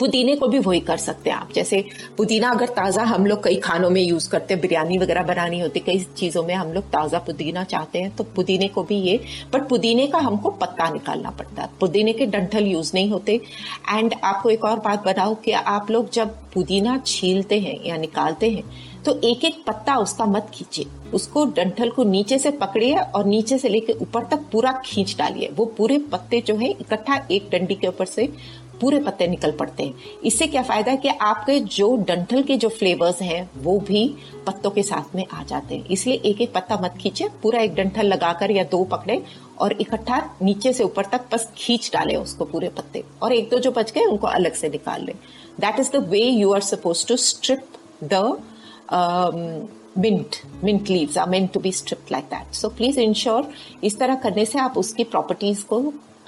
पुदीने 0.00 0.34
को 0.36 0.48
भी 0.48 0.58
वही 0.60 0.80
कर 0.82 0.96
सकते 0.98 1.30
हैं 1.30 1.36
आप। 1.36 1.52
जैसे 1.54 1.84
पुदीना 2.18 2.50
अगर 2.50 2.68
ताज़ा 2.70 3.02
हम 3.04 3.26
लोग 3.26 3.42
कई 3.44 3.56
खानों 3.58 3.90
में 3.90 4.00
यूज़ 4.02 4.28
करते 4.30 4.54
हैं, 4.54 4.60
बिरयानी 4.60 4.98
वगैरह 4.98 5.22
बनानी 5.24 5.60
होती, 5.60 5.80
कई 5.80 5.98
चीज़ों 6.16 6.42
में 6.42 6.54
हम 6.54 6.72
लोग 6.72 6.84
ताज़ा 6.90 7.18
पुदीना 7.20 7.64
चाहते 7.66 7.98
हैं 7.98 8.14
तो 8.16 8.24
पुदीने 8.36 8.68
को 8.68 8.82
भी 8.82 9.00
ये 9.00 9.18
बट 9.52 9.68
पुदीने 9.68 10.06
का 10.06 10.18
हमको 10.20 10.50
पत्ता 10.52 10.88
निकालना 10.90 11.30
पड़ता 11.30 11.62
है। 11.62 11.68
पुदीने 11.80 12.12
के 12.12 12.26
डंठल 12.28 12.66
यूज़ 12.66 12.90
नहीं 12.94 13.10
होते। 13.10 13.40
एंड 13.88 14.14
आपको 14.24 14.50
एक 14.50 14.64
और 14.64 14.78
बात 14.80 15.06
बताओ 15.06 15.34
कि 15.34 15.52
आप 15.52 15.90
लोग 15.90 16.10
जब 16.12 16.34
पुदीना 16.54 16.96
छीलते 17.06 17.58
हैं 17.60 17.78
या 17.84 17.96
निकालते 17.96 18.50
हैं 18.50 18.64
तो 19.04 19.12
एक 19.24 19.44
एक 19.44 19.62
पत्ता 19.66 19.96
उसका 19.96 20.24
मत 20.26 20.50
खींचे 20.54 20.84
उसको 21.14 21.44
डंठल 21.52 21.90
को 21.90 22.04
नीचे 22.04 22.38
से 22.38 22.50
पकड़िए 22.52 22.96
और 22.96 23.26
नीचे 23.26 23.58
से 23.58 23.68
लेके 23.68 23.92
ऊपर 24.02 24.24
तक 24.26 24.40
पूरा 24.52 24.72
खींच 24.84 25.14
डालिए। 25.18 25.48
वो 25.56 25.64
पूरे 25.76 25.98
पत्ते 26.12 26.40
जो 26.40 26.54
है, 26.56 26.70
इकट्ठा 26.70 27.14
एक 27.30 27.48
डंडी 27.52 27.74
के 27.74 27.86
ऊपर 27.86 28.06
से 28.06 28.28
पूरे 28.80 28.98
पत्ते 29.00 29.26
निकल 29.28 29.50
पड़ते 29.52 29.82
हैं। 29.82 29.94
इससे 30.24 30.46
क्या 30.46 30.62
फ़ायदा 30.62 30.90
है 30.90 30.96
कि 30.96 31.08
आपके 31.08 31.58
जो 31.60 31.96
डंठल 32.08 32.42
के 32.42 32.56
जो 32.56 32.68
फ्लेवर्स 32.68 33.22
हैं, 33.22 33.50
वो 33.56 33.78
भी 33.80 34.04
पत्तों 34.46 34.70
के 34.70 34.82
साथ 34.82 35.14
में 35.14 35.24
आ 35.26 35.42
जाते 35.44 35.74
हैं। 35.74 35.86
इसलिए 35.86 36.16
एक 36.24 36.40
एक 36.40 36.52
पत्ता 36.54 36.78
मत 36.82 36.94
खींचे, 37.00 37.28
पूरा 37.42 37.60
एक 37.60 37.74
डंठल 37.74 38.06
लगाकर 38.06 38.50
या 38.50 38.64
दो 38.70 38.82
पकड़े 38.86 39.22
और 39.58 39.72
इकट्ठा 39.80 40.22
नीचे 40.42 40.72
से 40.72 40.84
ऊपर 40.84 41.06
तक 41.12 41.26
बस 41.32 41.48
खींच 41.56 41.90
डाले 41.94 42.14
उसको 42.16 42.44
पूरे 42.44 42.68
पत्ते। 42.68 43.04
और 43.22 43.32
एक 43.32 43.50
दो 43.50 43.58
जो 43.58 43.70
बच 43.70 43.92
गए, 43.92 44.04
उनको 44.04 44.26
अलग 44.26 44.54
से 44.54 44.68
निकाल 44.68 45.04
ले। 45.04 45.12
That 45.60 45.80
is 45.80 45.90
the 45.92 46.06
way 46.10 46.20
you 46.20 46.52
are 46.52 46.60
suppose 46.62 47.06
to 47.08 47.16
strip 47.18 47.66
the 48.04 48.38
mint 49.98 50.36
mint 50.64 50.88
leaves 50.90 51.16
are 51.18 51.28
meant 51.28 51.52
to 51.52 51.60
be 51.60 51.72
stripped 51.72 52.12
like 52.12 52.24
that 52.24 52.54
so 52.54 52.68
please 52.70 53.00
ensure 53.00 53.50
इस 53.84 53.98
तरह 53.98 54.14
करने 54.22 54.44
से 54.44 54.58
आप 54.58 54.78
उसकी 54.78 55.04
प्रॉपर्टीज़ 55.04 55.64
को 55.64 55.80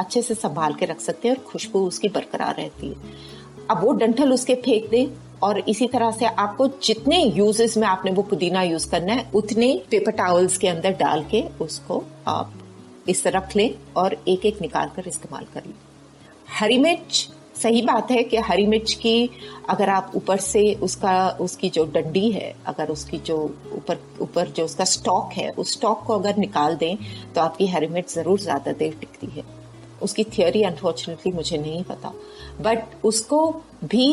अच्छे 0.03 0.23
से 0.23 0.35
संभाल 0.37 0.75
के 0.75 0.87
रख 0.87 1.01
सकते 1.01 1.29
हैं 1.29 1.37
और 1.37 1.43
खुशबू 1.45 1.87
उसकी 1.87 2.09
बरकरार 2.11 2.55
रहती 2.57 2.89
है। 2.89 3.21
अब 3.71 3.85
वो 3.85 3.93
डंठल 3.95 4.33
उसके 4.33 4.55
फेंक 4.63 4.89
दें 4.91 5.07
और 5.43 5.59
इसी 5.61 5.87
तरह 5.89 6.11
से 6.13 6.27
आपको 6.27 6.67
जितने 6.85 7.23
यूजेस 7.27 7.77
में 7.77 7.87
आपने 7.89 8.11
वो 8.13 8.23
पुदीना 8.25 8.63
यूज़ 8.63 8.89
करना 8.91 9.13
है, 9.13 9.31
उतने 9.35 9.75
पेपर 9.91 10.13
टावल्स 10.15 10.59
के 10.59 10.69
अंदर 10.69 10.93
डाल 10.97 11.25
के 11.31 11.43
उसको 11.61 12.03
आप 12.29 12.53
इस 13.09 13.27
रख 13.29 13.57
लें 13.57 13.71
और 13.97 14.17
एक 14.29 14.45
एक 14.47 14.61
निकाल 14.63 14.91
कर 14.97 15.09
इस्तेमाल 15.09 15.47
कर 15.55 15.63
लें। 15.67 15.75
हरी 16.51 16.79
मिर्च, 16.79 17.29
सही 17.57 17.81
बात 17.83 18.11
है 18.11 18.23
कि 18.25 18.37
हरी 18.41 18.67
मिर्च 18.67 18.93
की 18.95 19.31
अगर 19.71 19.89
आप 19.91 20.13
ऊपर 20.17 20.37
से 20.39 20.63
उसका, 20.83 21.29
उसकी 21.41 21.71
जो 21.71 21.85
डंडी 21.87 22.31
है, 22.33 22.55
अगर 22.67 22.89
उसकी 22.89 23.19
जो 23.21 23.37
ऊपर 23.73 23.99
ऊपर 24.21 24.49
जो 24.49 24.65
उसका 24.65 24.85
स्टॉक 24.87 25.33
है, 25.33 25.49
उस 25.51 25.73
स्टॉक 25.73 26.03
को 26.07 26.19
अगर 26.19 26.37
निकाल 26.37 26.77
दें 26.77 26.97
तो 27.35 27.41
आपकी 27.41 27.67
हरी 27.67 27.87
मिर्च 27.89 28.15
ज़रूर 28.15 28.41
ज़्यादा 28.41 28.73
देर 28.75 28.97
टिकती 29.01 29.27
है। 29.37 29.45
उसकी 30.03 30.25
थियोरी 30.25 30.63
अनफॉर्चुनेटली 30.63 31.33
मुझे 31.33 31.59
नहीं 31.59 31.83
पता। 31.85 32.13
बट 32.61 33.05
उसको 33.05 33.51
भी 33.85 34.07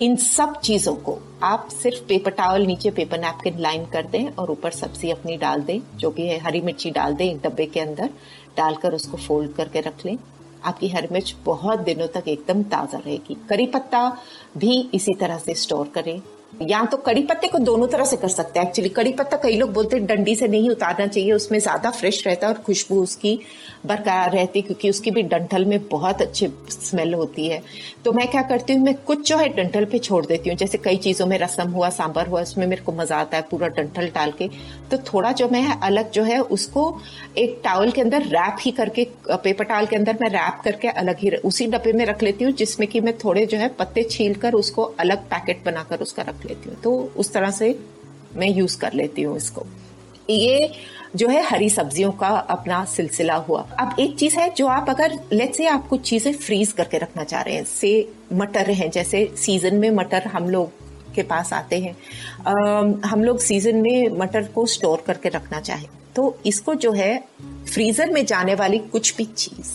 इन 0.00 0.16
सब 0.16 0.60
चीज़ों 0.60 0.94
को 0.96 1.18
आप 1.42 1.68
सिर्फ़ 1.72 2.04
पेपर 2.04 2.30
टावल 2.30 2.66
नीचे 2.66 2.90
पेपर 2.90 3.18
नैपकिन 3.20 3.58
लाइन 3.58 3.84
कर 3.86 4.06
दें 4.06 4.28
और 4.28 4.50
ऊपर 4.50 4.70
सब्ज़ी 4.70 5.10
अपनी 5.10 5.36
डाल 5.36 5.60
दें, 5.60 5.80
जो 5.96 6.10
भी 6.10 6.26
है, 6.26 6.38
हरी 6.38 6.60
मिर्ची 6.60 6.90
डाल 6.90 7.14
दें 7.14 7.24
एक 7.26 7.40
डब्बे 7.42 7.66
के 7.66 7.80
अंदर, 7.80 8.10
डालकर 8.56 8.94
उसको 8.94 9.16
फोल्ड 9.16 9.52
करके 9.52 9.80
रख 9.80 10.06
लें। 10.06 10.16
आपकी 10.64 10.88
हरी 10.88 11.08
मिर्च 11.12 11.34
बहुत 11.44 11.78
दिनों 11.78 12.06
तक 12.06 12.28
एकदम 12.28 12.62
ताज़ा 12.62 12.98
रहेगी। 12.98 13.36
करी 13.48 13.66
पत्ता 13.66 14.18
भी 14.56 14.90
इसी 14.94 15.14
तरह 15.14 15.38
से 15.38 15.54
स्टोर 15.54 15.88
करें। 15.88 16.20
या 16.52 16.84
तो 16.84 16.96
कड़ी 16.96 17.22
पत्ते 17.22 17.48
को 17.48 17.58
दोनों 17.58 17.86
तरह 17.88 18.04
से 18.04 18.16
कर 18.16 18.28
सकते 18.28 18.58
हैं। 18.58 18.66
एक्चुअली 18.66 18.88
कड़ी 18.90 19.12
पत्ता 19.12 19.36
कई 19.36 19.56
लोग 19.56 19.72
बोलते 19.72 19.96
हैं, 19.96 20.06
डंडी 20.06 20.34
से 20.36 20.48
नहीं 20.48 20.70
उतारना 20.70 21.06
चाहिए, 21.06 21.32
उसमें 21.32 21.58
ज़्यादा 21.58 21.90
फ्रेश 21.90 22.26
रहता 22.26 22.46
है 22.46 22.52
और 22.54 22.60
खुशबू 22.62 23.00
उसकी 23.02 23.38
बरकरार 23.86 24.32
रहती 24.32 24.58
है, 24.58 24.66
क्योंकि 24.66 24.90
उसकी 24.90 25.10
भी 25.10 25.22
डंठल 25.24 25.64
में 25.64 25.78
बहुत 25.88 26.22
अच्छी 26.22 26.48
स्मेल 26.70 27.14
होती 27.14 27.46
है। 27.48 27.62
तो 28.04 28.12
मैं 28.12 28.26
क्या 28.30 28.42
करती 28.42 28.72
हूँ, 28.72 28.84
मैं 28.84 28.94
कुछ 29.06 29.26
जो 29.28 29.36
है 29.38 29.48
डंठल 29.48 29.84
पे 29.84 29.98
छोड़ 29.98 30.24
देती 30.26 30.50
हूँ। 30.50 30.56
जैसे 30.58 30.78
कई 30.78 30.96
चीज़ों 30.98 31.26
में 31.26 31.36
रसम 31.38 31.70
हुआ 31.70 31.88
सांबर 31.90 32.26
हुआ, 32.26 32.42
उसमें 32.42 32.66
मेरे 32.66 32.82
को 32.82 32.92
मज़ा 32.92 33.16
आता 33.16 33.36
है 33.36 33.44
पूरा 33.50 33.68
डंठल 33.70 34.08
डाल 34.08 34.32
के। 34.32 34.48
तो 34.90 34.98
थोड़ा 35.04 35.32
जो 35.32 35.48
मैं 35.48 35.64
अलग 35.72 36.10
जो 36.10 36.22
है 36.22 36.38
उसको 36.50 36.84
एक 37.38 37.60
टावल 37.64 37.90
के 37.90 38.00
अंदर 38.00 38.22
रैप 38.28 38.56
ही 38.60 38.70
करके 38.72 39.06
पेपर 39.28 39.64
टावल 39.64 39.86
के 39.86 39.96
अंदर 39.96 40.18
मैं 40.20 40.28
रैप 40.30 40.60
करके 40.64 40.88
अलग 40.88 41.18
ही 41.18 41.30
उसी 41.42 41.66
डब्बे 41.66 41.92
में 41.92 42.04
रख 42.06 42.22
लेती 42.22 42.44
हूँ, 42.44 42.52
जिसमें 42.54 42.88
कि 42.88 43.00
मैं 43.00 43.16
थोड़े 43.18 43.46
जो 43.46 43.58
है 43.58 43.68
पत्ते 43.78 44.02
छील 44.10 44.34
कर 44.36 44.52
उसको 44.54 44.82
अलग 45.00 45.24
पैकेट 45.26 45.64
बनाकर 45.64 46.00
उसका 46.00 46.22
रख 46.22 46.41
लेती 46.46 46.70
हूँ। 46.70 46.80
तो 46.80 46.92
उस 47.16 47.32
तरह 47.32 47.50
से 47.50 47.78
मैं 48.36 48.48
यूज़ 48.48 48.78
कर 48.78 48.92
लेती 48.92 49.22
हूँ 49.22 49.36
इसको। 49.36 49.66
ये 50.30 50.72
जो 51.16 51.28
है 51.28 51.42
हरी 51.46 51.68
सब्जियों 51.70 52.10
का 52.12 52.28
अपना 52.28 52.84
सिलसिला 52.84 53.34
हुआ। 53.48 53.60
अब 53.80 53.96
एक 54.00 54.16
चीज़ 54.16 54.36
है 54.36 54.48
जो 54.54 54.66
आप 54.66 54.90
अगर 54.90 55.18
लेट 55.32 55.54
से 55.54 55.66
आप 55.66 55.88
कुछ 55.88 56.00
चीज़ें 56.00 56.32
फ्रीज 56.32 56.72
करके 56.72 56.98
रखना 56.98 57.24
चाह 57.24 57.42
रहे 57.42 57.54
हैं 57.54 57.64
से 57.64 58.12
मटर 58.32 58.70
हैं 58.70 58.90
जैसे 58.90 59.24
सीज़न 59.36 59.76
में 59.76 59.90
मटर 59.90 60.26
हम 60.26 60.48
लोग 60.50 60.70
के 61.14 61.22
पास 61.22 61.52
आते 61.52 61.78
हैं 61.78 61.96
आ, 62.46 63.08
हम 63.08 63.24
लोग 63.24 63.38
सीज़न 63.38 63.76
में 63.76 64.18
मटर 64.18 64.44
को 64.44 64.66
स्टोर 64.66 65.02
करके 65.06 65.28
रखना 65.28 65.60
चाहें। 65.60 65.88
तो 66.16 66.36
इसको 66.46 66.74
जो 66.74 66.92
है 66.92 67.16
फ्रीजर 67.72 68.10
में 68.10 68.24
जाने 68.26 68.54
वाली 68.54 68.78
कुछ 68.78 69.16
भी 69.16 69.24
चीज़ 69.24 69.72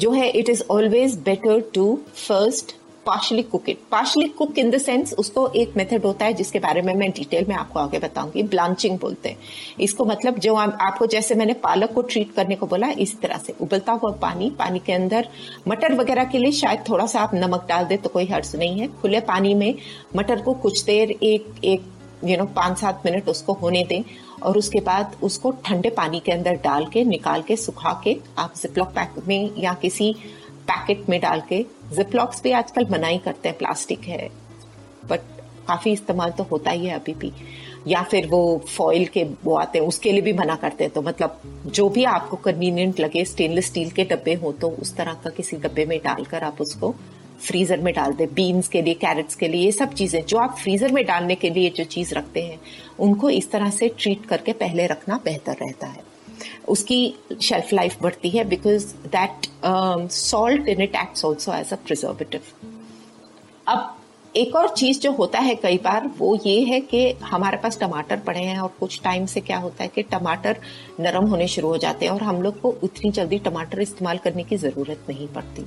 जो 0.00 0.10
है 0.12 0.28
it 0.30 0.48
is 0.48 0.62
always 0.70 1.18
better 1.18 1.60
to 1.74 1.98
first 2.16 2.74
partially 3.06 3.42
cook 3.42 3.68
it 3.68 3.78
partially 3.90 4.26
cook 4.28 4.58
in 4.58 4.70
the 4.70 4.78
sense 4.78 5.12
उसको 5.14 5.46
एक 5.56 5.76
मेथड 5.76 6.04
होता 6.04 6.26
है 6.26 6.32
जिसके 6.32 6.58
बारे 6.58 6.82
में 6.82 6.94
मैं 6.94 7.10
डिटेल 7.10 7.46
में 7.48 7.54
आपको 7.56 7.78
आगे 7.78 7.98
बताऊँगी। 7.98 8.42
ब्लांचिंग 8.42 8.98
बोलते 8.98 9.28
हैं। 9.28 9.38
इसको 9.80 10.04
मतलब 10.04 10.38
जो 10.38 10.54
आ, 10.54 10.64
आपको 10.64 11.06
जैसे 11.06 11.34
मैंने 11.34 11.54
पालक 11.62 11.92
को 11.92 12.02
ट्रीट 12.02 12.32
करने 12.34 12.56
को 12.56 12.66
बोला 12.66 12.90
इस 12.98 13.20
तरह 13.20 13.38
से। 13.38 13.54
उबलता 13.60 13.92
हुआ 13.92 14.10
पानी 14.22 14.50
पानी 14.50 14.78
के 14.78 14.92
अंदर 14.92 15.28
मटर 15.68 15.94
वगैरह 15.94 16.24
के 16.24 16.38
लिए 16.38 16.52
शायद 16.52 16.84
थोड़ा 16.88 17.06
सा 17.06 17.20
आप 17.20 17.34
नमक 17.34 17.66
डाल 17.68 17.84
दे 17.84 17.96
तो 17.96 18.08
कोई 18.08 18.26
हर्ष 18.26 18.54
नहीं 18.54 18.80
है। 18.80 18.88
खुले 19.00 19.20
पानी 19.20 19.54
में 19.54 19.74
मटर 20.16 20.42
को 20.42 20.54
कुछ 20.54 20.84
देर 20.84 21.10
एक 21.10 21.54
एक 21.64 21.90
यू 22.24 22.36
नो 22.36 22.44
पाँच 22.56 22.78
सात 22.78 23.02
मिनट 23.04 23.28
उसको 23.28 23.52
होने 23.52 23.82
दें 23.84 24.02
और 24.42 24.58
उसके 24.58 24.80
बाद 24.80 25.16
उसको 25.22 25.50
ठंडे 25.64 25.90
पानी 25.90 26.20
के 26.20 26.32
अंदर 26.32 26.54
डाल 26.54 26.84
के 26.86 27.04
निकाल 27.04 27.42
के 27.42 27.56
सुखा 27.56 28.00
के 28.04 28.16
आप 28.38 28.54
जिपलॉक 28.56 28.88
पैक 28.88 29.14
में 29.28 29.50
या 29.58 29.72
किसी 29.74 30.14
पैकेट 30.68 31.08
में 31.08 31.20
डाल 31.20 31.42
के 31.48 31.64
जिपलॉक्स 31.92 32.42
भी 32.42 32.52
आजकल 32.52 32.86
मनाई 32.90 33.18
करते 33.18 33.48
हैं, 33.48 33.58
प्लास्टिक 33.58 34.00
है। 34.00 34.28
बट 35.10 35.20
काफ़ी 35.68 35.92
इस्तेमाल 35.92 36.30
तो 36.30 36.44
होता 36.44 36.70
ही 36.70 36.86
है 36.86 36.94
अभी 36.94 37.14
भी। 37.14 37.32
या 37.86 38.02
फिर 38.02 38.26
वो 38.26 38.42
फॉइल 38.68 39.06
के 39.06 39.24
वो 39.44 39.54
आते 39.54 39.78
हैं, 39.78 39.86
उसके 39.86 40.12
लिए 40.12 40.20
भी 40.20 40.32
मना 40.32 40.54
करते 40.56 40.84
हैं। 40.84 40.92
तो 40.92 41.02
मतलब 41.02 41.40
जो 41.66 41.88
भी 41.88 42.04
आपको 42.04 42.36
कन्वीनियंट 42.36 43.00
लगे 43.00 43.24
स्टेनलेस 43.24 43.66
स्टील 43.66 43.90
के 43.90 44.04
डब्बे 44.04 44.34
हो 44.34 44.52
तो 44.52 44.70
उस 44.72 44.94
तरह 44.96 45.14
का 45.14 45.30
किसी 45.30 45.56
डब्बे 45.56 45.84
में 45.84 45.98
डालकर 45.98 46.44
आप 46.44 46.60
उसको 46.60 46.94
फ्रीजर 47.40 47.80
में 47.80 47.92
डाल 47.94 48.12
दे। 48.12 48.26
बीन्स 48.26 48.68
के 48.68 48.82
लिए 48.82 48.94
कैरेट्स 48.94 49.34
के 49.34 49.48
लिए, 49.48 49.64
ये 49.64 49.72
सब 49.72 49.92
चीज़ें 49.92 50.24
जो 50.26 50.38
आप 50.38 50.56
फ्रीजर 50.58 50.92
में 50.92 51.04
डालने 51.06 51.34
के 51.34 51.50
लिए 51.50 51.70
जो 51.70 51.84
चीज़ 51.84 52.14
रखते 52.14 52.42
हैं, 52.42 52.60
उनको 53.00 53.30
इस 53.30 53.50
तरह 53.50 53.70
से 53.70 53.88
ट्रीट 53.98 54.26
करके 54.26 54.52
पहले 54.52 54.86
रखना 54.86 55.20
बेहतर 55.24 55.56
रहता 55.62 55.86
है। 55.86 56.11
उसकी 56.68 57.00
शेल्फ 57.42 57.72
लाइफ 57.72 58.02
बढ़ती 58.02 58.30
है 58.30 58.44
because 58.48 58.86
that 59.08 59.48
salt 60.12 60.68
in 60.68 60.82
it 60.82 60.94
acts 60.96 61.24
also 61.24 61.54
as 61.54 61.72
a 61.72 61.76
preservative 61.86 62.40
अब 63.66 63.98
एक 64.34 64.54
और 64.56 64.68
चीज़ 64.68 64.98
जो 65.00 65.10
होता 65.12 65.38
है 65.38 65.54
कई 65.54 65.78
बार, 65.78 66.06
वो 66.18 66.38
ये 66.46 66.60
है 66.64 66.80
कि 66.80 67.00
हमारे 67.22 67.56
पास 67.56 67.78
टमाटर 67.80 68.18
पड़े 68.26 68.40
हैं 68.40 68.58
और 68.58 68.72
कुछ 68.80 69.00
टाइम 69.04 69.26
से 69.26 69.40
क्या 69.40 69.58
होता 69.58 69.82
है 69.84 69.88
कि 69.94 70.02
टमाटर 70.02 70.56
नरम 71.00 71.26
होने 71.26 71.48
शुरू 71.48 71.68
हो 71.68 71.76
जाते 71.78 72.06
हैं 72.06 72.12
और 72.12 72.22
हम 72.22 72.40
लोग 72.42 72.60
को 72.60 72.70
उतनी 72.82 73.10
जल्दी 73.10 73.38
टमाटर 73.38 73.80
इस्तेमाल 73.80 74.18
करने 74.18 74.42
की 74.42 74.56
ज़रूरत 74.56 75.04
नहीं 75.08 75.28
पड़ती। 75.28 75.64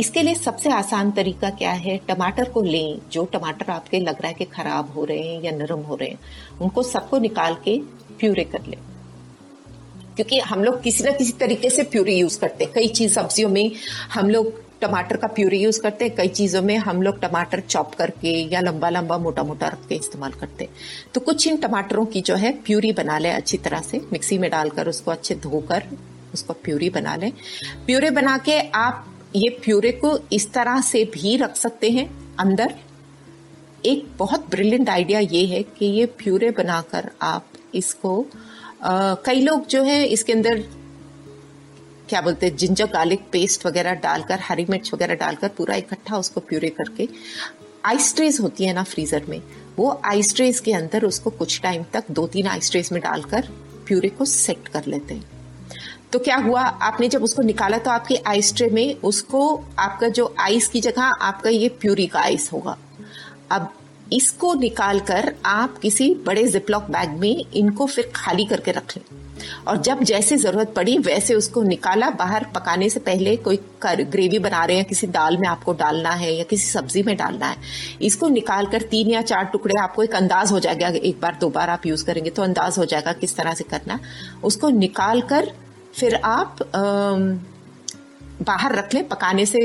इसके 0.00 0.22
लिए 0.22 0.34
सबसे 0.34 0.70
आसान 0.72 1.10
तरीका 1.10 1.50
क्या 1.52 1.72
है? 1.72 1.96
टमाटर 2.08 2.50
को 2.50 2.62
लें, 2.62 2.98
जो 3.12 3.24
टमाटर 3.24 3.70
आपके 3.72 4.00
लग 4.00 4.20
रहा 4.22 4.28
है 4.28 4.34
कि 4.34 4.44
खराब 4.46 4.92
हो 4.96 5.04
रहे 5.04 5.22
हैं 5.22 5.42
या 5.42 5.52
नरम 5.52 5.80
हो 5.80 5.96
रहे 5.96 6.08
हैं, 6.08 6.18
उनको 6.60 6.82
सबको 6.84 7.18
निकाल 7.18 7.54
के 7.64 7.78
प्यूरे 8.18 8.44
कर 8.44 8.66
लें। 8.66 8.78
क्योंकि 10.16 10.38
हम 10.40 10.64
लोग 10.64 10.82
किसी 10.82 11.04
ना 11.04 11.10
किसी 11.10 11.32
तरीके 11.40 11.70
से 11.70 11.82
प्यूरी 11.84 12.14
यूज़ 12.14 12.38
करते 12.40 12.64
हैं। 12.64 12.72
कई 12.72 12.88
चीज़ 12.88 13.12
सब्जियों 13.12 13.48
में 13.50 13.70
हम 14.12 14.30
लोग 14.30 14.52
टमाटर 14.80 15.16
का 15.16 15.26
प्यूरी 15.26 15.58
यूज़ 15.58 15.80
करते 15.80 16.04
हैं, 16.04 16.14
कई 16.16 16.28
चीज़ों 16.28 16.62
में 16.62 16.76
हम 16.78 17.02
लोग 17.02 17.20
टमाटर 17.20 17.60
चॉप 17.60 17.94
करके 17.94 18.32
या 18.52 18.60
लंबा 18.60 18.88
लंबा 18.90 19.18
मोटा 19.18 19.42
मोटा 19.42 19.68
रख 19.68 19.86
के 19.88 19.94
इस्तेमाल 19.94 20.32
करते 20.32 20.64
हैं। 20.64 20.72
तो 21.14 21.20
कुछ 21.20 21.46
इन 21.46 21.56
टमाटरों 21.56 22.04
की 22.06 22.20
जो 22.20 22.34
है 22.34 22.52
प्यूरी 22.64 22.92
बना 22.92 23.18
ले 23.18 23.30
अच्छी 23.30 23.58
तरह 23.58 23.80
से, 23.80 24.00
मिक्सी 24.12 24.38
में 24.38 24.50
डालकर 24.50 24.88
उसको 24.88 25.10
अच्छे 25.10 25.34
धोकर 25.34 25.84
उसको 26.34 26.52
प्यूरी 26.54 26.90
बना 26.90 27.16
लें। 27.16 27.30
प्यूरे 27.86 28.10
बना 28.10 28.36
के 28.38 28.60
आप 28.60 29.06
ये 29.36 29.48
प्यूरे 29.64 29.92
को 29.92 30.18
इस 30.32 30.52
तरह 30.52 30.80
से 30.80 31.04
भी 31.04 31.36
रख 31.36 31.56
सकते 31.56 31.90
हैं 31.90 32.08
अंदर। 32.38 32.74
एक 33.84 34.06
बहुत 34.18 34.48
ब्रिलियंट 34.50 34.88
आइडिया 34.88 35.18
ये 35.20 35.44
है 35.46 35.62
कि 35.62 35.86
ये 35.86 36.06
प्यूरे 36.18 36.50
बनाकर 36.50 37.10
आप 37.22 37.46
इसको 37.74 38.26
कई 38.80 39.40
लोग 39.40 39.66
जो 39.66 39.82
है, 39.82 40.04
इसके 40.06 40.32
अंदर, 40.32 40.62
क्या 42.08 42.20
बोलते 42.20 42.46
हैं 42.46 42.56
जिंजर 42.56 42.86
गार्लिक 42.86 43.20
पेस्ट 43.32 43.66
वगैरह 43.66 43.94
डालकर, 44.00 44.40
हरी 44.40 44.66
मिर्च 44.70 44.90
वगैरह 44.94 45.14
डालकर 45.16 45.48
पूरा 45.48 45.74
इकट्ठा 45.76 46.18
उसको 46.18 46.40
प्यूरे 46.40 46.68
करके 46.70 47.08
आइस 47.84 48.14
ट्रेज 48.16 48.40
होती 48.40 48.64
है 48.64 48.72
ना 48.74 48.82
फ्रीजर 48.84 49.24
में, 49.28 49.40
वो 49.76 50.00
आइस 50.04 50.34
ट्रेज 50.36 50.60
के 50.60 50.72
अंदर 50.72 51.04
उसको 51.04 51.30
कुछ 51.32 51.60
टाइम 51.62 51.84
तक 51.92 52.04
दो 52.10 52.26
तीन 52.26 52.46
आइस 52.46 52.70
ट्रेज 52.70 52.88
में 52.92 53.00
डालकर 53.02 53.48
प्यूरे 53.86 54.08
को 54.08 54.24
सेट 54.24 54.68
कर 54.68 54.86
लेते 54.86 55.14
हैं। 55.14 55.24
तो 56.12 56.18
क्या 56.18 56.36
हुआ, 56.36 56.60
आपने 56.60 57.08
जब 57.08 57.22
उसको 57.22 57.42
निकाला 57.42 57.78
तो 57.78 57.90
आपके 57.90 58.16
आइस 58.26 58.54
ट्रे 58.54 58.68
में 58.70 59.00
उसको, 59.02 59.64
आपका 59.78 60.08
जो 60.08 60.34
आइस 60.40 60.68
की 60.68 60.80
जगह, 60.80 61.02
आपका 61.02 61.50
ये 61.50 61.68
प्यूरी 61.70 62.06
का 62.06 62.20
आइस 62.20 62.50
होगा। 62.52 62.76
अब 63.50 63.72
इसको 64.12 64.52
निकालकर 64.54 65.34
आप 65.46 65.78
किसी 65.78 66.14
बड़े 66.26 66.46
जिपलॉक 66.48 66.82
बैग 66.90 67.18
में 67.20 67.44
इनको 67.52 67.86
फिर 67.86 68.10
खाली 68.14 68.44
करके 68.44 68.72
रख 68.72 68.96
लें। 68.96 69.04
और 69.68 69.76
जब 69.76 70.02
जैसे 70.02 70.36
ज़रूरत 70.36 70.72
पड़ी, 70.76 70.96
वैसे 70.98 71.34
उसको 71.34 71.62
निकाला। 71.62 72.08
बाहर 72.10 72.44
पकाने 72.54 72.88
से 72.90 73.00
पहले 73.00 73.36
कोई 73.38 73.56
कर 73.82 74.02
ग्रेवी 74.04 74.38
बना 74.38 74.64
रहे 74.64 74.76
हैं, 74.76 74.84
किसी 74.84 75.06
दाल 75.08 75.36
में 75.38 75.46
आपको 75.48 75.72
डालना 75.74 76.10
है 76.12 76.32
या 76.34 76.44
किसी 76.44 76.68
सब्ज़ी 76.68 77.02
में 77.02 77.16
डालना 77.16 77.46
है। 77.46 77.56
इसको 78.02 78.28
निकाल 78.28 78.66
कर 78.66 78.82
तीन 78.82 79.10
या 79.10 79.22
चार 79.22 79.44
टुकड़े 79.44 79.80
आपको 79.80 80.02
एक 80.02 80.14
अंदाज 80.14 80.52
हो 80.52 80.60
जाएगा, 80.60 80.88
एक 80.88 81.20
बार 81.20 81.36
दो 81.40 81.50
बार 81.50 81.70
आप 81.70 81.86
यूज़ 81.86 82.04
करेंगे 82.04 82.30
तो 82.30 82.42
अंदाज 82.42 82.78
हो 82.78 82.84
जाएगा 82.84 83.12
किस 83.14 83.36
तरह 83.36 83.54
से 83.54 83.64
करना। 83.64 83.98
उसको 84.44 84.68
निकाल 84.70 85.20
कर 85.22 85.50
फिर 85.94 86.14
आप 86.14 86.56
बाहर 88.40 88.74
रख 88.74 88.94
लें, 88.94 89.06
पकाने 89.08 89.46
से 89.46 89.58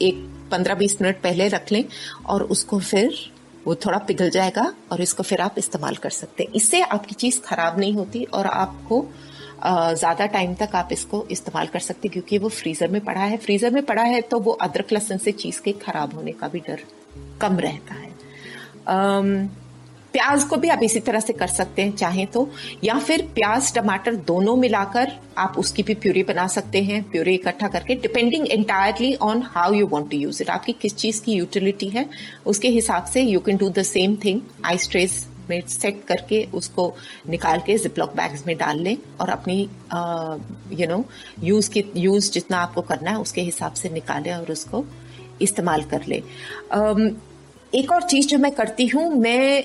एक 0.00 0.16
पंद्रह 0.50 0.74
बीस 0.74 0.96
मिनट 1.02 1.20
पहले 1.22 1.48
रख 1.48 1.72
लें 1.72 1.84
और 2.26 2.42
उसको 2.44 2.78
फिर 2.80 3.14
वो 3.66 3.74
थोड़ा 3.76 3.98
पिघल 3.98 4.30
जाएगा 4.30 4.72
और 4.92 5.00
इसको 5.00 5.22
फिर 5.22 5.40
आप 5.40 5.54
इस्तेमाल 5.58 5.96
कर 5.96 6.10
सकते 6.12 6.42
हैं। 6.42 6.52
इससे 6.52 6.80
आपकी 6.82 7.14
चीज़ 7.14 7.40
खराब 7.40 7.78
नहीं 7.78 7.94
होती 7.94 8.24
और 8.24 8.46
आपको 8.46 9.06
ज़्यादा 9.64 10.26
टाइम 10.28 10.54
तक 10.54 10.74
आप 10.74 10.88
इसको 10.92 11.24
इस्तेमाल 11.30 11.66
कर 11.66 11.80
सकते 11.80 12.08
क्योंकि 12.08 12.38
वो 12.38 12.48
फ्रीजर 12.50 12.88
में 12.88 13.00
पड़ा 13.04 13.20
है। 13.22 13.36
फ्रीजर 13.36 13.70
में 13.70 13.84
पड़ा 13.84 14.02
है 14.04 14.20
तो 14.22 14.38
वो 14.40 14.52
अदरक 14.62 14.92
लहसन 14.92 15.18
से 15.18 15.32
चीज़ 15.34 15.60
के 15.62 15.72
खराब 15.84 16.14
होने 16.14 16.32
का 16.32 16.48
भी 16.48 16.60
डर 16.60 16.80
कम 17.40 17.58
रहता 17.58 17.94
है। 17.94 18.12
प्याज 20.14 20.44
को 20.44 20.56
भी 20.56 20.68
आप 20.68 20.82
इसी 20.82 21.00
तरह 21.00 21.20
से 21.20 21.32
कर 21.32 21.46
सकते 21.48 21.82
हैं 21.82 21.92
चाहें 21.96 22.26
तो। 22.26 22.48
या 22.84 22.98
फिर 22.98 23.22
प्याज 23.34 23.72
टमाटर 23.74 24.16
दोनों 24.26 24.54
मिलाकर 24.56 25.12
आप 25.38 25.54
उसकी 25.58 25.82
भी 25.82 25.94
प्यूरी 25.94 26.22
बना 26.22 26.46
सकते 26.46 26.82
हैं 26.82 27.02
प्यूरी 27.10 27.34
इकट्ठा 27.34 27.68
करके 27.68 27.94
depending 28.02 28.46
entirely 28.50 29.14
on 29.22 29.42
how 29.46 29.72
you 29.72 29.86
want 29.86 30.10
to 30.10 30.16
use 30.16 30.42
it 30.42 30.50
आपकी 30.50 30.72
किस 30.82 30.96
चीज़ 30.96 31.22
की 31.22 31.32
यूटिलिटी 31.32 31.88
है 31.88 32.08
उसके 32.46 32.68
हिसाब 32.68 33.04
से 33.04 33.22
you 33.22 33.40
can 33.40 33.56
do 33.56 33.70
the 33.70 33.82
same 33.82 34.16
thing 34.24 34.40
ice 34.64 34.90
trays 34.90 35.26
में 35.50 35.60
सेट 35.68 36.04
करके 36.08 36.44
उसको 36.54 36.92
निकाल 37.28 37.60
के 37.66 37.78
जिपलॉक 37.78 38.14
बैग्स 38.16 38.46
में 38.46 38.56
डाल 38.56 38.78
लें 38.78 38.96
और 39.20 39.30
अपनी 39.30 39.60
यू 40.80 40.88
नो 40.88 41.04
यूज़ 41.44 41.70
की 41.70 41.84
यूज़ 41.96 42.30
जितना 42.32 42.58
आपको 42.58 42.82
करना 42.82 43.10
है 43.10 43.18
उसके 43.18 43.40
हिसाब 43.42 43.72
से 43.72 43.90
निकालें 43.90 44.34
और 44.34 44.52
उसको 44.52 44.84
इस्तेमाल 45.42 45.82
कर 45.84 46.04
लें। 46.08 46.20
um, 46.76 47.10
एक 47.74 47.92
और 47.92 48.02
चीज़ 48.02 48.26
जो 48.28 48.38
मैं 48.38 48.50
करती 48.52 48.86
हूँ 48.86 49.10
मैं 49.14 49.64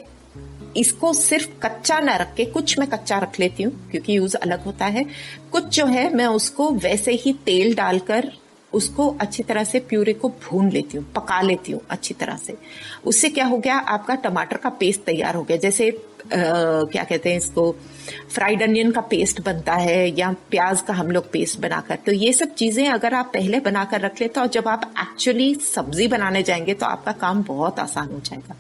इसको 0.78 1.14
सिर्फ़ 1.14 1.50
कच्चा 1.64 2.00
ना 2.00 2.16
रख 2.16 2.34
के, 2.36 2.46
कुछ 2.46 2.80
मैं 2.80 2.90
कच्चा 2.90 3.20
रख 3.20 3.40
लेती 3.40 3.64
हूँ, 3.64 3.90
क्योंकि 3.92 4.18
यूज़ 4.18 4.36
अलग 4.36 4.64
होता 4.64 4.86
है। 4.86 5.06
कुछ 5.52 5.64
जो 5.66 5.86
है, 5.86 6.14
मैं 6.14 6.26
उसको 6.26 6.70
वैसे 6.70 7.12
ही 7.12 7.34
तेल 7.34 7.76
डालकर 7.76 8.32
उसको 8.74 9.08
अच्छी 9.22 9.44
तरह 9.44 9.64
से 9.64 9.80
प्यूरे 9.80 10.14
को 10.14 10.30
भून 10.44 10.70
लेती 10.70 10.98
हूँ 10.98 11.06
पका 11.16 11.42
लेती 11.42 11.72
हूँ 11.72 11.82
अच्छी 11.90 12.14
तरह 12.14 12.38
से। 12.38 12.58
उससे 13.06 13.30
क्या 13.30 13.46
हो 13.46 13.58
गया 13.58 13.78
आपका 13.90 14.16
टमाटर 14.18 14.58
का 14.58 14.70
पेस्ट 14.80 15.02
तैयार 15.02 15.36
हो 15.36 15.44
गया। 15.44 15.58
जैसे 15.58 15.90
आ, 15.90 16.32
क्या 16.32 17.04
कहते 17.04 17.30
हैं 17.30 17.38
इसको 17.38 17.72
फ्राइड 18.34 18.62
अनियन 18.64 18.92
का 18.92 19.02
पेस्ट 19.02 19.40
बनता 19.42 19.74
है 19.74 20.20
या 20.20 20.32
प्याज 20.52 20.82
का 20.82 20.94
हम 20.94 21.12
लोग 21.12 21.32
पेस्ट 21.32 21.60
बनाकर। 21.60 21.96
तो 22.06 22.12
ये 22.12 22.34
सब 22.34 22.54
चीज़ें 22.54 22.88
अगर 22.90 23.14
आप 23.14 23.32
पहले 23.34 23.60
बनाकर 23.60 24.02
रख 24.02 24.22
लेते 24.22 24.40
और 24.40 24.48
जब 24.48 24.68
आप 24.68 24.84
एक्चुअली 25.02 25.54
सब्ज़ी 25.56 26.08
बनाने 26.08 26.44
जाएँगे 26.44 26.74
तो 26.74 26.86
आपका 26.86 27.12
काम 27.22 27.44
बहुत 27.44 27.80
आसान 27.80 28.12
हो 28.12 28.20
जाएगा। 28.20 28.56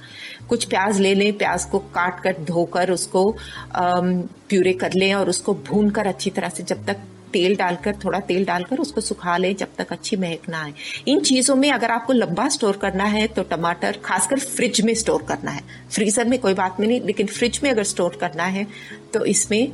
कुछ 0.50 0.66
प्याज 0.66 1.00
ले 1.00 1.14
लें 1.16 1.32
प्याज 1.38 1.66
को 1.66 1.80
काट 1.96 2.24
कर 2.24 2.38
धोकर 2.42 2.92
उसको 2.92 3.30
प्यूरे 3.76 4.74
कर 4.74 4.94
लें 4.94 5.14
और 5.14 5.30
उसको 5.30 5.54
भून 5.70 5.90
कर 5.90 6.08
अच्छी 6.08 6.30
तरह 6.30 6.50
से 6.50 6.64
जब 6.64 6.86
तक 6.86 7.04
तेल 7.34 7.56
डालकर, 7.56 7.96
थोड़ा 7.96 8.20
तेल 8.22 8.46
डालकर 8.46 8.80
उसको 8.80 9.02
सुखा 9.02 9.38
लें 9.38 9.56
जब 9.56 9.76
तक 9.78 9.92
अच्छी 9.92 10.16
महक 10.16 10.50
ना 10.50 10.64
आए। 10.64 10.74
इन 11.08 11.20
चीज़ों 11.22 11.56
में 11.56 11.72
अगर 11.72 11.92
आपको 11.92 12.14
लंबा 12.14 12.48
स्टोर 12.50 12.78
करना 12.78 13.04
है 13.06 13.26
तो 13.28 13.44
टमाटर, 13.44 14.00
खासकर 14.06 14.40
फ्रिज 14.40 14.82
में 14.82 14.94
स्टोर 14.96 15.24
करना 15.24 15.52
है। 15.52 15.64
फ्रीजर 15.92 16.28
में 16.28 16.40
कोई 16.40 16.54
बात 16.54 16.80
में 16.80 16.88
नहीं, 16.88 17.02
लेकिन 17.02 17.28
फ्रिज 17.28 17.60
में 17.64 17.70
अगर 17.72 17.84
स्टोर 17.86 18.18
करना 18.22 18.44
है 18.46 18.68
तो 19.14 19.26
इसमें 19.26 19.72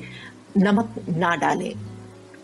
नमक 0.58 0.96
ना 1.10 1.36
डालें। 1.36 1.74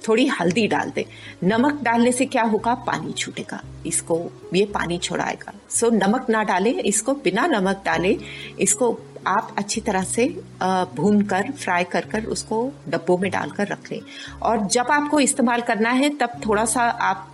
थोड़ी 0.07 0.25
हल्दी 0.27 0.65
डाल 0.67 0.89
दे। 0.89 1.05
नमक 1.43 1.81
डालने 1.83 2.11
से 2.11 2.25
क्या 2.25 2.43
होगा? 2.43 2.73
पानी 2.75 3.11
छूटेगा। 3.13 3.61
इसको, 3.85 4.17
ये 4.53 4.65
पानी 4.65 4.97
छोड़ाएगा। 4.97 5.53
सो 5.69 5.89
नमक 5.89 6.29
ना 6.29 6.43
डालें, 6.43 6.73
इसको 6.73 7.13
बिना 7.15 7.45
नमक 7.47 7.81
डाले, 7.85 8.17
इसको 8.59 8.91
आप 9.27 9.55
अच्छी 9.57 9.81
तरह 9.81 10.03
से 10.03 10.27
भून 10.95 11.21
कर 11.21 11.51
फ्राई 11.53 11.83
कर 11.83 12.05
कर 12.05 12.25
उसको 12.27 12.71
डब्बों 12.89 13.17
में 13.17 13.29
डालकर 13.31 13.67
रख 13.67 13.91
लें। 13.91 14.01
और 14.41 14.65
जब 14.67 14.91
आपको 14.91 15.19
इस्तेमाल 15.19 15.61
करना 15.61 15.89
है, 15.91 16.09
तब 16.17 16.41
थोड़ा 16.45 16.65
सा 16.65 16.81
आप 16.81 17.27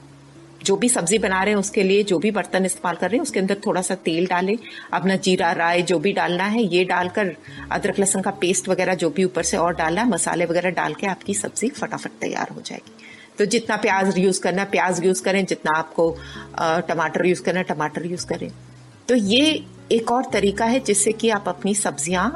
जो 0.66 0.76
भी 0.76 0.90
सब्ज़ी 0.90 1.18
बना 1.18 1.42
रहे 1.44 1.54
हैं, 1.54 1.60
उसके 1.60 1.84
लिए 1.84 2.04
जो 2.04 2.18
भी 2.20 2.32
बर्तन 2.32 2.66
इस्तेमाल 2.66 2.96
कर 2.96 3.10
रहे 3.10 3.18
हैं, 3.18 3.24
उसके 3.24 3.40
अंदर 3.40 3.58
थोड़ा 3.66 3.82
सा 3.82 3.96
तेल 3.96 4.26
डालें। 4.28 4.58
अपना 4.94 5.16
जीरा 5.18 5.52
राय 5.52 5.82
जो 5.82 6.00
भी 6.00 6.14
डालना 6.14 6.44
है, 6.46 6.64
ये 6.64 6.84
डालकर 6.86 7.36
अदरक, 7.72 8.00
लहसुन 8.00 8.22
का 8.22 8.32
पेस्ट 8.32 8.70
वगैरह 8.70 8.96
जो 8.96 9.10
भी 9.10 9.24
ऊपर 9.24 9.44
से 9.44 9.58
और 9.58 9.76
डालना 9.76 10.02
है 10.02 10.10
मसाले 10.10 10.46
वगैरह 10.46 10.70
डाल 10.72 10.94
के 10.94 11.08
आपकी 11.08 11.34
सब्ज़ी 11.34 11.70
फटाफट 11.70 12.12
तैयार 12.22 12.50
हो 12.56 12.62
जाएगी। 12.62 12.96
तो 13.38 13.46
जितना 13.46 13.76
प्याज 13.78 14.18
यूज़ 14.18 14.42
करना, 14.42 14.64
प्याज 14.66 15.04
यूज़ 15.06 15.24
करें, 15.24 15.46
जितना 15.46 15.78
आपको 15.78 16.16
टमाटर 16.60 17.26
यूज़ 17.26 17.44
करना 17.44 17.62
टमाटर 17.64 18.06
यूज़ 18.06 18.26
करें। 18.26 18.52
तो 19.10 19.16
ये 19.16 19.64
एक 19.92 20.12
और 20.12 20.26
तरीका 20.34 20.66
है 20.66 20.80
जिससे 20.80 21.12
कि 21.12 21.30
आप 21.30 21.48
अपनी 21.48 21.74
सब्ज़ियाँ 21.76 22.30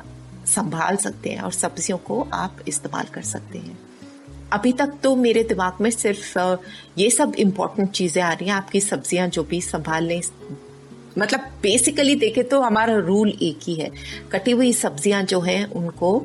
संभाल 0.48 0.96
सकते 0.98 1.30
हैं 1.30 1.42
और 1.42 1.52
सब्जियों 1.52 1.98
को 1.98 2.22
आप 2.34 2.58
इस्तेमाल 2.68 3.06
कर 3.14 3.22
सकते 3.22 3.58
हैं। 3.58 3.78
अभी 4.54 4.72
तक 4.74 4.94
तो 5.04 5.16
मेरे 5.16 5.44
दिमाग 5.44 5.82
में 5.82 5.90
सिर्फ़ 5.90 6.38
ये 6.98 7.10
सब 7.10 7.34
इम्पोर्टेंट 7.40 7.92
चीज़ें 7.92 8.22
आ 8.24 8.32
रही 8.34 8.48
हैं। 8.48 8.56
आपकी 8.56 8.82
सब्ज़ियाँ 8.82 9.28
जो 9.28 9.44
भी 9.44 9.62
संभाल 9.62 10.04
लें 10.04 10.22
मतलब 11.18 11.40
बेसिकली 11.62 12.16
देखे 12.16 12.44
तो 12.44 12.62
हमारा 12.62 12.98
रूल 12.98 13.30
एक 13.42 13.60
ही 13.64 13.76
है। 13.76 13.92
कटी 14.32 14.52
हुई 14.52 14.74
सब्ज़ियाँ 14.74 15.24
जो 15.24 15.40
हैं, 15.42 15.66
उनको 15.66 16.18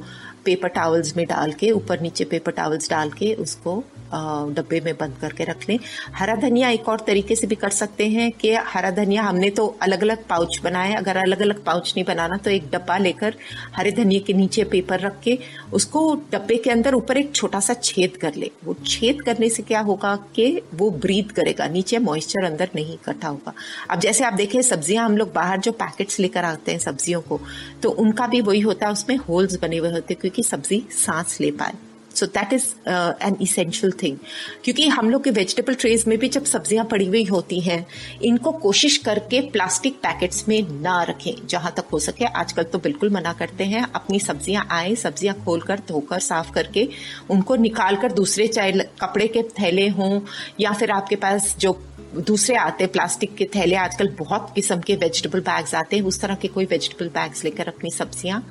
पेपर 0.44 0.68
टावल्स 0.68 1.16
में 1.16 1.26
डाल 1.26 1.52
के, 1.52 1.70
ऊपर 1.70 2.00
नीचे 2.00 2.24
पेपर 2.24 2.52
टावल्स 2.52 2.90
डाल 2.90 3.10
के, 3.10 3.32
उसको 3.34 3.82
डब्बे 4.14 4.80
में 4.80 4.92
बंद 4.96 5.16
करके 5.20 5.44
रख 5.44 5.68
लें। 5.68 5.78
हरा 6.14 6.34
धनिया 6.38 6.68
एक 6.70 6.88
और 6.88 7.00
तरीके 7.06 7.36
से 7.36 7.46
भी 7.46 7.54
कर 7.56 7.70
सकते 7.72 8.08
हैं 8.08 8.30
कि 8.32 8.52
हरा 8.66 8.90
धनिया 8.92 9.22
हमने 9.22 9.50
तो 9.50 9.66
अलग 9.82 10.02
अलग 10.02 10.24
पाउच 10.28 10.58
बनाए 10.64 10.94
अगर 10.94 11.16
अलग 11.16 11.42
अलग 11.42 11.62
पाउच 11.64 11.92
नहीं 11.96 12.04
बनाना 12.06 12.36
तो 12.36 12.50
एक 12.50 12.70
डब्बा 12.72 12.98
लेकर 12.98 13.34
हरे 13.76 13.92
धनिया 13.92 14.20
के 14.26 14.32
नीचे 14.34 14.64
पेपर 14.66 15.00
रख 15.00 15.20
के 15.22 15.38
उसको 15.74 16.02
डब्बे 16.32 16.56
के 16.56 16.70
अंदर 16.70 16.94
ऊपर 16.94 17.16
एक 17.16 17.34
छोटा 17.34 17.60
सा 17.60 17.74
छेद 17.82 18.16
कर 18.16 18.34
ले। 18.34 18.50
वो 18.64 18.74
छेद 18.86 19.22
करने 19.22 19.48
से 19.50 19.62
क्या 19.62 19.80
होगा 19.82 20.14
कि 20.34 20.46
वो 20.74 20.90
ब्रीथ 20.92 21.32
करेगा, 21.36 21.66
नीचे 21.68 21.98
मॉइस्चर 22.00 22.44
अंदर 22.44 22.70
नहीं 22.74 22.94
इकट्ठा 22.94 23.28
होगा। 23.28 23.52
अब 23.90 24.00
जैसे 24.00 24.24
आप 24.24 24.34
देखें, 24.34 24.60
सब्ज़ियाँ 24.62 25.04
हम 25.04 25.16
लोग 25.16 25.32
बाहर 25.32 25.60
जो 25.60 25.72
पैकेट्स 25.74 26.20
लेकर 26.20 26.44
आते 26.44 26.72
हैं 26.72 26.78
सब्जियों 26.80 27.20
को 27.22 27.40
तो 27.82 27.90
उनका 27.90 28.26
भी 28.26 28.40
वही 28.42 28.60
होता 28.60 28.86
है, 28.86 28.92
उसमें 28.92 29.16
होल्स 29.18 29.58
बने 29.62 29.78
हुए 29.78 29.92
होते 29.92 30.14
हैं 30.14 30.20
क्योंकि 30.20 30.42
सब्ज़ी 30.44 30.84
सांस 30.94 31.40
ले 31.40 31.50
पाए। 31.52 31.74
So 32.16 32.26
that 32.28 32.52
is 32.52 32.64
an 32.88 33.36
essential 33.42 33.92
thing 34.02 34.16
क्योंकि 34.64 34.88
हम 34.88 35.10
लोग 35.10 35.24
के 35.24 35.30
वेजिटेबल 35.32 35.74
ट्रेज 35.76 36.04
में 36.08 36.16
भी 36.18 36.28
जब 36.28 36.44
सब्ज़ियाँ 36.46 36.84
पड़ी 36.84 37.06
हुई 37.06 37.24
होती 37.24 37.60
हैं, 37.60 37.86
इनको 38.22 38.52
कोशिश 38.58 38.96
करके 38.98 39.40
प्लास्टिक 39.50 39.94
पैकेट्स 39.96 40.48
में 40.48 40.80
ना 40.82 41.02
रखें, 41.02 41.46
जहाँ 41.48 41.72
तक 41.76 41.88
हो 41.92 41.98
सके। 42.00 42.24
आजकल 42.26 42.62
तो 42.64 42.78
बिल्कुल 42.78 43.10
मना 43.10 43.32
करते 43.32 43.64
हैं, 43.64 43.86
अपनी 43.94 44.20
सब्ज़ियाँ 44.20 44.66
आए, 44.70 44.94
सब्ज़ियाँ 44.96 45.34
खोलकर, 45.44 45.80
धोकर, 45.88 46.18
साफ़ 46.20 46.52
करके 46.52 46.88
उनको 47.30 47.56
निकाल 47.58 47.96
कर 47.96 48.12
दूसरे 48.12 48.46
चाहे 48.48 48.72
कपड़े 49.00 49.26
के 49.28 49.42
थैले 49.60 49.88
हों, 49.90 50.20
या 50.60 50.72
फिर 50.72 50.90
आपके 50.90 51.16
पास 51.16 51.54
जो 51.58 51.78
दूसरे 52.18 52.56
आते 52.56 52.86
प्लास्टिक 52.88 53.34
के 53.36 53.44
थैले, 53.54 53.76
आजकल 53.76 54.08
बहुत 54.18 54.52
किस्म 54.54 54.80
के 54.80 54.94
वेजिटेबल 54.96 55.40
बैग्स 55.42 55.74
आते 55.74 55.96
हैं, 55.96 56.02
उस 56.04 56.20
तरह 56.20 56.34
के 56.34 56.48
कोई 56.48 56.64
वेजिटेबल 56.66 57.08
बैग्स 57.14 57.44
लेकर 57.44 57.68
अपनी 57.68 57.90
सब्ज़ियाँ 57.90 58.42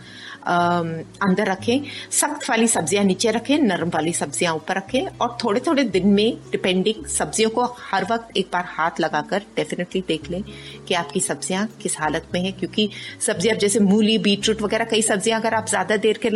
अंदर 0.45 1.47
रखें, 1.47 1.86
सख्त 2.11 2.49
वाली 2.49 2.68
सब्ज़ियाँ 2.68 3.03
नीचे 3.03 3.32
रखें, 3.32 3.57
नरम 3.59 3.89
वाली 3.89 4.11
सब्ज़ियाँ 4.13 4.53
ऊपर 4.55 4.78
रखें 4.78 5.07
और 5.18 5.38
थोड़े 5.43 5.61
थोड़े 5.68 5.84
दिन 5.86 6.07
में 6.09 6.38
डिपेंडिंग 6.51 7.05
सब्जियों 7.09 7.49
को 7.49 7.63
हर 7.82 8.05
वक्त 8.11 8.38
एक 8.38 8.49
बार 8.53 8.66
हाथ 8.68 8.99
लगाकर 8.99 9.43
डेफिनेटली 9.55 10.01
देख 10.07 10.30
लें 10.32 10.41
कि 10.88 10.93
आपकी 10.93 11.20
सब्ज़ियाँ 11.22 11.68
किस 11.82 11.97
हालत 11.99 12.28
में 12.34 12.41
है, 12.41 12.51
क्योंकि 12.51 12.89
सब्ज़ियाँ 13.22 13.57
जैसे 13.57 13.80
मूली, 13.80 14.18
बीटरूट 14.20 14.61
वगैरह 14.61 14.86
कई 14.91 15.01
सब्ज़ियाँ 15.01 15.39
अगर 15.39 15.53
आप 15.53 15.68
ज़्यादा 15.70 15.97
देर 15.97 16.20
के 16.26 16.30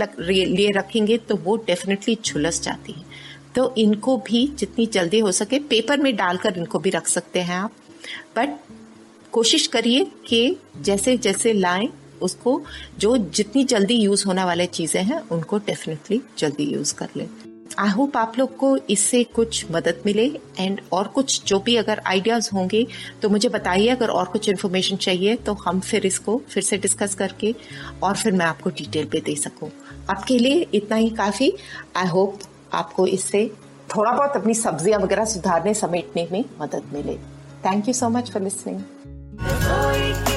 लिए 0.45 0.71
रखेंगे 0.77 1.17
तो 1.19 1.35
वो 1.37 1.55
डेफिनेटली 1.67 2.17
झुलस 2.25 2.61
जाती 2.63 2.91
है। 2.91 3.08
तो 3.55 3.73
इनको 3.77 4.17
भी 4.17 4.45
जितनी 4.59 4.85
जल्दी 4.85 5.19
हो 5.19 5.31
सके, 5.31 5.59
पेपर 5.59 5.97
में 5.97 6.15
डालकर 6.15 6.57
इनको 6.57 6.79
भी 6.79 6.89
रख 6.89 7.07
सकते 7.07 7.41
हैं 7.41 7.55
आप। 7.55 7.71
बट 8.35 8.57
कोशिश 9.31 9.67
करिए 9.67 10.05
कि 10.27 10.57
जैसे 10.81 11.17
जैसे 11.17 11.53
लाएँ, 11.53 11.89
उसको 12.21 12.61
जो 12.99 13.17
जितनी 13.17 13.63
जल्दी 13.63 13.95
यूज़ 13.95 14.25
होने 14.27 14.43
वाले 14.43 14.65
चीज़ें 14.67 15.03
हैं, 15.03 15.21
उनको 15.29 15.57
डेफिनेटली 15.57 16.21
जल्दी 16.37 16.63
यूज़ 16.63 16.93
कर 16.93 17.09
ले। 17.17 17.27
आई 17.79 17.89
होप 17.89 18.17
आप 18.17 18.37
लोग 18.39 18.55
को 18.57 18.75
इससे 18.89 19.23
कुछ 19.25 19.65
मदद 19.71 20.01
मिले 20.05 20.25
एंड 20.59 20.81
और 20.91 21.07
कुछ 21.07 21.43
जो 21.47 21.59
भी 21.59 21.75
अगर 21.75 22.01
आइडियाज़ 22.07 22.49
होंगे 22.53 22.85
तो 23.21 23.29
मुझे 23.29 23.49
बताइए। 23.49 23.87
अगर 23.87 24.09
और 24.09 24.25
कुछ 24.25 24.49
इन्फॉर्मेशन 24.49 24.95
चाहिए 24.97 25.35
तो 25.35 25.53
हम 25.53 25.79
फिर 25.79 26.05
इसको 26.05 26.41
फिर 26.49 26.63
से 26.63 26.77
डिस्कस 26.77 27.15
करके 27.15 27.53
और 28.03 28.15
फिर 28.15 28.33
मैं 28.33 28.45
आपको 28.45 28.69
डिटेल 28.69 29.05
पे 29.05 29.19
दे 29.19 29.35
सकूँ। 29.35 29.69
आपके 30.09 30.37
लिए 30.39 30.65
इतना 30.73 30.97
ही 30.97 31.09
काफ़ी। 31.09 31.51
आई 31.95 32.07
होप 32.07 32.39
आपको 32.73 33.07
इससे 33.07 33.51
थोड़ा 33.95 34.11
बहुत 34.11 34.35
अपनी 34.35 34.53
सब्ज़ियाँ 34.53 34.99
वगैरह 34.99 35.25
सुधारने, 35.25 35.73
समेटने 35.73 36.27
में 36.31 36.43
मदद 36.61 36.83
मिले। 36.93 37.15
Thank 37.65 37.87
you 37.87 37.93
so 37.93 38.09
much 38.09 38.31
for 38.31 38.41
listening 38.41 40.28